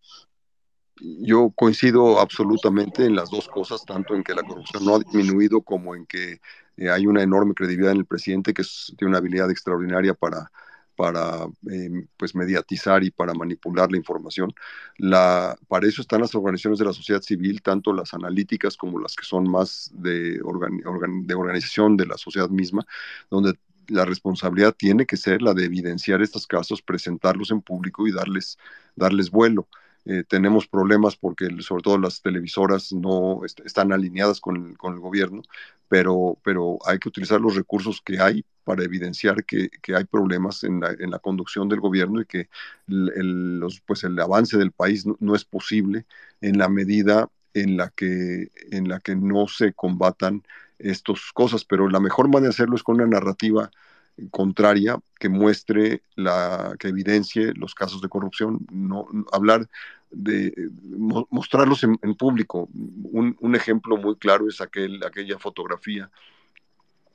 [1.01, 5.63] Yo coincido absolutamente en las dos cosas, tanto en que la corrupción no ha disminuido
[5.63, 6.41] como en que
[6.77, 8.65] eh, hay una enorme credibilidad en el presidente que
[8.97, 10.51] tiene una habilidad extraordinaria para,
[10.99, 14.53] para em, pues mediatizar y para manipular la información.
[15.69, 19.25] Para eso están las organizaciones de la sociedad civil, tanto las analíticas como las que
[19.25, 22.85] son más de, de organización de la sociedad misma,
[23.31, 23.55] donde
[23.87, 28.59] la responsabilidad tiene que ser la de evidenciar estos casos, presentarlos en público y darles,
[28.97, 29.69] darles vuelo.
[30.05, 35.01] Eh, tenemos problemas porque sobre todo las televisoras no están alineadas con el, con el,
[35.01, 35.43] gobierno,
[35.89, 40.65] pero, pero hay que utilizar los recursos que hay para evidenciar que, que hay problemas
[40.65, 42.49] en la, en la, conducción del gobierno y que
[42.89, 46.07] el, los, pues el avance del país no, no, es posible
[46.41, 50.43] en la medida en la que, en la que no se combatan
[50.79, 53.71] estas cosas, pero la mejor manera de hacerlo es con una narrativa
[54.31, 59.69] contraria que muestre la que evidencie los casos de corrupción no hablar
[60.11, 60.55] de
[61.31, 62.69] mostrarlos en, público.
[62.73, 66.11] Un, ejemplo muy claro es aquel, aquella fotografía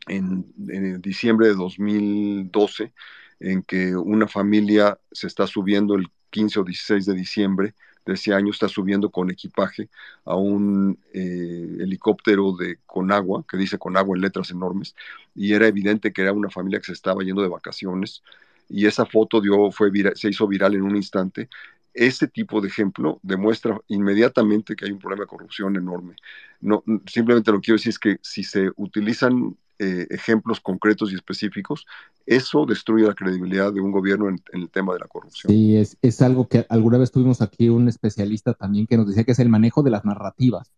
[0.07, 2.93] en, en, diciembre de 2012
[3.39, 7.73] en que una familia se está subiendo el 15 o 16 de diciembre
[8.05, 9.89] de ese año está subiendo con equipaje
[10.25, 14.95] a un eh, helicóptero de Conagua, que dice Conagua en letras enormes,
[15.35, 18.23] y era evidente que era una familia que se estaba yendo de vacaciones,
[18.69, 21.49] y esa foto dio, fue se hizo viral en un instante,
[21.93, 26.15] este tipo de ejemplo demuestra inmediatamente que hay un problema de corrupción enorme.
[26.59, 31.15] No, simplemente lo que quiero decir es que si se utilizan eh, ejemplos concretos y
[31.15, 31.85] específicos,
[32.25, 35.51] eso destruye la credibilidad de un gobierno en, el tema de la corrupción.
[35.51, 39.23] Sí, es, es, algo que alguna vez tuvimos aquí un especialista también que nos decía
[39.23, 40.71] que es el manejo de las narrativas.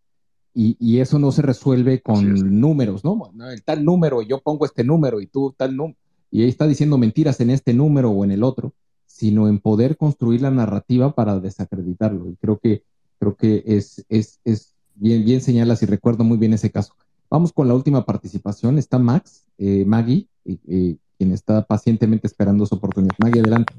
[0.53, 3.31] Y, y eso no se resuelve con números, ¿no?
[3.51, 5.99] El tal número, yo pongo este número y tú tal número,
[6.31, 8.73] y ahí está diciendo mentiras en este número o en el otro
[9.15, 12.29] sino en poder construir la narrativa para desacreditarlo.
[12.29, 12.83] Y creo que,
[13.17, 16.93] creo que es, es, es bien, bien señalas y recuerdo muy bien ese caso.
[17.29, 18.77] Vamos con la última participación.
[18.77, 23.15] Está Max, eh, Maggie, eh, quien está pacientemente esperando su oportunidad.
[23.17, 23.73] Maggie, adelante.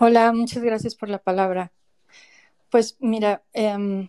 [0.00, 1.72] Hola, muchas gracias por la palabra.
[2.70, 4.08] Pues mira, eh,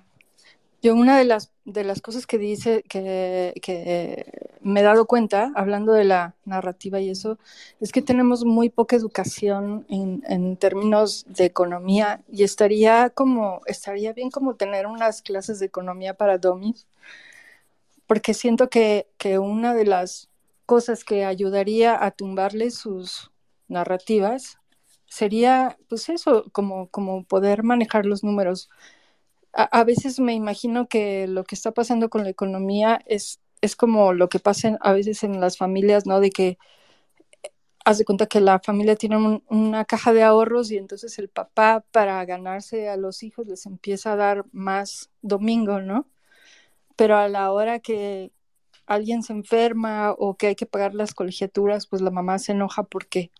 [0.81, 5.51] yo una de las, de las cosas que dice, que, que, me he dado cuenta,
[5.55, 7.37] hablando de la narrativa y eso,
[7.81, 14.13] es que tenemos muy poca educación en, en términos de economía y estaría como, estaría
[14.13, 16.87] bien como tener unas clases de economía para domis,
[18.09, 20.29] porque siento que, que una de las
[20.65, 23.31] cosas que ayudaría a tumbarle sus
[23.67, 24.57] narrativas
[25.05, 28.67] sería, pues eso, como, como poder manejar los números
[29.53, 34.13] a, veces me imagino que lo que está pasando con la economía es, es como
[34.13, 36.19] lo que pasa a veces en las familias, ¿no?
[36.19, 36.57] De que
[37.85, 41.85] haz de cuenta que la familia tiene una caja de ahorros y entonces el papá
[41.91, 46.07] para ganarse a los hijos les empieza a dar más domingo, ¿no?
[46.99, 48.33] Pero a la hora que
[48.85, 52.83] alguien se enferma o que hay que pagar las colegiaturas, pues la mamá se enoja
[52.83, 53.31] porque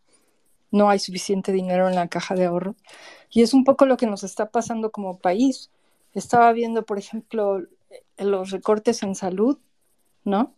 [0.71, 2.77] no hay suficiente dinero en la caja de ahorro.
[3.29, 5.71] Y es un poco lo que nos está pasando como país.
[6.13, 7.61] Estaba viendo, por ejemplo,
[8.17, 9.57] los recortes en salud,
[10.23, 10.53] ¿no?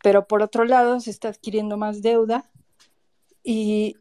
[0.00, 2.48] Pero por otro lado, se está adquiriendo más deuda
[3.42, 3.96] y,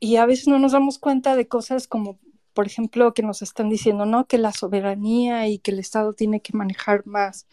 [0.00, 2.18] y a veces no nos damos cuenta de cosas como,
[2.56, 4.26] por ejemplo, que nos están diciendo, ¿no?
[4.26, 7.46] Que la soberanía y que el Estado tiene que manejar más,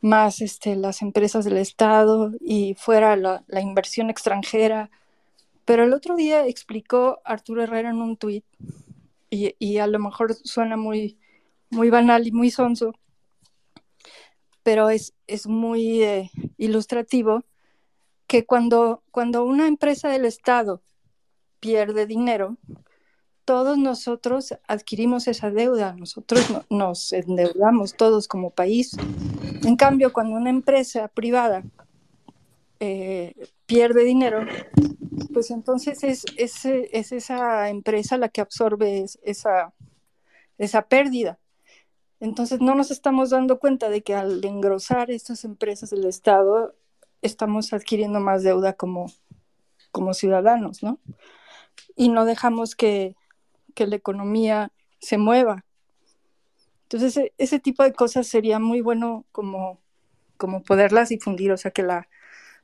[0.00, 4.90] más este, las empresas del Estado y fuera la, la inversión extranjera.
[5.64, 8.44] Pero el otro día explicó Arturo Herrera en un tuit,
[9.28, 11.18] y, y, a lo mejor suena muy,
[11.70, 12.92] muy banal y muy sonso,
[14.62, 17.44] pero es, es muy eh, ilustrativo
[18.28, 20.80] que cuando, cuando una empresa del Estado
[21.60, 22.56] pierde dinero,
[23.44, 28.96] todos nosotros adquirimos esa deuda, nosotros nos endeudamos todos como país.
[29.64, 31.64] En cambio, cuando una empresa privada
[32.80, 33.34] eh,
[33.66, 34.46] pierde dinero,
[35.32, 39.72] pues entonces es, es, es, esa empresa la que absorbe esa,
[40.58, 41.38] esa pérdida.
[42.20, 46.74] Entonces no nos estamos dando cuenta de que al engrosar estas empresas del Estado
[47.20, 49.06] estamos adquiriendo más deuda como,
[49.90, 51.00] como ciudadanos, ¿no?
[51.96, 53.16] Y no dejamos que,
[53.72, 55.64] que la economía se mueva.
[56.84, 59.80] Entonces, e, ese tipo de cosas sería muy bueno como,
[60.36, 62.08] como poderlas difundir, o sea, que la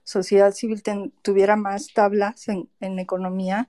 [0.04, 0.82] sociedad civil
[1.22, 3.68] tuviera más tablas en, en economía,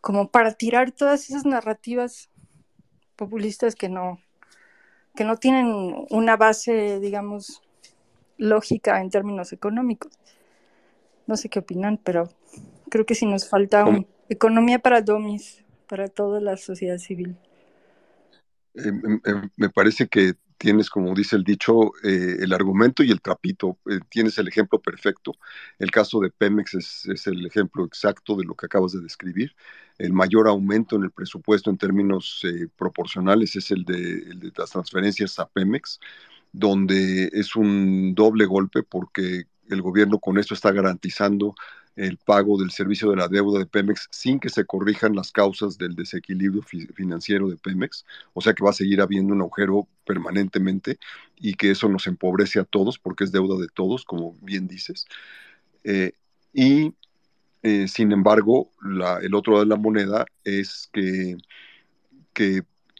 [0.00, 2.30] como para tirar todas esas narrativas
[3.16, 4.20] populistas que no,
[5.14, 5.66] que no tienen
[6.10, 7.62] una base, digamos,
[8.38, 10.12] lógica en términos económicos.
[11.26, 12.28] No sé qué opinan, pero
[12.90, 17.36] creo que sí nos falta una economía para domis, para toda la sociedad civil.
[18.74, 18.92] Eh,
[19.56, 23.78] me parece que tienes, como dice el dicho, eh, el argumento y el trapito.
[23.90, 25.32] Eh, tienes el ejemplo perfecto.
[25.78, 29.54] El caso de Pemex es, el ejemplo exacto de lo que acabas de describir.
[29.98, 32.42] El mayor aumento en el presupuesto en términos
[32.76, 36.00] proporcionales es el de, las transferencias a Pemex,
[36.52, 41.54] donde es un doble golpe porque el gobierno con esto está garantizando
[41.96, 45.78] el pago del servicio de la deuda de Pemex sin que se corrijan las causas
[45.78, 48.04] del desequilibrio financiero de Pemex,
[48.34, 50.98] o sea que va a seguir habiendo un agujero permanentemente
[51.36, 55.06] y que eso nos empobrece a todos porque es deuda de todos, como bien dices.
[55.84, 56.12] Eh,
[56.52, 56.94] y
[57.62, 58.70] eh, sin embargo,
[59.22, 61.36] el otro lado de la moneda es que,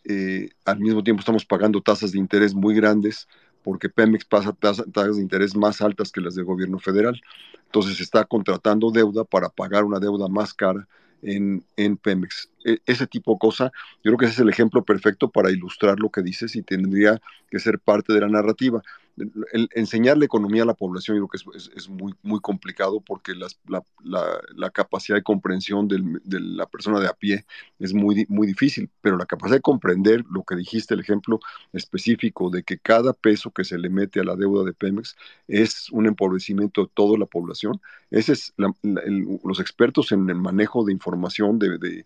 [0.08, 3.28] eh, al mismo tiempo estamos pagando tasas de interés muy grandes
[3.66, 7.20] porque Pemex pasa tasas de interés más altas que las del gobierno federal.
[7.64, 10.86] Entonces está contratando deuda para pagar una deuda más cara
[11.20, 12.48] en, en Pemex.
[12.64, 13.72] E, ese tipo de cosa,
[14.04, 17.20] yo creo que ese es el ejemplo perfecto para ilustrar lo que dices y tendría
[17.50, 18.84] que ser parte de la narrativa
[19.16, 23.32] el, enseñar la economía a la población yo creo que es, muy, muy complicado porque
[23.34, 27.44] la, capacidad de comprensión de la persona de a pie
[27.78, 31.40] es muy, muy difícil, pero la capacidad de comprender lo que dijiste, el ejemplo
[31.72, 35.16] específico de que cada peso que se le mete a la deuda de Pemex
[35.48, 37.80] es un empobrecimiento de toda la población,
[38.10, 42.04] ese es los expertos en el manejo de información, de,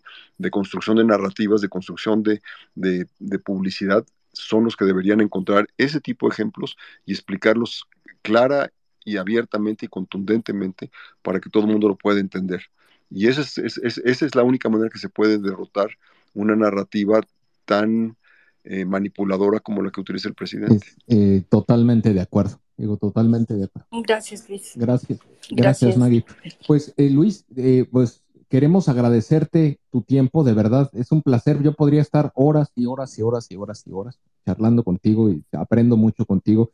[0.49, 2.41] construcción de narrativas, de construcción de,
[2.75, 7.85] de publicidad, son los que deberían encontrar ese tipo de ejemplos y explicarlos
[8.21, 8.71] clara
[9.03, 10.91] y abiertamente y contundentemente
[11.21, 12.61] para que todo el mundo lo pueda entender.
[13.09, 15.89] Y esa es, esa es la única manera que se puede derrotar
[16.33, 17.21] una narrativa
[17.65, 18.15] tan
[18.63, 20.85] eh, manipuladora como la que utiliza el presidente.
[21.07, 23.87] Eh, totalmente de acuerdo, digo, totalmente de acuerdo.
[24.03, 24.73] Gracias, Luis.
[24.75, 26.23] Gracias, gracias, Maggie.
[26.67, 27.45] Pues, eh, Luis,
[27.91, 31.63] pues queremos agradecerte tu tiempo, de verdad, es un placer.
[31.63, 35.41] Yo podría estar horas y horas y horas y horas y horas charlando contigo y
[35.53, 36.69] aprendo mucho contigo.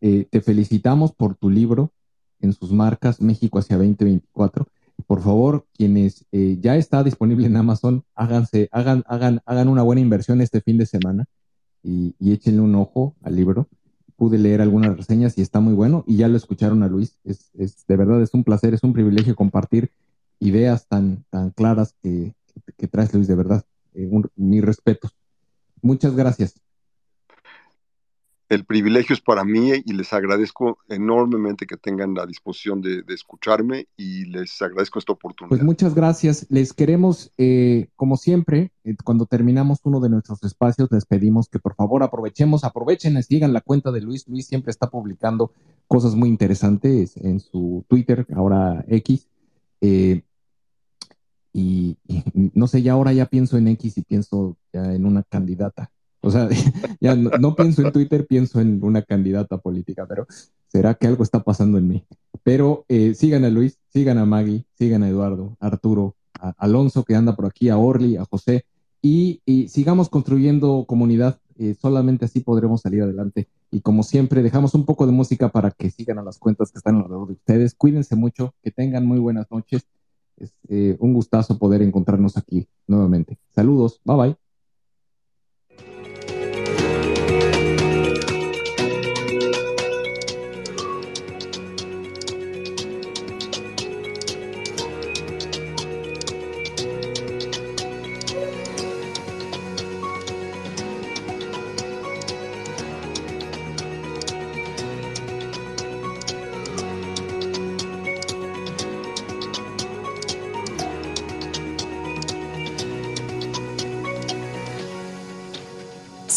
[0.00, 1.92] Eh, te felicitamos por tu libro
[2.40, 4.66] en sus marcas México hacia 2024.
[5.06, 10.00] Por favor, quienes eh, ya está disponible en Amazon, háganse, hagan, hagan, hagan una buena
[10.00, 11.26] inversión este fin de semana
[11.84, 13.68] y, échenle un ojo al libro.
[14.16, 17.20] Pude leer algunas reseñas y está muy bueno y ya lo escucharon a Luis.
[17.22, 19.92] Es, es de verdad es un placer, es un privilegio compartir
[20.40, 22.34] ideas tan, tan claras que,
[22.76, 23.64] que, traes, Luis, de verdad.
[23.94, 25.10] Eh, mi respeto.
[25.82, 26.60] Muchas gracias.
[28.50, 33.86] El privilegio es para mí y les agradezco enormemente que tengan la disposición de, escucharme
[33.96, 35.50] y les agradezco esta oportunidad.
[35.50, 36.48] Pues muchas gracias.
[36.50, 41.60] Les queremos, eh, como siempre, eh, cuando terminamos uno de nuestros espacios, les pedimos que
[41.60, 44.26] por favor aprovechemos, aprovechen sigan la cuenta de Luis.
[44.26, 45.52] Luis siempre está publicando
[45.86, 49.28] cosas muy interesantes en su Twitter, ahora X.
[49.80, 50.22] Eh,
[51.52, 51.96] y,
[52.54, 55.90] no sé, ya ahora ya pienso en X y pienso ya en una candidata.
[56.20, 56.48] O sea,
[57.00, 60.26] ya no, pienso en Twitter, pienso en una candidata política, pero
[60.68, 62.04] será que algo está pasando en mí.
[62.42, 67.04] Pero eh, sigan a Luis, sigan a Maggie, sigan a Eduardo, a Arturo, a Alonso
[67.04, 68.64] que anda por aquí, a Orly, a José,
[69.02, 71.40] y, sigamos construyendo comunidad.
[71.58, 73.48] Eh, solamente así podremos salir adelante.
[73.70, 76.78] Y como siempre, dejamos un poco de música para que sigan a las cuentas que
[76.78, 77.74] están alrededor de ustedes.
[77.74, 79.86] Cuídense mucho, que tengan muy buenas noches
[80.68, 83.38] eh, un gustazo poder encontrarnos aquí nuevamente.
[83.50, 84.49] Saludos, bye bye.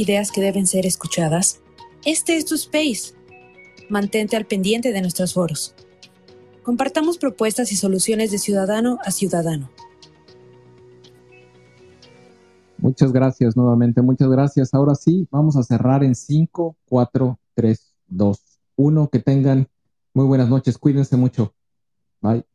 [0.00, 1.60] Ideas que deben ser escuchadas?
[2.04, 3.14] Este es tu space.
[3.88, 5.74] Mantente al pendiente de nuestros foros.
[6.62, 9.70] Compartamos propuestas y soluciones de ciudadano a ciudadano.
[12.78, 14.72] Muchas gracias nuevamente, muchas gracias.
[14.72, 18.38] Ahora sí, vamos a cerrar en 5, 4, 3, 2,
[18.76, 19.10] 1.
[19.10, 19.68] Que tengan
[20.14, 21.54] muy buenas noches, cuídense mucho.
[22.22, 22.49] Bye.